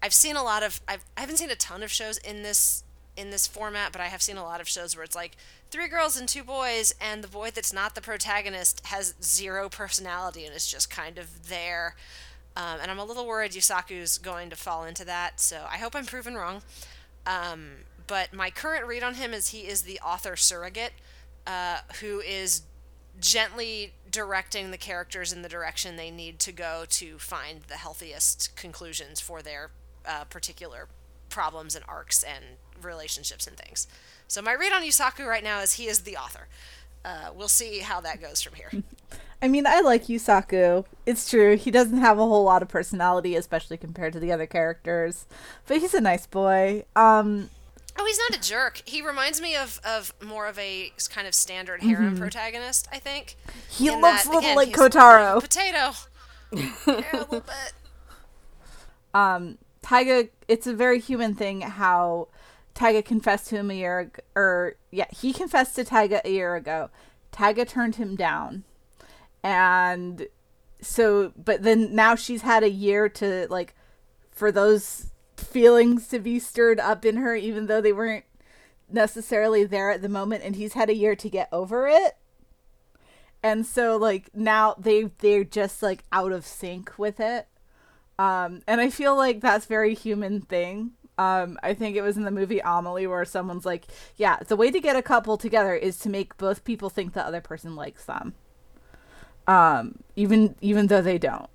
I've 0.01 0.13
seen 0.13 0.35
a 0.35 0.43
lot 0.43 0.63
of 0.63 0.79
I've 0.87 1.03
I 1.17 1.21
haven't 1.21 1.37
seen 1.37 1.49
a 1.49 1.55
ton 1.55 1.83
of 1.83 1.91
shows 1.91 2.17
in 2.17 2.43
this 2.43 2.84
in 3.17 3.29
this 3.29 3.47
format, 3.47 3.91
but 3.91 4.01
I 4.01 4.07
have 4.07 4.21
seen 4.21 4.37
a 4.37 4.43
lot 4.43 4.61
of 4.61 4.67
shows 4.67 4.95
where 4.95 5.03
it's 5.03 5.15
like 5.15 5.37
three 5.71 5.87
girls 5.87 6.17
and 6.17 6.27
two 6.27 6.43
boys, 6.43 6.93
and 6.99 7.23
the 7.23 7.27
boy 7.27 7.51
that's 7.51 7.73
not 7.73 7.95
the 7.95 8.01
protagonist 8.01 8.85
has 8.87 9.15
zero 9.21 9.69
personality 9.69 10.45
and 10.45 10.55
is 10.55 10.67
just 10.69 10.89
kind 10.89 11.17
of 11.17 11.47
there. 11.47 11.95
Um, 12.57 12.79
and 12.81 12.89
I'm 12.89 12.99
a 12.99 13.05
little 13.05 13.27
worried 13.27 13.51
Yusaku's 13.51 14.17
going 14.17 14.49
to 14.49 14.55
fall 14.55 14.85
into 14.85 15.05
that, 15.05 15.39
so 15.39 15.65
I 15.69 15.77
hope 15.77 15.95
I'm 15.95 16.05
proven 16.05 16.35
wrong. 16.35 16.61
Um, 17.25 17.69
but 18.07 18.33
my 18.33 18.49
current 18.49 18.85
read 18.85 19.03
on 19.03 19.15
him 19.15 19.33
is 19.33 19.49
he 19.49 19.61
is 19.61 19.81
the 19.81 19.99
author 19.99 20.35
surrogate 20.35 20.93
uh, 21.47 21.79
who 22.01 22.19
is 22.19 22.61
gently 23.19 23.93
directing 24.09 24.71
the 24.71 24.77
characters 24.77 25.31
in 25.31 25.41
the 25.41 25.49
direction 25.49 25.95
they 25.95 26.11
need 26.11 26.39
to 26.39 26.51
go 26.51 26.85
to 26.89 27.17
find 27.17 27.61
the 27.63 27.75
healthiest 27.75 28.55
conclusions 28.55 29.19
for 29.19 29.41
their 29.41 29.71
uh, 30.05 30.25
particular 30.25 30.87
problems 31.29 31.75
and 31.75 31.83
arcs 31.87 32.23
and 32.23 32.45
relationships 32.85 33.47
and 33.47 33.57
things. 33.57 33.87
So 34.27 34.41
my 34.41 34.53
read 34.53 34.71
on 34.73 34.81
Yusaku 34.83 35.25
right 35.25 35.43
now 35.43 35.59
is 35.61 35.73
he 35.73 35.87
is 35.87 36.01
the 36.01 36.17
author. 36.17 36.47
Uh, 37.03 37.29
we'll 37.35 37.47
see 37.47 37.79
how 37.79 38.01
that 38.01 38.21
goes 38.21 38.41
from 38.41 38.53
here. 38.55 38.71
I 39.41 39.47
mean, 39.47 39.67
I 39.67 39.81
like 39.81 40.05
Yusaku. 40.05 40.85
It's 41.05 41.29
true. 41.29 41.55
He 41.57 41.69
doesn't 41.69 41.97
have 41.99 42.17
a 42.17 42.25
whole 42.25 42.43
lot 42.43 42.61
of 42.63 42.67
personality, 42.69 43.35
especially 43.35 43.77
compared 43.77 44.13
to 44.13 44.19
the 44.19 44.31
other 44.31 44.47
characters. 44.47 45.25
But 45.67 45.79
he's 45.81 45.93
a 45.93 46.01
nice 46.01 46.25
boy. 46.25 46.85
Um, 46.95 47.49
Oh, 47.97 48.05
he's 48.05 48.17
not 48.29 48.35
a 48.37 48.41
jerk. 48.41 48.81
He 48.85 49.01
reminds 49.01 49.39
me 49.39 49.55
of, 49.55 49.79
of 49.85 50.13
more 50.21 50.47
of 50.47 50.59
a 50.59 50.91
kind 51.09 51.27
of 51.27 51.33
standard 51.33 51.81
harem 51.81 52.17
protagonist, 52.17 52.89
I 52.91 52.99
think. 52.99 53.37
he 53.69 53.89
looks 53.89 54.23
that, 54.23 54.25
a 54.25 54.29
little 54.29 54.39
again, 54.39 54.55
like 54.57 54.71
Kotaro. 54.73 55.39
Potato. 55.39 55.91
yeah, 56.51 56.73
a 57.13 57.17
little 57.19 57.39
bit. 57.39 57.73
um 59.13 59.57
Taiga 59.81 60.27
it's 60.47 60.67
a 60.67 60.73
very 60.73 60.99
human 60.99 61.35
thing 61.35 61.61
how 61.61 62.27
Taiga 62.75 63.01
confessed 63.01 63.47
to 63.47 63.55
him 63.55 63.71
a 63.71 63.73
year 63.73 63.99
ago, 63.99 64.21
or 64.35 64.75
yeah, 64.91 65.07
he 65.09 65.33
confessed 65.33 65.75
to 65.77 65.85
Taiga 65.85 66.21
a 66.25 66.29
year 66.31 66.55
ago. 66.55 66.89
Taiga 67.31 67.65
turned 67.65 67.95
him 67.95 68.15
down. 68.15 68.65
And 69.43 70.27
so 70.81 71.31
but 71.35 71.63
then 71.63 71.95
now 71.95 72.15
she's 72.15 72.41
had 72.41 72.63
a 72.63 72.69
year 72.69 73.09
to 73.09 73.47
like 73.49 73.73
for 74.31 74.51
those 74.51 75.07
feelings 75.37 76.07
to 76.09 76.19
be 76.19 76.37
stirred 76.37 76.79
up 76.79 77.05
in 77.05 77.17
her 77.17 77.35
even 77.35 77.65
though 77.65 77.81
they 77.81 77.93
weren't 77.93 78.25
necessarily 78.89 79.63
there 79.63 79.89
at 79.89 80.01
the 80.01 80.09
moment 80.09 80.43
and 80.43 80.55
he's 80.55 80.73
had 80.73 80.89
a 80.89 80.95
year 80.95 81.15
to 81.15 81.29
get 81.29 81.49
over 81.51 81.87
it. 81.87 82.17
And 83.41 83.65
so 83.65 83.95
like 83.95 84.29
now 84.35 84.75
they 84.77 85.11
they're 85.19 85.43
just 85.45 85.81
like 85.81 86.03
out 86.11 86.33
of 86.33 86.45
sync 86.45 86.97
with 86.99 87.19
it. 87.19 87.47
Um, 88.19 88.61
and 88.67 88.81
I 88.81 88.89
feel 88.89 89.15
like 89.15 89.41
that's 89.41 89.65
very 89.65 89.93
human 89.93 90.41
thing. 90.41 90.91
Um, 91.17 91.57
I 91.63 91.73
think 91.73 91.95
it 91.95 92.01
was 92.01 92.17
in 92.17 92.23
the 92.23 92.31
movie 92.31 92.59
Amelie 92.63 93.07
where 93.07 93.23
someone's 93.25 93.65
like, 93.65 93.85
"Yeah, 94.17 94.37
the 94.45 94.55
way 94.55 94.71
to 94.71 94.79
get 94.79 94.95
a 94.95 95.01
couple 95.01 95.37
together 95.37 95.73
is 95.73 95.97
to 95.99 96.09
make 96.09 96.37
both 96.37 96.63
people 96.63 96.89
think 96.89 97.13
the 97.13 97.25
other 97.25 97.41
person 97.41 97.75
likes 97.75 98.05
them, 98.05 98.33
um, 99.47 99.99
even 100.15 100.55
even 100.61 100.87
though 100.87 101.01
they 101.01 101.17
don't." 101.17 101.49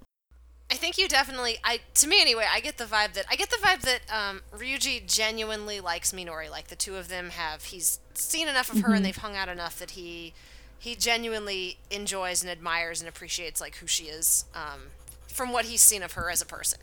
I 0.70 0.74
think 0.74 0.98
you 0.98 1.08
definitely 1.08 1.58
I 1.64 1.80
to 1.94 2.06
me 2.06 2.20
anyway, 2.20 2.46
I 2.50 2.60
get 2.60 2.78
the 2.78 2.84
vibe 2.84 3.14
that 3.14 3.26
I 3.28 3.34
get 3.34 3.50
the 3.50 3.56
vibe 3.56 3.80
that 3.80 4.00
um, 4.10 4.42
Ryuji 4.56 5.06
genuinely 5.06 5.80
likes 5.80 6.12
Minori. 6.12 6.48
Like 6.48 6.68
the 6.68 6.76
two 6.76 6.96
of 6.96 7.08
them 7.08 7.30
have 7.30 7.64
he's 7.64 7.98
seen 8.14 8.46
enough 8.46 8.72
of 8.72 8.80
her 8.82 8.94
and 8.94 9.04
they've 9.04 9.16
hung 9.16 9.36
out 9.36 9.48
enough 9.48 9.78
that 9.80 9.92
he 9.92 10.32
he 10.78 10.94
genuinely 10.94 11.78
enjoys 11.90 12.42
and 12.42 12.50
admires 12.50 13.00
and 13.00 13.08
appreciates 13.08 13.60
like 13.60 13.76
who 13.76 13.86
she 13.86 14.04
is 14.04 14.44
um, 14.54 14.80
from 15.26 15.52
what 15.52 15.66
he's 15.66 15.82
seen 15.82 16.02
of 16.02 16.12
her 16.12 16.30
as 16.30 16.40
a 16.40 16.46
person. 16.46 16.78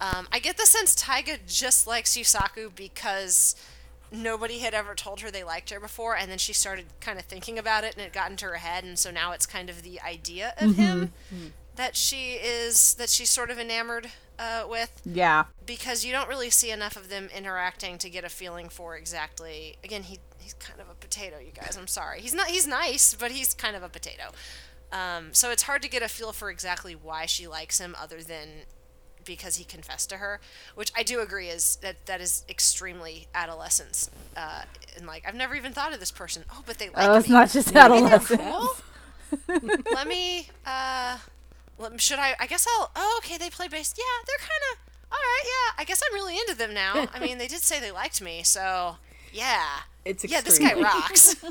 Um, 0.00 0.28
I 0.32 0.38
get 0.38 0.56
the 0.56 0.66
sense 0.66 0.94
Taiga 0.94 1.36
just 1.46 1.86
likes 1.86 2.16
Yusaku 2.16 2.74
because 2.74 3.54
nobody 4.10 4.58
had 4.58 4.74
ever 4.74 4.94
told 4.94 5.20
her 5.20 5.30
they 5.30 5.44
liked 5.44 5.70
her 5.70 5.78
before, 5.78 6.16
and 6.16 6.30
then 6.30 6.38
she 6.38 6.52
started 6.52 6.86
kind 7.00 7.18
of 7.18 7.24
thinking 7.24 7.58
about 7.58 7.84
it, 7.84 7.94
and 7.96 8.04
it 8.04 8.12
got 8.12 8.30
into 8.30 8.46
her 8.46 8.56
head, 8.56 8.82
and 8.84 8.98
so 8.98 9.10
now 9.10 9.32
it's 9.32 9.46
kind 9.46 9.68
of 9.68 9.82
the 9.82 10.00
idea 10.00 10.54
of 10.58 10.76
him 10.76 11.12
that 11.76 11.96
she 11.96 12.32
is 12.32 12.94
that 12.94 13.08
she's 13.08 13.30
sort 13.30 13.50
of 13.50 13.58
enamored 13.58 14.10
uh, 14.38 14.64
with 14.68 15.00
Yeah, 15.04 15.44
because 15.66 16.04
you 16.04 16.12
don't 16.12 16.28
really 16.28 16.50
see 16.50 16.70
enough 16.70 16.96
of 16.96 17.08
them 17.08 17.28
interacting 17.36 17.98
to 17.98 18.10
get 18.10 18.24
a 18.24 18.28
feeling 18.28 18.68
for 18.68 18.96
exactly. 18.96 19.76
Again, 19.84 20.04
he 20.04 20.18
he's 20.38 20.54
kind 20.54 20.80
of 20.80 20.88
a 20.88 20.94
potato, 20.94 21.38
you 21.38 21.52
guys. 21.52 21.76
I'm 21.78 21.86
sorry. 21.86 22.20
He's 22.20 22.34
not. 22.34 22.48
He's 22.48 22.66
nice, 22.66 23.14
but 23.14 23.30
he's 23.30 23.54
kind 23.54 23.76
of 23.76 23.82
a 23.82 23.88
potato. 23.88 24.30
Um, 24.92 25.32
so 25.32 25.50
it's 25.50 25.64
hard 25.64 25.82
to 25.82 25.88
get 25.88 26.02
a 26.02 26.08
feel 26.08 26.32
for 26.32 26.50
exactly 26.50 26.94
why 26.94 27.26
she 27.26 27.46
likes 27.46 27.78
him, 27.78 27.94
other 28.00 28.22
than 28.22 28.48
because 29.24 29.56
he 29.56 29.64
confessed 29.64 30.10
to 30.10 30.16
her, 30.16 30.40
which 30.74 30.92
I 30.96 31.02
do 31.02 31.20
agree 31.20 31.48
is 31.48 31.76
that 31.82 32.06
that 32.06 32.20
is 32.20 32.44
extremely 32.48 33.26
adolescence. 33.34 34.10
Uh, 34.36 34.62
and 34.96 35.06
like 35.06 35.24
I've 35.26 35.34
never 35.34 35.54
even 35.54 35.72
thought 35.72 35.92
of 35.92 36.00
this 36.00 36.10
person. 36.10 36.44
Oh, 36.52 36.62
but 36.66 36.78
they 36.78 36.88
like 36.90 37.08
oh, 37.08 37.14
it's 37.18 37.28
me. 37.28 37.34
not 37.34 37.50
just 37.50 37.74
adolescence. 37.74 38.40
cool? 38.42 38.76
Let 39.92 40.08
me. 40.08 40.48
Uh, 40.66 41.18
let, 41.78 42.00
should 42.00 42.18
I? 42.18 42.34
I 42.38 42.46
guess 42.46 42.66
I'll. 42.68 42.90
Oh, 42.96 43.20
okay. 43.24 43.38
They 43.38 43.50
play 43.50 43.68
bass. 43.68 43.94
Yeah, 43.96 44.04
they're 44.26 44.38
kind 44.38 44.60
of. 44.72 44.78
All 45.12 45.18
right. 45.18 45.42
Yeah. 45.44 45.74
I 45.78 45.84
guess 45.84 46.02
I'm 46.06 46.14
really 46.14 46.36
into 46.36 46.54
them 46.56 46.74
now. 46.74 47.06
I 47.14 47.20
mean, 47.20 47.38
they 47.38 47.48
did 47.48 47.60
say 47.60 47.80
they 47.80 47.90
liked 47.90 48.20
me, 48.20 48.42
so 48.42 48.96
yeah. 49.32 49.64
It's 50.04 50.24
Yeah, 50.24 50.40
this 50.40 50.58
guy 50.58 50.74
rocks. 50.74 51.36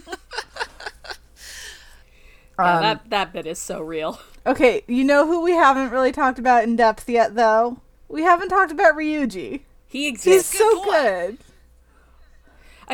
Yeah, 2.64 2.80
Um, 2.80 2.82
that 2.82 3.10
that 3.10 3.34
bit 3.34 3.46
is 3.48 3.60
so 3.60 3.82
real. 3.82 4.20
Okay, 4.46 4.84
you 4.88 5.04
know 5.04 5.28
who 5.28 5.42
we 5.44 5.52
haven't 5.52 5.92
really 5.92 6.12
talked 6.12 6.40
about 6.40 6.64
in 6.64 6.76
depth 6.76 7.10
yet, 7.10 7.36
though. 7.36 7.82
We 8.08 8.24
haven't 8.24 8.50
talked 8.50 8.72
about 8.72 8.96
Ryuji. 8.96 9.62
He 9.88 10.10
He's 10.26 10.36
exists. 10.36 10.50
Good 10.50 10.60
so 10.60 10.76
boy. 10.84 10.86
good. 10.86 11.38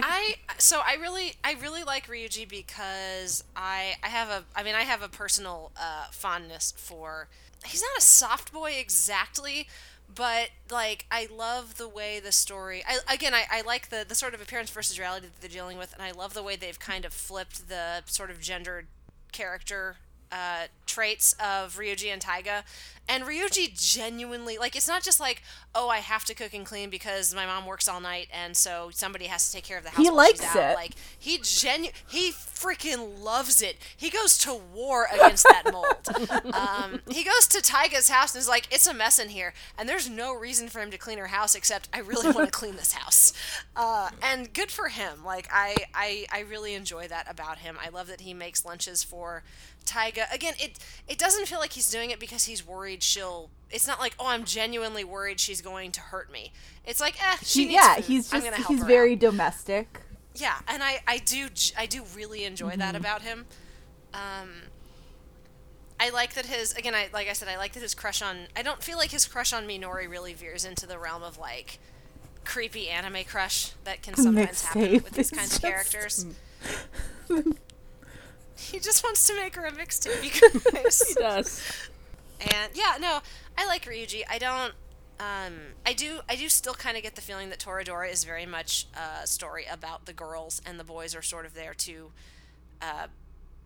I 0.02 0.36
so 0.58 0.82
I 0.86 0.96
really 0.96 1.34
I 1.44 1.54
really 1.54 1.84
like 1.84 2.08
Ryuji 2.08 2.48
because 2.50 3.44
I 3.56 3.96
I 4.04 4.10
have 4.10 4.30
a 4.30 4.44
I 4.56 4.64
mean 4.64 4.76
I 4.76 4.82
have 4.84 5.02
a 5.02 5.08
personal 5.10 5.72
uh, 5.78 6.08
fondness 6.12 6.74
for 6.78 7.30
he's 7.66 7.82
not 7.82 7.98
a 7.98 8.02
soft 8.02 8.52
boy 8.52 8.74
exactly 8.78 9.68
but 10.14 10.50
like 10.70 11.06
I 11.10 11.28
love 11.34 11.78
the 11.78 11.88
way 11.88 12.20
the 12.20 12.34
story 12.34 12.84
I 12.88 13.00
again 13.14 13.34
I, 13.34 13.46
I 13.50 13.62
like 13.62 13.90
the 13.90 14.06
the 14.08 14.16
sort 14.16 14.34
of 14.34 14.42
appearance 14.42 14.70
versus 14.70 15.00
reality 15.00 15.28
that 15.28 15.40
they're 15.40 15.50
dealing 15.50 15.78
with 15.78 15.94
and 15.94 16.04
I 16.04 16.12
love 16.12 16.34
the 16.34 16.44
way 16.44 16.56
they've 16.58 16.80
kind 16.80 17.06
of 17.06 17.14
flipped 17.14 17.70
the 17.70 18.04
sort 18.06 18.30
of 18.30 18.42
gendered 18.42 18.88
character 19.36 19.98
uh, 20.32 20.68
traits 20.86 21.34
of 21.34 21.78
Ryuji 21.78 22.12
and 22.12 22.22
Taiga. 22.22 22.64
And 23.08 23.24
Ryuji 23.26 23.80
genuinely, 23.80 24.58
like, 24.58 24.76
it's 24.76 24.88
not 24.88 25.04
just 25.04 25.20
like, 25.20 25.44
oh, 25.76 25.90
I 25.90 26.00
have 26.00 26.26
to 26.26 26.34
cook 26.34 26.56
and 26.56 26.66
clean 26.66 26.90
because 26.90 27.36
my 27.36 27.46
mom 27.46 27.68
works 27.68 27.88
all 27.88 28.02
night 28.02 28.30
and 28.34 28.58
so 28.58 28.90
somebody 28.92 29.26
has 29.26 29.46
to 29.48 29.54
take 29.54 29.64
care 29.64 29.78
of 29.78 29.84
the 29.84 29.92
house. 29.92 30.04
He 30.04 30.10
likes 30.10 30.44
out. 30.44 30.72
it. 30.72 30.76
Like, 30.76 30.94
he 31.18 31.38
genu 31.38 31.92
he 32.08 32.32
freaking 32.32 33.22
loves 33.22 33.62
it. 33.62 33.78
He 33.96 34.10
goes 34.10 34.40
to 34.40 34.60
war 34.74 35.08
against 35.14 35.46
that 35.48 35.72
mold. 35.72 36.54
um, 36.56 37.02
he 37.08 37.24
goes 37.24 37.48
to 37.50 37.62
Taiga's 37.62 38.10
house 38.10 38.34
and 38.34 38.42
is 38.42 38.48
like, 38.48 38.68
it's 38.74 38.88
a 38.88 38.94
mess 38.94 39.20
in 39.20 39.30
here. 39.30 39.54
And 39.78 39.88
there's 39.88 40.10
no 40.10 40.34
reason 40.34 40.68
for 40.68 40.80
him 40.80 40.90
to 40.90 40.98
clean 40.98 41.20
her 41.20 41.28
house 41.28 41.54
except 41.54 41.90
I 41.94 42.00
really 42.00 42.32
want 42.32 42.48
to 42.48 42.52
clean 42.58 42.76
this 42.76 42.94
house. 42.94 43.34
Uh, 43.76 44.10
and 44.24 44.52
good 44.52 44.72
for 44.72 44.88
him. 44.88 45.24
Like, 45.24 45.48
I, 45.54 45.76
I, 45.94 46.26
I 46.32 46.40
really 46.40 46.74
enjoy 46.74 47.08
that 47.08 47.30
about 47.30 47.60
him. 47.60 47.78
I 47.80 47.90
love 47.90 48.08
that 48.08 48.22
he 48.22 48.34
makes 48.34 48.66
lunches 48.66 49.04
for 49.04 49.44
Taiga. 49.86 50.26
Again, 50.32 50.54
it 50.60 50.80
it 51.08 51.18
doesn't 51.18 51.48
feel 51.48 51.60
like 51.60 51.74
he's 51.74 51.90
doing 51.90 52.10
it 52.12 52.20
because 52.20 52.46
he's 52.46 52.66
worried 52.66 53.04
she'll. 53.04 53.50
It's 53.72 53.88
not 53.88 54.00
like 54.00 54.16
oh, 54.20 54.28
I'm 54.28 54.44
genuinely 54.44 55.04
worried 55.04 55.40
she's 55.40 55.62
going 55.62 55.92
to 55.94 56.00
hurt 56.02 56.32
me. 56.32 56.52
It's 56.86 57.00
like 57.00 57.16
eh, 57.24 57.38
she 57.44 57.68
He, 57.68 57.74
yeah, 57.74 57.96
food. 57.96 58.06
he's 58.06 58.34
I'm 58.34 58.42
just 58.42 58.52
gonna 58.52 58.64
help 58.64 58.70
he's 58.78 58.84
very 58.84 59.14
out. 59.14 59.20
domestic. 59.20 60.02
yeah, 60.36 60.58
and 60.68 60.84
I 60.84 61.02
I 61.08 61.18
do 61.20 61.48
I 61.78 61.86
do 61.86 62.04
really 62.16 62.44
enjoy 62.46 62.72
Mm-hmm. 62.72 62.80
that 62.80 62.96
about 62.96 63.22
him. 63.22 63.46
Um, 64.14 64.50
I 66.00 66.10
like 66.10 66.34
that 66.36 66.46
his 66.46 66.74
again. 66.74 66.94
I 66.96 67.10
like 67.14 67.28
I 67.30 67.34
said, 67.34 67.48
I 67.48 67.58
like 67.58 67.74
that 67.74 67.82
his 67.82 67.94
crush 67.96 68.22
on. 68.22 68.48
I 68.56 68.62
don't 68.62 68.84
feel 68.84 68.98
like 68.98 69.12
his 69.12 69.26
crush 69.26 69.54
on 69.54 69.66
Minori 69.68 70.10
really 70.10 70.34
veers 70.34 70.66
into 70.66 70.86
the 70.86 70.98
realm 71.00 71.24
of 71.24 71.38
like 71.38 71.80
creepy 72.44 72.90
anime 72.90 73.24
crush 73.26 73.72
that 73.86 74.04
can 74.04 74.14
sometimes 74.16 74.62
happen 74.64 74.92
with 75.04 75.12
these 75.12 75.32
kinds 75.32 75.56
of 75.56 75.62
characters. 75.62 76.26
he 78.58 78.80
just 78.80 79.04
wants 79.04 79.28
to 79.28 79.36
make 79.36 79.56
her 79.56 79.66
a 79.66 79.72
mixtape. 79.72 80.22
He 81.08 81.14
does. 81.14 81.62
And 82.40 82.72
yeah, 82.74 82.96
no, 83.00 83.20
I 83.58 83.66
like 83.66 83.86
Ryuji. 83.86 84.24
I 84.30 84.38
don't. 84.38 84.74
Um, 85.20 85.54
I 85.86 85.94
do. 85.94 86.20
I 86.28 86.36
do 86.36 86.50
still 86.50 86.74
kind 86.74 86.98
of 86.98 87.04
get 87.04 87.16
the 87.16 87.22
feeling 87.22 87.50
that 87.50 87.60
Toradora 87.60 88.12
is 88.12 88.24
very 88.24 88.46
much 88.46 88.88
a 88.94 89.26
story 89.26 89.66
about 89.72 90.06
the 90.06 90.14
girls, 90.14 90.62
and 90.66 90.80
the 90.80 90.84
boys 90.84 91.16
are 91.16 91.22
sort 91.22 91.46
of 91.46 91.54
there 91.54 91.74
to 91.74 92.12
uh, 92.82 93.08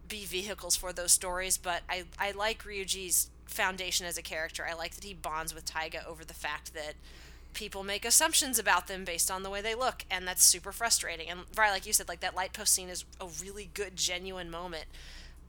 be 0.08 0.26
vehicles 0.26 0.76
for 0.76 0.94
those 0.94 1.12
stories. 1.12 1.58
But 1.58 1.82
I, 1.90 2.04
I 2.20 2.32
like 2.32 2.64
Ryuji's 2.64 3.30
foundation 3.46 4.06
as 4.06 4.18
a 4.18 4.22
character. 4.22 4.66
I 4.70 4.74
like 4.74 4.96
that 4.96 5.04
he 5.04 5.14
bonds 5.14 5.56
with 5.56 5.66
Taiga 5.66 6.06
over 6.08 6.24
the 6.24 6.34
fact 6.36 6.74
that 6.76 6.94
people 7.54 7.84
make 7.84 8.06
assumptions 8.06 8.60
about 8.60 8.88
them 8.88 9.04
based 9.04 9.30
on 9.30 9.44
the 9.44 9.50
way 9.50 9.62
they 9.62 9.76
look, 9.76 10.06
and 10.10 10.28
that's 10.28 10.44
super 10.44 10.72
frustrating. 10.72 11.30
And 11.30 11.42
right, 11.56 11.72
like 11.72 11.86
you 11.86 11.94
said, 11.94 12.08
like 12.08 12.20
that 12.22 12.36
light 12.36 12.54
post 12.54 12.74
scene 12.74 12.90
is 12.90 13.06
a 13.20 13.28
really 13.42 13.70
good, 13.74 13.96
genuine 13.96 14.50
moment 14.50 14.86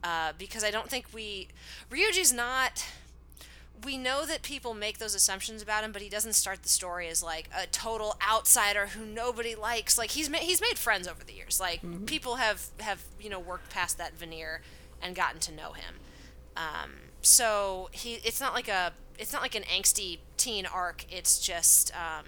uh, 0.03 0.33
because 0.39 0.65
I 0.65 0.71
don't 0.71 0.89
think 0.89 1.07
we 1.13 1.49
Ryuji's 1.91 2.33
not. 2.33 2.87
We 3.83 3.97
know 3.97 4.27
that 4.27 4.43
people 4.43 4.75
make 4.75 4.99
those 4.99 5.15
assumptions 5.15 5.63
about 5.63 5.85
him, 5.85 5.93
but 5.93 6.03
he 6.03 6.11
doesn't 6.11 6.35
start 6.35 6.63
the 6.63 6.69
story 6.69 7.09
as 7.09 7.23
like 7.23 7.49
a 7.57 7.67
total 7.67 8.17
outsider 8.27 8.89
who 8.89 9.07
nobody 9.07 9.55
likes. 9.55 9.97
Like 9.97 10.11
he's 10.11 10.29
ma- 10.29 10.39
he's 10.39 10.61
made 10.61 10.79
friends 10.79 11.09
over 11.09 11.25
the 11.25 11.33
years. 11.33 11.59
Like 11.61 11.81
people 12.07 12.37
have 12.37 12.67
have 12.81 13.03
you 13.21 13.31
know 13.31 13.41
worked 13.41 13.71
past 13.71 13.97
that 13.99 14.19
veneer 14.19 14.61
and 15.03 15.15
gotten 15.15 15.41
to 15.41 15.53
know 15.53 15.73
him. 15.73 15.95
Um, 16.57 16.93
so 17.23 17.89
he 17.93 18.15
it's 18.25 18.41
not 18.41 18.53
like 18.55 18.69
a 18.69 18.93
it's 19.19 19.33
not 19.33 19.43
like 19.43 19.55
an 19.55 19.65
angsty 19.65 20.19
teen 20.41 20.67
arc. 20.67 21.05
It's 21.11 21.39
just 21.39 21.93
um, 21.95 22.25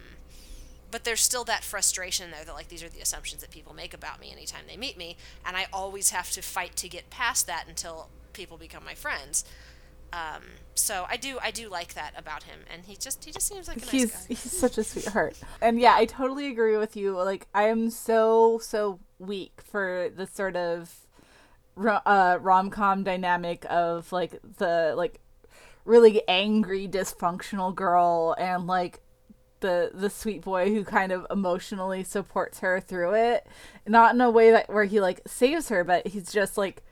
but 0.92 1.04
there's 1.04 1.22
still 1.22 1.42
that 1.44 1.64
frustration 1.64 2.30
there 2.30 2.44
that 2.44 2.54
like 2.54 2.68
these 2.68 2.84
are 2.84 2.88
the 2.88 3.00
assumptions 3.00 3.40
that 3.40 3.50
people 3.50 3.74
make 3.74 3.92
about 3.92 4.20
me 4.20 4.30
anytime 4.30 4.62
they 4.68 4.76
meet 4.76 4.96
me 4.96 5.16
and 5.44 5.56
i 5.56 5.66
always 5.72 6.10
have 6.10 6.30
to 6.30 6.40
fight 6.40 6.76
to 6.76 6.88
get 6.88 7.10
past 7.10 7.48
that 7.48 7.64
until 7.66 8.08
people 8.32 8.56
become 8.56 8.84
my 8.84 8.94
friends 8.94 9.44
um, 10.12 10.42
so 10.74 11.06
i 11.08 11.16
do 11.16 11.38
i 11.42 11.50
do 11.50 11.68
like 11.68 11.94
that 11.94 12.12
about 12.16 12.44
him 12.44 12.60
and 12.72 12.84
he 12.84 12.94
just 12.94 13.24
he 13.24 13.32
just 13.32 13.48
seems 13.48 13.66
like 13.66 13.78
a 13.78 13.80
nice 13.80 13.90
he's 13.90 14.12
guy 14.12 14.24
he's 14.28 14.38
such 14.38 14.78
a 14.78 14.84
sweetheart 14.84 15.36
and 15.60 15.80
yeah 15.80 15.94
i 15.96 16.04
totally 16.04 16.46
agree 16.48 16.76
with 16.76 16.94
you 16.96 17.16
like 17.16 17.48
i 17.54 17.64
am 17.64 17.90
so 17.90 18.60
so 18.62 19.00
weak 19.18 19.60
for 19.64 20.10
the 20.14 20.26
sort 20.26 20.54
of 20.54 20.98
uh, 21.78 22.38
rom-com 22.42 23.02
dynamic 23.02 23.64
of 23.70 24.12
like 24.12 24.38
the 24.58 24.92
like 24.94 25.22
really 25.85 26.22
angry 26.28 26.87
dysfunctional 26.89 27.74
girl 27.74 28.35
and 28.39 28.66
like 28.66 29.01
the 29.61 29.91
the 29.95 30.11
sweet 30.11 30.43
boy 30.43 30.68
who 30.74 30.85
kind 30.85 31.12
of 31.12 31.26
emotionally 31.30 32.03
supports 32.05 32.61
her 32.61 32.80
through 32.80 33.14
it. 33.14 33.47
Not 33.87 34.14
in 34.14 34.20
a 34.20 34.30
way 34.30 34.51
that 34.51 34.68
where 34.68 34.85
he 34.85 35.01
like 35.01 35.20
saves 35.26 35.68
her 35.68 35.85
but 35.85 36.07
he's 36.09 36.33
just 36.33 36.57
like 36.59 36.83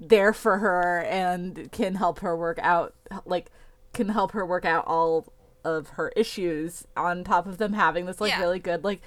there 0.00 0.32
for 0.32 0.58
her 0.58 1.02
and 1.02 1.70
can 1.72 1.94
help 1.94 2.18
her 2.20 2.36
work 2.36 2.58
out 2.62 2.94
like 3.24 3.50
can 3.92 4.08
help 4.08 4.32
her 4.32 4.44
work 4.44 4.64
out 4.64 4.84
all 4.86 5.32
of 5.64 5.90
her 5.90 6.12
issues 6.16 6.84
on 6.96 7.24
top 7.24 7.46
of 7.46 7.58
them 7.58 7.72
having 7.72 8.06
this 8.06 8.20
like 8.20 8.30
Yeah. 8.32 8.40
really 8.40 8.58
good 8.58 8.84
like 8.84 9.00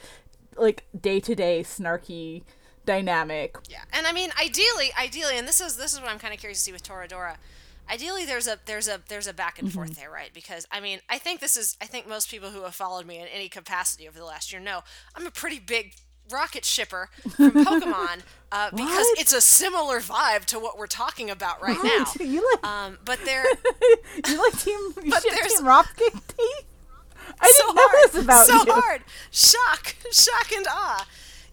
like 0.55 0.85
day-to-day 0.99 1.61
snarky 1.63 2.43
dynamic. 2.85 3.57
Yeah. 3.69 3.83
And 3.93 4.07
i 4.07 4.11
mean 4.13 4.31
ideally 4.41 4.89
ideally 4.97 5.37
and 5.37 5.47
this 5.47 5.59
is 5.61 5.75
this 5.77 5.93
is 5.93 5.99
what 6.01 6.09
i'm 6.09 6.19
kind 6.19 6.33
of 6.33 6.39
curious 6.39 6.59
to 6.59 6.63
see 6.65 6.71
with 6.71 6.83
toradora 6.83 7.35
ideally 7.89 8.25
there's 8.25 8.47
a 8.47 8.57
there's 8.65 8.87
a 8.87 9.01
there's 9.07 9.27
a 9.27 9.33
back 9.33 9.59
and 9.59 9.71
forth 9.71 9.95
there 9.95 10.09
right 10.11 10.31
because 10.33 10.65
i 10.71 10.79
mean 10.79 10.99
i 11.09 11.17
think 11.17 11.39
this 11.39 11.55
is 11.57 11.77
i 11.81 11.85
think 11.85 12.07
most 12.07 12.29
people 12.29 12.49
who 12.49 12.61
have 12.63 12.75
followed 12.75 13.05
me 13.05 13.17
in 13.19 13.27
any 13.27 13.49
capacity 13.49 14.07
over 14.07 14.17
the 14.19 14.25
last 14.25 14.51
year 14.51 14.61
know 14.61 14.81
i'm 15.15 15.25
a 15.27 15.31
pretty 15.31 15.59
big 15.59 15.93
rocket 16.31 16.65
shipper 16.65 17.09
from 17.35 17.51
pokemon 17.65 18.21
uh, 18.51 18.69
because 18.71 19.07
it's 19.17 19.31
a 19.33 19.39
similar 19.41 19.99
vibe 19.99 20.43
to 20.45 20.59
what 20.59 20.77
we're 20.77 20.85
talking 20.87 21.29
about 21.29 21.61
right 21.61 21.77
now 21.83 22.05
you 22.23 22.45
like 22.53 22.65
um, 22.65 22.97
but 23.05 23.19
there 23.25 23.45
you 24.27 24.41
like 24.43 24.59
team 24.59 24.77
you 25.03 25.11
But 25.11 25.21
ship 25.23 25.31
there's- 25.31 25.55
team 25.57 25.65
Rocket 25.65 26.13
Tea? 26.27 26.53
I 27.39 27.51
so 27.55 27.63
didn't 27.65 27.75
know 27.75 27.81
hard, 27.87 28.11
this 28.13 28.23
about 28.23 28.45
so 28.47 28.53
you. 28.53 28.73
hard, 28.73 29.01
shock, 29.31 29.95
shock 30.11 30.51
and 30.55 30.65
awe. 30.69 31.05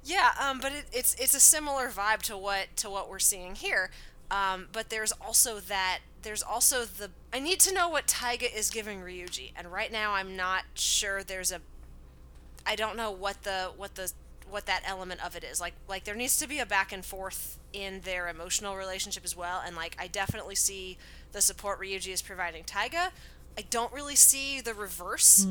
Yeah, 0.05 0.31
um, 0.41 0.61
but 0.61 0.73
it, 0.73 0.85
it's 0.93 1.15
it's 1.17 1.35
a 1.35 1.41
similar 1.41 1.89
vibe 1.89 2.23
to 2.23 2.39
what 2.39 2.69
to 2.77 2.89
what 2.91 3.11
we're 3.11 3.19
seeing 3.19 3.55
here. 3.57 3.91
Um, 4.31 4.69
but 4.73 4.91
there's 4.91 5.13
also 5.13 5.61
that 5.61 6.01
there's 6.23 6.43
also 6.43 6.85
the 6.85 7.11
I 7.33 7.39
need 7.39 7.61
to 7.61 7.75
know 7.75 7.89
what 7.89 8.07
Taiga 8.07 8.53
is 8.53 8.71
giving 8.71 9.01
Ryuji, 9.01 9.53
and 9.57 9.71
right 9.71 9.93
now 9.93 10.13
I'm 10.13 10.37
not 10.37 10.65
sure. 10.75 11.23
There's 11.23 11.53
a 11.53 11.61
I 12.67 12.77
don't 12.77 12.97
know 12.97 13.11
what 13.11 13.43
the 13.43 13.71
what 13.77 13.95
the 13.95 14.13
what 14.51 14.67
that 14.67 14.83
element 14.87 15.25
of 15.25 15.37
it 15.37 15.45
is. 15.45 15.61
Like 15.61 15.75
like 15.89 16.05
there 16.05 16.15
needs 16.15 16.39
to 16.39 16.49
be 16.49 16.59
a 16.59 16.67
back 16.67 16.93
and 16.93 17.05
forth 17.05 17.59
in 17.73 18.01
their 18.01 18.29
emotional 18.29 18.77
relationship 18.77 19.25
as 19.25 19.37
well. 19.37 19.63
And 19.65 19.77
like 19.77 19.97
i 19.99 20.07
definitely 20.07 20.55
see 20.55 20.97
the 21.33 21.41
support 21.41 21.81
ryuji 21.81 22.13
is 22.13 22.23
providing 22.23 22.65
taiga. 22.65 23.13
I 23.57 23.63
don't 23.71 23.93
really 23.93 24.17
see 24.17 24.61
the 24.61 24.75
reverse. 24.75 25.45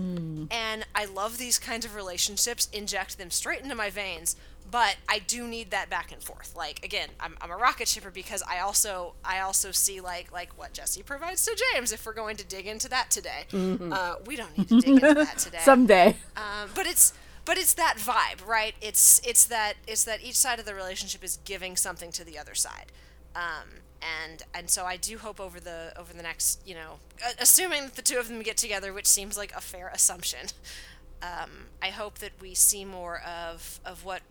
And 0.51 0.85
i 0.95 1.05
love 1.05 1.37
these 1.37 1.59
kinds 1.59 1.85
of 1.85 1.95
relationships 1.95 2.67
inject 2.73 3.17
them 3.17 3.29
straight 3.29 3.61
into 3.61 3.75
my 3.75 3.89
veins 3.89 4.35
but 4.73 4.97
i 5.07 5.19
do 5.19 5.47
need 5.47 5.71
that 5.71 5.89
back 5.89 6.11
and 6.11 6.21
forth. 6.21 6.53
Like 6.57 6.83
again 6.83 7.09
i'm, 7.19 7.37
I'm 7.41 7.51
a 7.51 7.55
rocket 7.55 7.87
shipper 7.87 8.11
because 8.11 8.43
i 8.49 8.59
also 8.59 9.13
i 9.23 9.39
also 9.39 9.71
see 9.71 10.01
like 10.01 10.31
like 10.33 10.57
what 10.57 10.73
jesse 10.73 11.03
provides 11.03 11.45
to 11.45 11.55
james 11.73 11.93
if 11.93 12.05
we're 12.05 12.13
going 12.13 12.35
to 12.37 12.45
dig 12.45 12.65
into 12.67 12.89
that 12.89 13.09
today. 13.09 13.45
Uh, 13.53 14.15
we 14.25 14.35
don't 14.35 14.57
need 14.57 14.67
to 14.69 14.81
dig 14.81 14.89
into 15.03 15.13
that 15.13 15.37
today. 15.45 15.59
Someday. 15.61 16.07
um, 16.35 16.69
but 16.75 16.85
it's 16.87 17.13
but 17.45 17.57
it's 17.57 17.73
that 17.75 17.97
vibe, 17.97 18.45
right? 18.47 18.73
It's 18.81 19.21
it's 19.25 19.45
that 19.45 19.73
it's 19.87 20.03
that 20.05 20.23
each 20.23 20.35
side 20.35 20.59
of 20.59 20.65
the 20.65 20.75
relationship 20.75 21.23
is 21.23 21.37
giving 21.43 21.75
something 21.75 22.11
to 22.13 22.23
the 22.23 22.39
other 22.39 22.55
side, 22.55 22.91
um, 23.35 23.81
and 24.01 24.43
and 24.53 24.69
so 24.69 24.85
I 24.85 24.97
do 24.97 25.17
hope 25.17 25.39
over 25.39 25.59
the 25.59 25.93
over 25.97 26.13
the 26.13 26.23
next 26.23 26.61
you 26.65 26.75
know, 26.75 26.99
assuming 27.39 27.83
that 27.83 27.95
the 27.95 28.01
two 28.01 28.17
of 28.17 28.27
them 28.27 28.41
get 28.41 28.57
together, 28.57 28.93
which 28.93 29.07
seems 29.07 29.37
like 29.37 29.53
a 29.55 29.61
fair 29.61 29.89
assumption, 29.93 30.47
um, 31.21 31.49
I 31.81 31.89
hope 31.89 32.19
that 32.19 32.31
we 32.41 32.53
see 32.53 32.85
more 32.85 33.21
of 33.21 33.79
of 33.85 34.05
what 34.05 34.21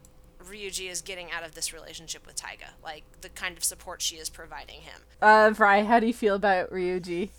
Ryuji 0.50 0.90
is 0.90 1.00
getting 1.00 1.30
out 1.30 1.44
of 1.44 1.54
this 1.54 1.72
relationship 1.72 2.26
with 2.26 2.36
Taiga, 2.36 2.70
like 2.82 3.04
the 3.20 3.28
kind 3.28 3.56
of 3.56 3.64
support 3.64 4.02
she 4.02 4.16
is 4.16 4.28
providing 4.30 4.80
him. 4.80 5.02
Uh, 5.20 5.50
Vrai, 5.54 5.84
how 5.84 6.00
do 6.00 6.06
you 6.06 6.14
feel 6.14 6.34
about 6.34 6.70
Ryuji? 6.70 7.30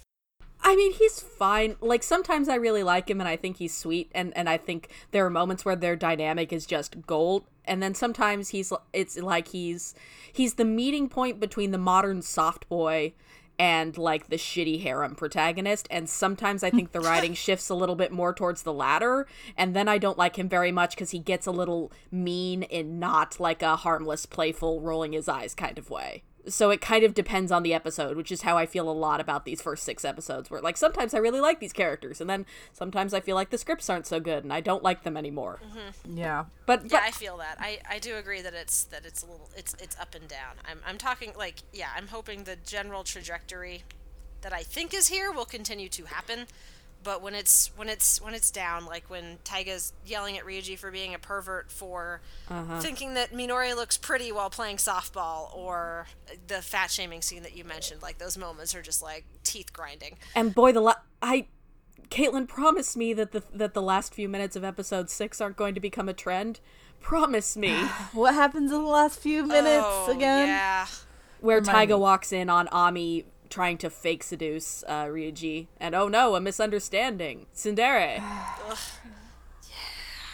I 0.66 0.76
mean, 0.76 0.94
he's 0.94 1.20
fine. 1.20 1.76
Like 1.82 2.04
sometimes 2.04 2.48
I 2.48 2.56
really 2.56 2.84
like 2.84 3.10
him 3.10 3.20
and 3.20 3.28
I 3.28 3.36
think 3.36 3.58
he's 3.58 3.76
sweet 3.76 4.10
and 4.16 4.36
and 4.38 4.48
I 4.50 4.58
think 4.58 4.90
there 5.12 5.26
are 5.26 5.30
moments 5.30 5.66
where 5.66 5.76
their 5.76 5.96
dynamic 5.96 6.54
is 6.54 6.66
just 6.66 7.06
gold 7.06 7.44
and 7.66 7.82
then 7.82 7.94
sometimes 7.94 8.50
he's 8.50 8.72
it's 8.94 9.18
like 9.18 9.50
he's 9.50 9.94
he's 10.32 10.56
the 10.56 10.66
meeting 10.66 11.10
point 11.10 11.40
between 11.40 11.72
the 11.72 11.78
modern 11.78 12.22
soft 12.22 12.68
boy 12.70 13.14
and 13.60 13.98
like 13.98 14.30
the 14.30 14.36
shitty 14.36 14.82
harem 14.82 15.16
protagonist 15.16 15.88
and 15.92 16.10
sometimes 16.10 16.64
I 16.64 16.70
think 16.70 16.92
the 16.92 17.00
writing 17.02 17.34
shifts 17.34 17.70
a 17.70 17.76
little 17.76 17.96
bit 17.96 18.12
more 18.12 18.34
towards 18.34 18.64
the 18.64 18.74
latter 18.74 19.28
and 19.56 19.76
then 19.76 19.88
I 19.88 19.98
don't 19.98 20.18
like 20.18 20.38
him 20.38 20.50
very 20.50 20.72
much 20.72 20.98
cuz 20.98 21.12
he 21.12 21.20
gets 21.20 21.46
a 21.46 21.52
little 21.52 21.92
mean 22.12 22.64
in 22.64 23.00
not 23.00 23.40
like 23.40 23.62
a 23.62 23.76
harmless 23.76 24.26
playful 24.26 24.82
rolling 24.82 25.14
his 25.14 25.28
eyes 25.30 25.54
kind 25.54 25.78
of 25.78 25.90
way 25.90 26.24
so 26.48 26.70
it 26.70 26.82
kind 26.82 27.04
of 27.04 27.14
depends 27.14 27.52
on 27.52 27.64
the 27.64 27.74
episode, 27.74 28.18
which 28.18 28.32
is 28.32 28.42
how 28.42 28.58
I 28.58 28.66
feel 28.66 28.90
a 28.90 28.92
lot 28.92 29.22
about 29.22 29.46
these 29.46 29.62
first 29.62 29.84
six 29.84 30.04
episodes. 30.04 30.50
Where 30.50 30.62
like 30.62 30.78
sometimes 30.78 31.14
I 31.14 31.20
really 31.20 31.40
like 31.40 31.60
these 31.60 31.74
characters, 31.74 32.20
and 32.20 32.30
then 32.30 32.46
sometimes 32.72 33.14
I 33.14 33.20
feel 33.20 33.36
like 33.36 33.50
the 33.50 33.58
scripts 33.58 33.90
aren't 33.90 34.08
so 34.08 34.20
good, 34.20 34.44
and 34.44 34.52
I 34.52 34.60
don't 34.60 34.84
like 34.84 35.04
them 35.04 35.18
anymore. 35.18 35.60
Mm-hmm. 35.66 36.18
Yeah. 36.18 36.46
But, 36.66 36.92
Yeah, 36.92 37.02
I 37.04 37.12
feel 37.12 37.38
that. 37.38 37.58
I, 37.60 37.80
I 37.90 38.00
do 38.00 38.16
agree 38.16 38.42
that 38.42 38.54
it's 38.54 38.84
that 38.86 39.06
it's 39.06 39.24
a 39.24 39.26
little 39.26 39.50
it's 39.56 39.74
it's 39.76 39.98
up 40.00 40.16
and 40.16 40.28
down. 40.28 40.56
I'm 40.70 40.80
I'm 40.86 40.98
talking 40.98 41.34
like 41.38 41.64
yeah, 41.72 41.90
I'm 41.96 42.08
hoping 42.08 42.44
the 42.44 42.58
general 42.66 43.04
trajectory 43.04 43.84
that 44.42 44.54
I 44.54 44.64
think 44.64 44.94
is 44.94 45.08
here 45.08 45.32
will 45.32 45.46
continue 45.46 45.90
to 45.90 46.06
happen. 46.06 46.48
But 47.04 47.22
when 47.22 47.36
it's 47.36 47.72
when 47.76 47.90
it's 47.90 48.22
when 48.22 48.34
it's 48.34 48.52
down, 48.52 48.86
like 48.86 49.10
when 49.10 49.40
Taiga's 49.44 49.94
yelling 50.06 50.38
at 50.38 50.46
Ryuji 50.46 50.78
for 50.78 50.92
being 50.92 51.14
a 51.14 51.20
pervert 51.20 51.72
for 51.72 52.22
uh-huh. 52.50 52.80
thinking 52.80 53.14
that 53.16 53.32
Minori 53.32 53.76
looks 53.76 53.98
pretty 53.98 54.32
while 54.32 54.50
playing 54.50 54.78
softball, 54.78 55.56
or 55.56 56.08
the 56.48 56.62
fat 56.62 56.92
shaming 56.92 57.22
scene 57.22 57.44
that 57.44 57.56
you 57.56 57.64
mentioned, 57.64 58.02
like 58.02 58.18
those 58.18 58.38
moments 58.38 58.74
are 58.74 58.82
just 58.82 59.02
like 59.02 59.26
teeth 59.44 59.74
grinding. 59.74 60.18
and 60.36 60.56
boy, 60.56 60.72
the 60.72 60.82
la- 60.82 60.94
I 61.22 61.48
Caitlin 62.10 62.48
promised 62.48 62.96
me 62.96 63.14
that 63.14 63.32
the 63.32 63.44
that 63.54 63.74
the 63.74 63.82
last 63.82 64.14
few 64.14 64.30
minutes 64.30 64.56
of 64.56 64.64
episode 64.64 65.10
six 65.10 65.42
aren't 65.42 65.58
going 65.58 65.74
to 65.74 65.82
become 65.82 66.08
a 66.08 66.14
trend. 66.14 66.60
Promise 67.02 67.58
me. 67.58 67.74
What 68.14 68.34
happens 68.34 68.72
in 68.72 68.78
the 68.84 68.90
last 68.90 69.20
few 69.20 69.46
minutes 69.46 69.86
oh, 69.86 70.12
again? 70.16 70.48
Yeah. 70.48 70.86
where 71.42 71.58
Remind 71.58 71.76
Taiga 71.76 71.96
me. 71.96 72.00
walks 72.00 72.32
in 72.32 72.50
on 72.50 72.68
Ami 72.70 73.26
trying 73.54 73.78
to 73.78 73.90
fake 73.90 74.24
seduce 74.24 74.84
uh, 74.88 75.06
Ryuji, 75.06 75.68
and 75.80 75.94
oh 75.94 76.08
no, 76.08 76.36
a 76.36 76.42
misunderstanding. 76.42 77.46
Tsundere. 77.56 78.20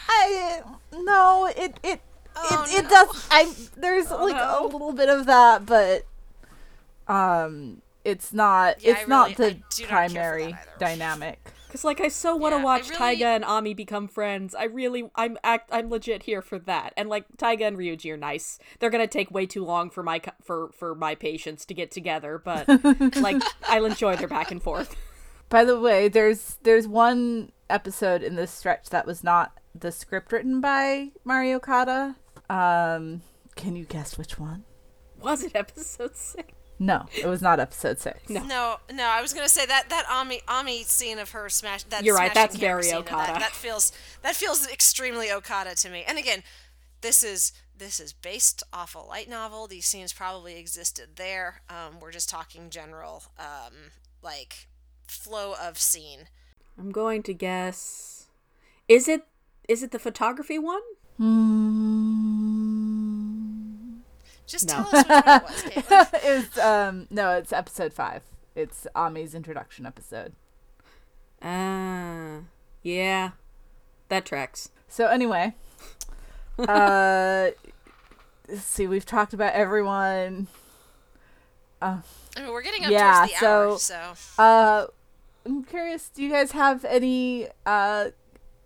I 0.08 0.62
no, 0.92 1.50
it 1.56 1.78
it 1.82 2.00
Oh, 2.36 2.64
it, 2.68 2.78
it 2.78 2.82
no. 2.84 2.88
does. 2.90 3.28
I 3.30 3.52
there's 3.76 4.10
like 4.10 4.36
no. 4.36 4.58
a 4.60 4.62
little 4.66 4.92
bit 4.92 5.08
of 5.08 5.26
that, 5.26 5.66
but 5.66 6.06
um, 7.08 7.82
it's 8.04 8.32
not. 8.32 8.82
Yeah, 8.82 8.92
it's 8.92 9.02
I 9.02 9.06
not 9.06 9.38
really- 9.38 9.54
the 9.54 9.60
do 9.76 9.82
not 9.82 9.88
primary 9.90 10.56
dynamic. 10.78 11.38
Cause 11.70 11.84
like 11.84 12.00
I 12.00 12.08
so 12.08 12.34
want 12.36 12.52
to 12.52 12.58
Yeah, 12.58 12.64
watch 12.64 12.84
really- 12.88 12.96
Taiga 12.96 13.26
and 13.28 13.44
Ami 13.44 13.74
become 13.74 14.08
friends. 14.08 14.54
I 14.54 14.64
really, 14.64 15.08
I'm 15.14 15.38
act, 15.44 15.70
I'm 15.72 15.88
legit 15.88 16.24
here 16.24 16.42
for 16.42 16.58
that. 16.60 16.92
And 16.96 17.08
like 17.08 17.26
Taiga 17.38 17.64
and 17.66 17.76
Ryuji 17.78 18.12
are 18.12 18.16
nice. 18.16 18.58
They're 18.78 18.90
gonna 18.90 19.06
take 19.06 19.30
way 19.30 19.46
too 19.46 19.64
long 19.64 19.88
for 19.90 20.02
my 20.02 20.20
for 20.42 20.70
for 20.76 20.94
my 20.94 21.14
patience 21.14 21.64
to 21.66 21.74
get 21.74 21.90
together, 21.90 22.38
but 22.44 22.66
like 23.16 23.40
I'll 23.68 23.84
enjoy 23.84 24.16
their 24.16 24.28
back 24.28 24.50
and 24.50 24.62
forth. 24.62 24.96
By 25.48 25.64
the 25.64 25.78
way, 25.78 26.08
there's 26.08 26.58
there's 26.62 26.86
one 26.88 27.52
episode 27.68 28.22
in 28.22 28.34
this 28.36 28.50
stretch 28.50 28.90
that 28.90 29.06
was 29.06 29.22
not 29.24 29.52
the 29.74 29.92
script 29.92 30.32
written 30.32 30.60
by 30.60 31.10
Mari 31.24 31.52
Okada. 31.54 32.16
Um, 32.48 33.22
can 33.54 33.76
you 33.76 33.84
guess 33.84 34.18
which 34.18 34.38
one? 34.38 34.64
Was 35.20 35.44
it 35.44 35.52
episode 35.54 36.16
six? 36.16 36.52
No, 36.82 37.04
it 37.14 37.26
was 37.26 37.42
not 37.42 37.60
episode 37.60 37.98
six. 37.98 38.30
No. 38.30 38.42
No, 38.42 38.76
no, 38.90 39.04
I 39.04 39.20
was 39.20 39.34
gonna 39.34 39.50
say 39.50 39.66
that 39.66 39.90
that 39.90 40.06
Ami 40.10 40.40
Ami 40.48 40.82
scene 40.82 41.18
of 41.18 41.30
her 41.32 41.50
smash. 41.50 41.82
That 41.84 42.04
You're 42.04 42.16
right, 42.16 42.32
that's 42.32 42.56
hammer 42.56 42.82
very 42.82 42.92
Okada. 42.94 43.34
That, 43.34 43.40
that 43.40 43.52
feels 43.52 43.92
that 44.22 44.34
feels 44.34 44.66
extremely 44.66 45.30
Okada 45.30 45.74
to 45.74 45.90
me. 45.90 46.04
And 46.08 46.16
again, 46.16 46.42
this 47.02 47.22
is 47.22 47.52
this 47.76 48.00
is 48.00 48.14
based 48.14 48.62
off 48.72 48.94
a 48.94 48.98
light 48.98 49.28
novel. 49.28 49.66
These 49.66 49.84
scenes 49.84 50.14
probably 50.14 50.56
existed 50.58 51.16
there. 51.16 51.60
Um, 51.68 52.00
we're 52.00 52.12
just 52.12 52.30
talking 52.30 52.70
general, 52.70 53.24
um, 53.38 53.90
like 54.22 54.68
flow 55.06 55.54
of 55.62 55.76
scene. 55.76 56.28
I'm 56.78 56.92
going 56.92 57.22
to 57.24 57.34
guess. 57.34 58.28
Is 58.88 59.06
it 59.06 59.26
is 59.68 59.82
it 59.82 59.90
the 59.90 59.98
photography 59.98 60.58
one? 60.58 60.80
Just 64.50 64.68
No. 64.68 64.74
tell 64.74 64.86
us 64.88 64.92
which 64.92 65.08
one 65.08 65.22
it 65.28 65.42
was, 65.42 65.62
Caitlin. 65.62 66.20
it's 66.24 66.58
um 66.58 67.06
no, 67.10 67.30
it's 67.36 67.52
episode 67.52 67.92
five. 67.92 68.22
It's 68.54 68.86
Ami's 68.96 69.34
introduction 69.34 69.86
episode. 69.86 70.32
Ah, 71.42 72.40
yeah, 72.82 73.30
that 74.08 74.24
tracks. 74.26 74.70
So 74.88 75.06
anyway, 75.06 75.54
uh, 76.58 77.50
let's 78.48 78.62
see. 78.62 78.86
We've 78.86 79.06
talked 79.06 79.32
about 79.32 79.54
everyone. 79.54 80.48
I 81.82 82.00
mean, 82.36 82.50
we're 82.52 82.60
getting 82.62 82.84
up 82.84 82.90
Yeah, 82.90 83.26
towards 83.38 83.38
the 83.40 83.46
hour, 83.46 83.76
so- 83.76 84.14
so 84.14 84.42
Uh, 84.42 84.86
I'm 85.46 85.64
curious. 85.64 86.08
Do 86.10 86.22
you 86.22 86.30
guys 86.30 86.52
have 86.52 86.84
any 86.84 87.48
uh 87.64 88.10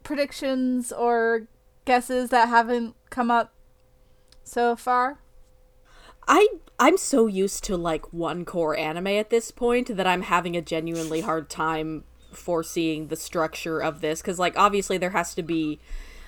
predictions 0.03 0.93
or 0.93 1.47
guesses 1.85 2.31
that 2.31 2.49
haven't 2.49 2.97
come 3.11 3.31
up 3.31 3.53
so 4.43 4.75
far? 4.77 5.19
I 6.27 6.49
I'm 6.79 6.97
so 6.97 7.27
used 7.27 7.65
to 7.65 7.77
like 7.77 8.13
one 8.13 8.45
core 8.45 8.77
anime 8.77 9.07
at 9.09 9.31
this 9.31 9.51
point 9.51 9.97
that 9.97 10.07
I'm 10.07 10.23
having 10.23 10.57
a 10.57 10.63
genuinely 10.63 11.21
hard 11.21 11.49
time 11.49 12.05
foreseeing 12.33 13.09
the 13.09 13.17
structure 13.17 13.81
of 13.81 14.01
this. 14.01 14.23
Cuz 14.23 14.39
like 14.39 14.57
obviously 14.57 14.99
there 14.99 15.11
has 15.11 15.35
to 15.35 15.43
be 15.43 15.79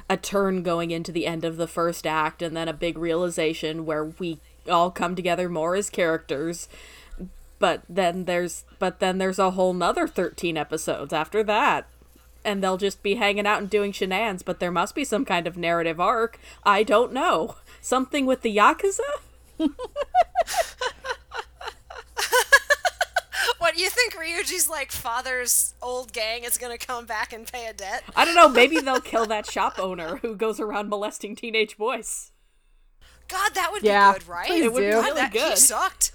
a 0.08 0.16
turn 0.16 0.62
going 0.62 0.92
into 0.92 1.10
the 1.10 1.26
end 1.26 1.44
of 1.44 1.56
the 1.56 1.66
first 1.66 2.06
act 2.06 2.42
and 2.42 2.56
then 2.56 2.68
a 2.68 2.72
big 2.72 2.96
realization 2.96 3.84
where 3.84 4.04
we 4.04 4.38
all 4.70 4.90
come 4.90 5.16
together 5.16 5.48
more 5.48 5.74
as 5.74 5.90
characters. 5.90 6.68
But 7.58 7.82
then 7.88 8.26
there's 8.26 8.64
but 8.78 9.00
then 9.00 9.18
there's 9.18 9.38
a 9.38 9.52
whole 9.52 9.72
nother 9.72 10.06
13 10.06 10.56
episodes 10.56 11.12
after 11.12 11.42
that. 11.44 11.88
And 12.44 12.62
they'll 12.62 12.76
just 12.76 13.02
be 13.02 13.16
hanging 13.16 13.46
out 13.46 13.60
and 13.60 13.68
doing 13.68 13.90
shenanigans 13.90 14.42
but 14.44 14.60
there 14.60 14.70
must 14.70 14.94
be 14.94 15.04
some 15.04 15.24
kind 15.24 15.46
of 15.46 15.56
narrative 15.56 15.98
arc. 15.98 16.38
I 16.64 16.82
don't 16.82 17.12
know. 17.12 17.56
Something 17.80 18.26
with 18.26 18.42
the 18.42 18.56
yakuza 18.56 19.00
what 23.58 23.78
you 23.78 23.88
think 23.88 24.14
Ryuji's 24.14 24.68
like 24.68 24.92
father's 24.92 25.74
old 25.82 26.12
gang 26.12 26.44
is 26.44 26.58
gonna 26.58 26.78
come 26.78 27.06
back 27.06 27.32
and 27.32 27.46
pay 27.50 27.66
a 27.66 27.72
debt? 27.72 28.02
I 28.14 28.24
don't 28.24 28.34
know. 28.34 28.48
Maybe 28.48 28.80
they'll 28.80 29.00
kill 29.12 29.26
that 29.26 29.50
shop 29.50 29.78
owner 29.78 30.16
who 30.18 30.36
goes 30.36 30.60
around 30.60 30.88
molesting 30.88 31.34
teenage 31.36 31.76
boys. 31.76 32.30
God, 33.28 33.54
that 33.54 33.70
would 33.72 33.82
Yeah, 33.82 34.12
be 34.12 34.18
good, 34.20 34.28
right? 34.28 34.50
It 34.50 34.72
would 34.72 34.80
be 34.80 34.86
really 34.86 35.12
that, 35.14 35.32
He 35.32 35.56
sucked. 35.56 36.12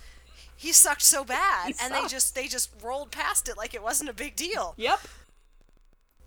He 0.56 0.72
sucked 0.72 1.02
so 1.02 1.24
bad, 1.24 1.68
He 1.70 1.76
and 1.82 1.94
they 1.94 2.08
just 2.08 2.36
they 2.36 2.48
just 2.48 2.70
rolled 2.84 3.12
past 3.12 3.50
it 3.50 3.58
like 3.58 3.74
it 3.74 3.84
wasn't 3.84 4.10
a 4.10 4.14
big 4.14 4.36
deal. 4.36 4.74
Yep. 4.78 5.00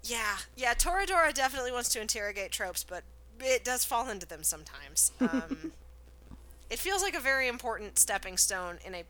Yeah, 0.03 0.37
yeah. 0.57 0.75
Toradora 0.75 1.33
definitely 1.33 1.73
wants 1.73 1.89
to 1.91 2.01
interrogate 2.01 2.51
tropes, 2.53 2.85
but 2.85 3.05
it 3.41 3.65
does 3.65 3.85
fall 3.85 4.09
into 4.11 4.27
them 4.27 4.43
sometimes. 4.43 5.13
Um, 5.21 5.73
it 6.71 6.79
feels 6.79 7.03
like 7.03 7.15
a 7.15 7.21
very 7.21 7.49
important 7.49 7.99
stepping 7.99 8.37
stone 8.37 8.79
in 8.85 8.95
a 8.95 9.05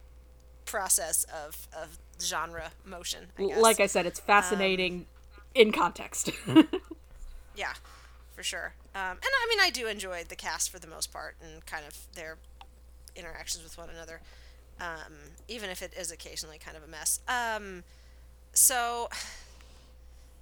process 0.66 1.24
of 1.24 1.68
of 1.76 1.98
genre 2.22 2.72
motion. 2.84 3.26
I 3.38 3.46
guess. 3.46 3.60
Like 3.60 3.80
I 3.80 3.86
said, 3.86 4.06
it's 4.06 4.20
fascinating 4.20 5.06
in 5.54 5.72
context. 5.72 6.30
Yeah, 7.56 7.72
for 8.34 8.42
sure. 8.42 8.74
Um, 8.94 9.12
and 9.12 9.20
I 9.22 9.46
mean, 9.48 9.60
I 9.60 9.70
do 9.70 9.86
enjoy 9.86 10.24
the 10.28 10.36
cast 10.36 10.70
for 10.70 10.78
the 10.78 10.86
most 10.86 11.12
part 11.12 11.36
and 11.42 11.64
kind 11.66 11.84
of 11.86 11.96
their 12.14 12.36
interactions 13.16 13.62
with 13.62 13.78
one 13.78 13.90
another, 13.90 14.20
um, 14.80 15.12
even 15.48 15.70
if 15.70 15.82
it 15.82 15.92
is 15.96 16.10
occasionally 16.10 16.58
kind 16.58 16.76
of 16.76 16.82
a 16.82 16.86
mess. 16.88 17.20
Um, 17.28 17.84
so, 18.52 19.08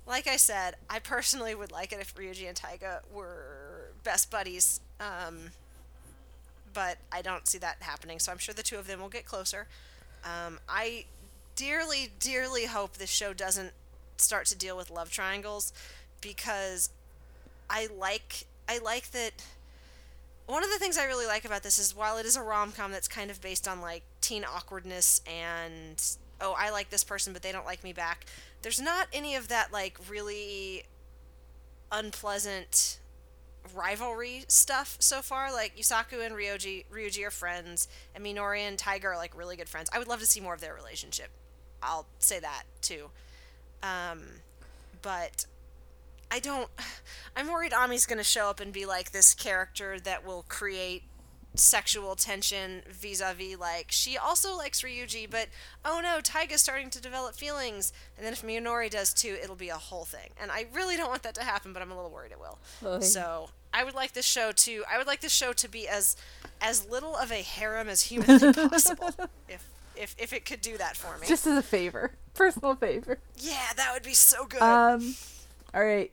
like 0.06 0.26
I 0.26 0.36
said, 0.36 0.76
I 0.88 0.98
personally 0.98 1.54
would 1.54 1.70
like 1.70 1.92
it 1.92 2.00
if 2.00 2.14
Ryuji 2.14 2.48
and 2.48 2.56
Taiga 2.56 3.02
were 3.12 3.92
best 4.04 4.30
buddies, 4.30 4.80
um, 5.00 5.50
but 6.72 6.98
I 7.10 7.22
don't 7.22 7.46
see 7.46 7.58
that 7.58 7.76
happening. 7.80 8.18
So 8.18 8.32
I'm 8.32 8.38
sure 8.38 8.54
the 8.54 8.62
two 8.62 8.76
of 8.76 8.86
them 8.86 9.00
will 9.00 9.08
get 9.08 9.24
closer. 9.24 9.66
Um, 10.24 10.58
I 10.68 11.06
dearly, 11.56 12.10
dearly 12.18 12.66
hope 12.66 12.94
this 12.94 13.10
show 13.10 13.32
doesn't 13.32 13.72
start 14.16 14.46
to 14.46 14.56
deal 14.56 14.76
with 14.76 14.90
love 14.90 15.10
triangles 15.10 15.72
because 16.20 16.90
I 17.68 17.88
like 17.98 18.46
I 18.68 18.78
like 18.78 19.10
that 19.10 19.32
one 20.46 20.62
of 20.62 20.70
the 20.70 20.78
things 20.78 20.96
I 20.96 21.06
really 21.06 21.26
like 21.26 21.44
about 21.44 21.62
this 21.62 21.78
is 21.78 21.94
while 21.94 22.18
it 22.18 22.26
is 22.26 22.36
a 22.36 22.42
rom 22.42 22.72
com 22.72 22.92
that's 22.92 23.08
kind 23.08 23.30
of 23.30 23.40
based 23.40 23.66
on 23.66 23.80
like 23.80 24.02
teen 24.20 24.44
awkwardness 24.44 25.20
and 25.26 26.02
oh 26.40 26.54
I 26.56 26.70
like 26.70 26.90
this 26.90 27.04
person 27.04 27.32
but 27.32 27.42
they 27.42 27.52
don't 27.52 27.66
like 27.66 27.82
me 27.82 27.92
back. 27.92 28.26
There's 28.62 28.80
not 28.80 29.08
any 29.12 29.34
of 29.34 29.48
that 29.48 29.72
like 29.72 29.98
really 30.08 30.84
unpleasant 31.90 32.98
rivalry 33.74 34.44
stuff 34.48 34.96
so 34.98 35.22
far. 35.22 35.52
Like 35.52 35.76
Yusaku 35.76 36.24
and 36.24 36.34
Ryoji 36.34 36.84
Ryuji 36.92 37.26
are 37.26 37.30
friends, 37.30 37.88
and 38.14 38.24
Minori 38.24 38.60
and 38.60 38.78
Taiga 38.78 39.08
are 39.08 39.16
like 39.16 39.36
really 39.36 39.56
good 39.56 39.68
friends. 39.68 39.88
I 39.92 39.98
would 39.98 40.08
love 40.08 40.20
to 40.20 40.26
see 40.26 40.40
more 40.40 40.54
of 40.54 40.60
their 40.60 40.74
relationship. 40.74 41.30
I'll 41.82 42.06
say 42.18 42.38
that 42.40 42.64
too. 42.80 43.10
Um, 43.82 44.22
but 45.02 45.46
I 46.30 46.38
don't. 46.38 46.68
I'm 47.36 47.50
worried 47.50 47.72
Ami's 47.72 48.06
gonna 48.06 48.24
show 48.24 48.48
up 48.48 48.60
and 48.60 48.72
be 48.72 48.86
like 48.86 49.12
this 49.12 49.34
character 49.34 49.98
that 50.00 50.26
will 50.26 50.44
create 50.48 51.04
sexual 51.54 52.14
tension 52.16 52.82
vis-a-vis 52.88 53.58
like 53.58 53.86
she 53.90 54.16
also 54.16 54.56
likes 54.56 54.82
Ryuji, 54.82 55.28
but 55.30 55.48
oh 55.84 56.00
no, 56.02 56.20
Taiga's 56.22 56.60
starting 56.62 56.88
to 56.90 57.00
develop 57.00 57.34
feelings, 57.34 57.92
and 58.16 58.24
then 58.24 58.32
if 58.32 58.42
Minori 58.42 58.88
does 58.90 59.12
too, 59.12 59.36
it'll 59.42 59.56
be 59.56 59.68
a 59.68 59.76
whole 59.76 60.04
thing. 60.04 60.30
And 60.40 60.50
I 60.50 60.66
really 60.72 60.96
don't 60.96 61.10
want 61.10 61.22
that 61.24 61.34
to 61.34 61.42
happen, 61.42 61.72
but 61.72 61.82
I'm 61.82 61.90
a 61.90 61.94
little 61.94 62.10
worried 62.10 62.32
it 62.32 62.38
will. 62.40 63.00
So 63.02 63.50
I 63.74 63.84
would 63.84 63.94
like 63.94 64.12
this 64.12 64.24
show 64.26 64.52
to. 64.52 64.84
I 64.90 64.98
would 64.98 65.06
like 65.06 65.20
this 65.20 65.32
show 65.32 65.52
to 65.52 65.68
be 65.68 65.86
as 65.88 66.16
as 66.60 66.88
little 66.88 67.16
of 67.16 67.30
a 67.30 67.42
harem 67.42 67.88
as 67.88 68.02
humanly 68.02 68.52
possible. 68.68 69.10
if 69.48 69.68
if 69.96 70.14
if 70.18 70.32
it 70.32 70.44
could 70.44 70.60
do 70.62 70.78
that 70.78 70.96
for 70.96 71.18
me. 71.18 71.26
Just 71.26 71.46
as 71.46 71.56
a 71.58 71.62
favor, 71.62 72.12
personal 72.34 72.74
favor. 72.74 73.18
yeah, 73.36 73.72
that 73.76 73.92
would 73.92 74.02
be 74.02 74.14
so 74.14 74.46
good. 74.46 74.62
Um, 74.62 75.14
all 75.74 75.84
right. 75.84 76.10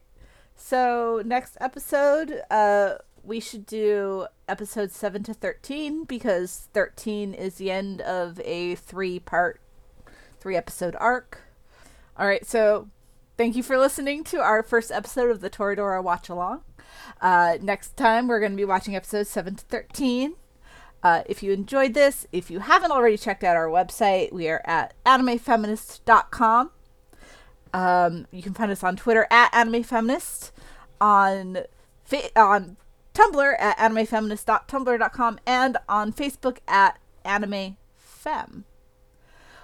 So 0.62 1.22
next 1.26 1.56
episode, 1.62 2.42
uh, 2.52 2.96
we 3.24 3.40
should 3.40 3.66
do 3.66 4.28
episodes 4.48 4.96
seven 4.96 5.24
to 5.24 5.34
thirteen 5.34 6.04
because 6.04 6.70
thirteen 6.74 7.34
is 7.34 7.56
the 7.56 7.72
end 7.72 8.02
of 8.02 8.40
a 8.42 8.76
three-part, 8.76 9.62
three-episode 10.40 10.96
arc. 11.00 11.42
All 12.18 12.28
right. 12.28 12.46
So, 12.46 12.90
thank 13.38 13.56
you 13.56 13.64
for 13.64 13.78
listening 13.78 14.24
to 14.26 14.38
our 14.38 14.64
first 14.64 14.92
episode 14.92 15.30
of 15.30 15.42
the 15.42 15.50
Toradora 15.50 16.04
Watch 16.04 16.30
Along. 16.30 16.62
Uh, 17.22 17.58
next 17.62 17.96
time, 17.96 18.28
we're 18.28 18.40
going 18.40 18.52
to 18.52 18.58
be 18.58 18.66
watching 18.66 18.96
episodes 18.96 19.30
seven 19.30 19.56
to 19.56 19.66
thirteen. 19.66 20.36
Uh, 21.02 21.24
if 21.28 21.42
you 21.42 21.54
enjoyed 21.54 21.94
this, 21.94 22.28
if 22.32 22.52
you 22.52 22.60
haven't 22.60 22.92
already 22.92 23.18
checked 23.18 23.44
out 23.44 23.56
our 23.56 23.68
website, 23.68 24.34
we 24.34 24.50
are 24.50 24.62
at 24.66 24.94
animefeminist.com. 25.06 26.72
Um, 27.74 28.28
you 28.32 28.42
can 28.42 28.54
find 28.54 28.72
us 28.72 28.84
on 28.84 28.96
Twitter 28.98 29.28
at 29.32 29.52
animefeminist, 29.54 30.52
on 31.00 31.60
fa- 32.04 32.38
on 32.38 32.78
Tumblr 33.20 33.56
at 33.60 33.78
animefeminist.tumblr.com, 33.78 35.40
and 35.46 35.78
on 35.90 36.14
Facebook 36.14 36.60
at 36.70 36.98
animefem. 37.26 38.64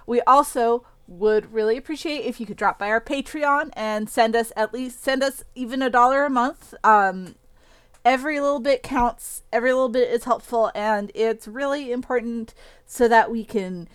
We 0.06 0.20
also 0.22 0.86
would 1.08 1.54
really 1.54 1.78
appreciate 1.78 2.26
if 2.26 2.42
you 2.42 2.46
could 2.46 2.58
drop 2.58 2.78
by 2.78 2.90
our 2.90 3.00
Patreon 3.00 3.70
and 3.74 4.10
send 4.10 4.36
us 4.36 4.52
at 4.58 4.74
least 4.74 5.02
send 5.02 5.24
us 5.24 5.46
even 5.54 5.82
a 5.82 5.90
dollar 5.90 6.26
a 6.26 6.30
month. 6.30 6.74
Um, 6.84 7.36
every 8.04 8.42
little 8.42 8.60
bit 8.60 8.84
counts, 8.84 9.44
every 9.54 9.72
little 9.72 9.88
bit 9.88 10.12
is 10.12 10.26
helpful, 10.26 10.70
and 10.76 11.10
it's 11.16 11.48
really 11.48 11.94
important 11.94 12.54
so 12.86 13.08
that 13.08 13.32
we 13.32 13.46
can 13.46 13.88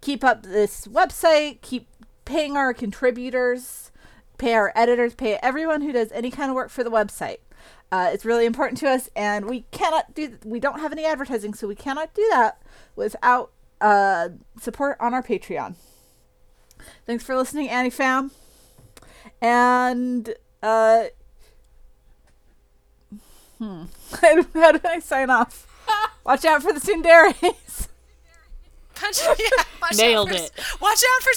keep 0.00 0.24
up 0.24 0.42
this 0.42 0.86
website, 0.86 1.60
keep 1.60 1.86
paying 2.24 2.56
our 2.56 2.72
contributors, 2.72 3.92
pay 4.38 4.54
our 4.54 4.72
editors, 4.74 5.14
pay 5.14 5.38
everyone 5.42 5.82
who 5.82 5.92
does 5.92 6.10
any 6.12 6.30
kind 6.30 6.48
of 6.48 6.54
work 6.54 6.70
for 6.70 6.82
the 6.82 6.90
website. 6.90 7.38
Uh, 7.92 8.10
it's 8.12 8.24
really 8.24 8.46
important 8.46 8.78
to 8.78 8.88
us, 8.88 9.08
and 9.14 9.46
we 9.46 9.62
cannot 9.70 10.14
do. 10.14 10.38
We 10.44 10.58
don't 10.58 10.80
have 10.80 10.92
any 10.92 11.04
advertising, 11.04 11.54
so 11.54 11.68
we 11.68 11.76
cannot 11.76 12.12
do 12.14 12.26
that 12.32 12.60
without 12.96 13.52
uh, 13.80 14.30
support 14.60 14.96
on 15.00 15.14
our 15.14 15.22
Patreon. 15.22 15.76
Thanks 17.06 17.22
for 17.24 17.36
listening, 17.36 17.68
Annie 17.68 17.90
Fam, 17.90 18.32
and 19.40 20.34
uh, 20.62 21.04
hmm, 23.58 23.84
how 24.54 24.72
did 24.72 24.84
I 24.84 24.98
sign 24.98 25.30
off? 25.30 25.66
Watch 26.24 26.44
out 26.44 26.62
for 26.62 26.72
the 26.72 26.80
Tsunderes. 26.80 27.88
Punch, 28.96 29.18
yeah, 29.38 29.62
watch 29.80 29.96
Nailed 29.96 30.30
out 30.30 30.36
for, 30.36 30.42
it. 30.42 30.50
Watch 30.80 31.02
out 31.14 31.22
for 31.22 31.32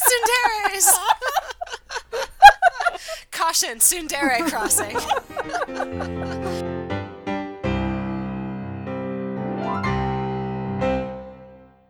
Tsunderes. 2.18 2.29
Caution, 3.32 3.80
Tsundere 3.80 4.48
crossing. 4.50 4.98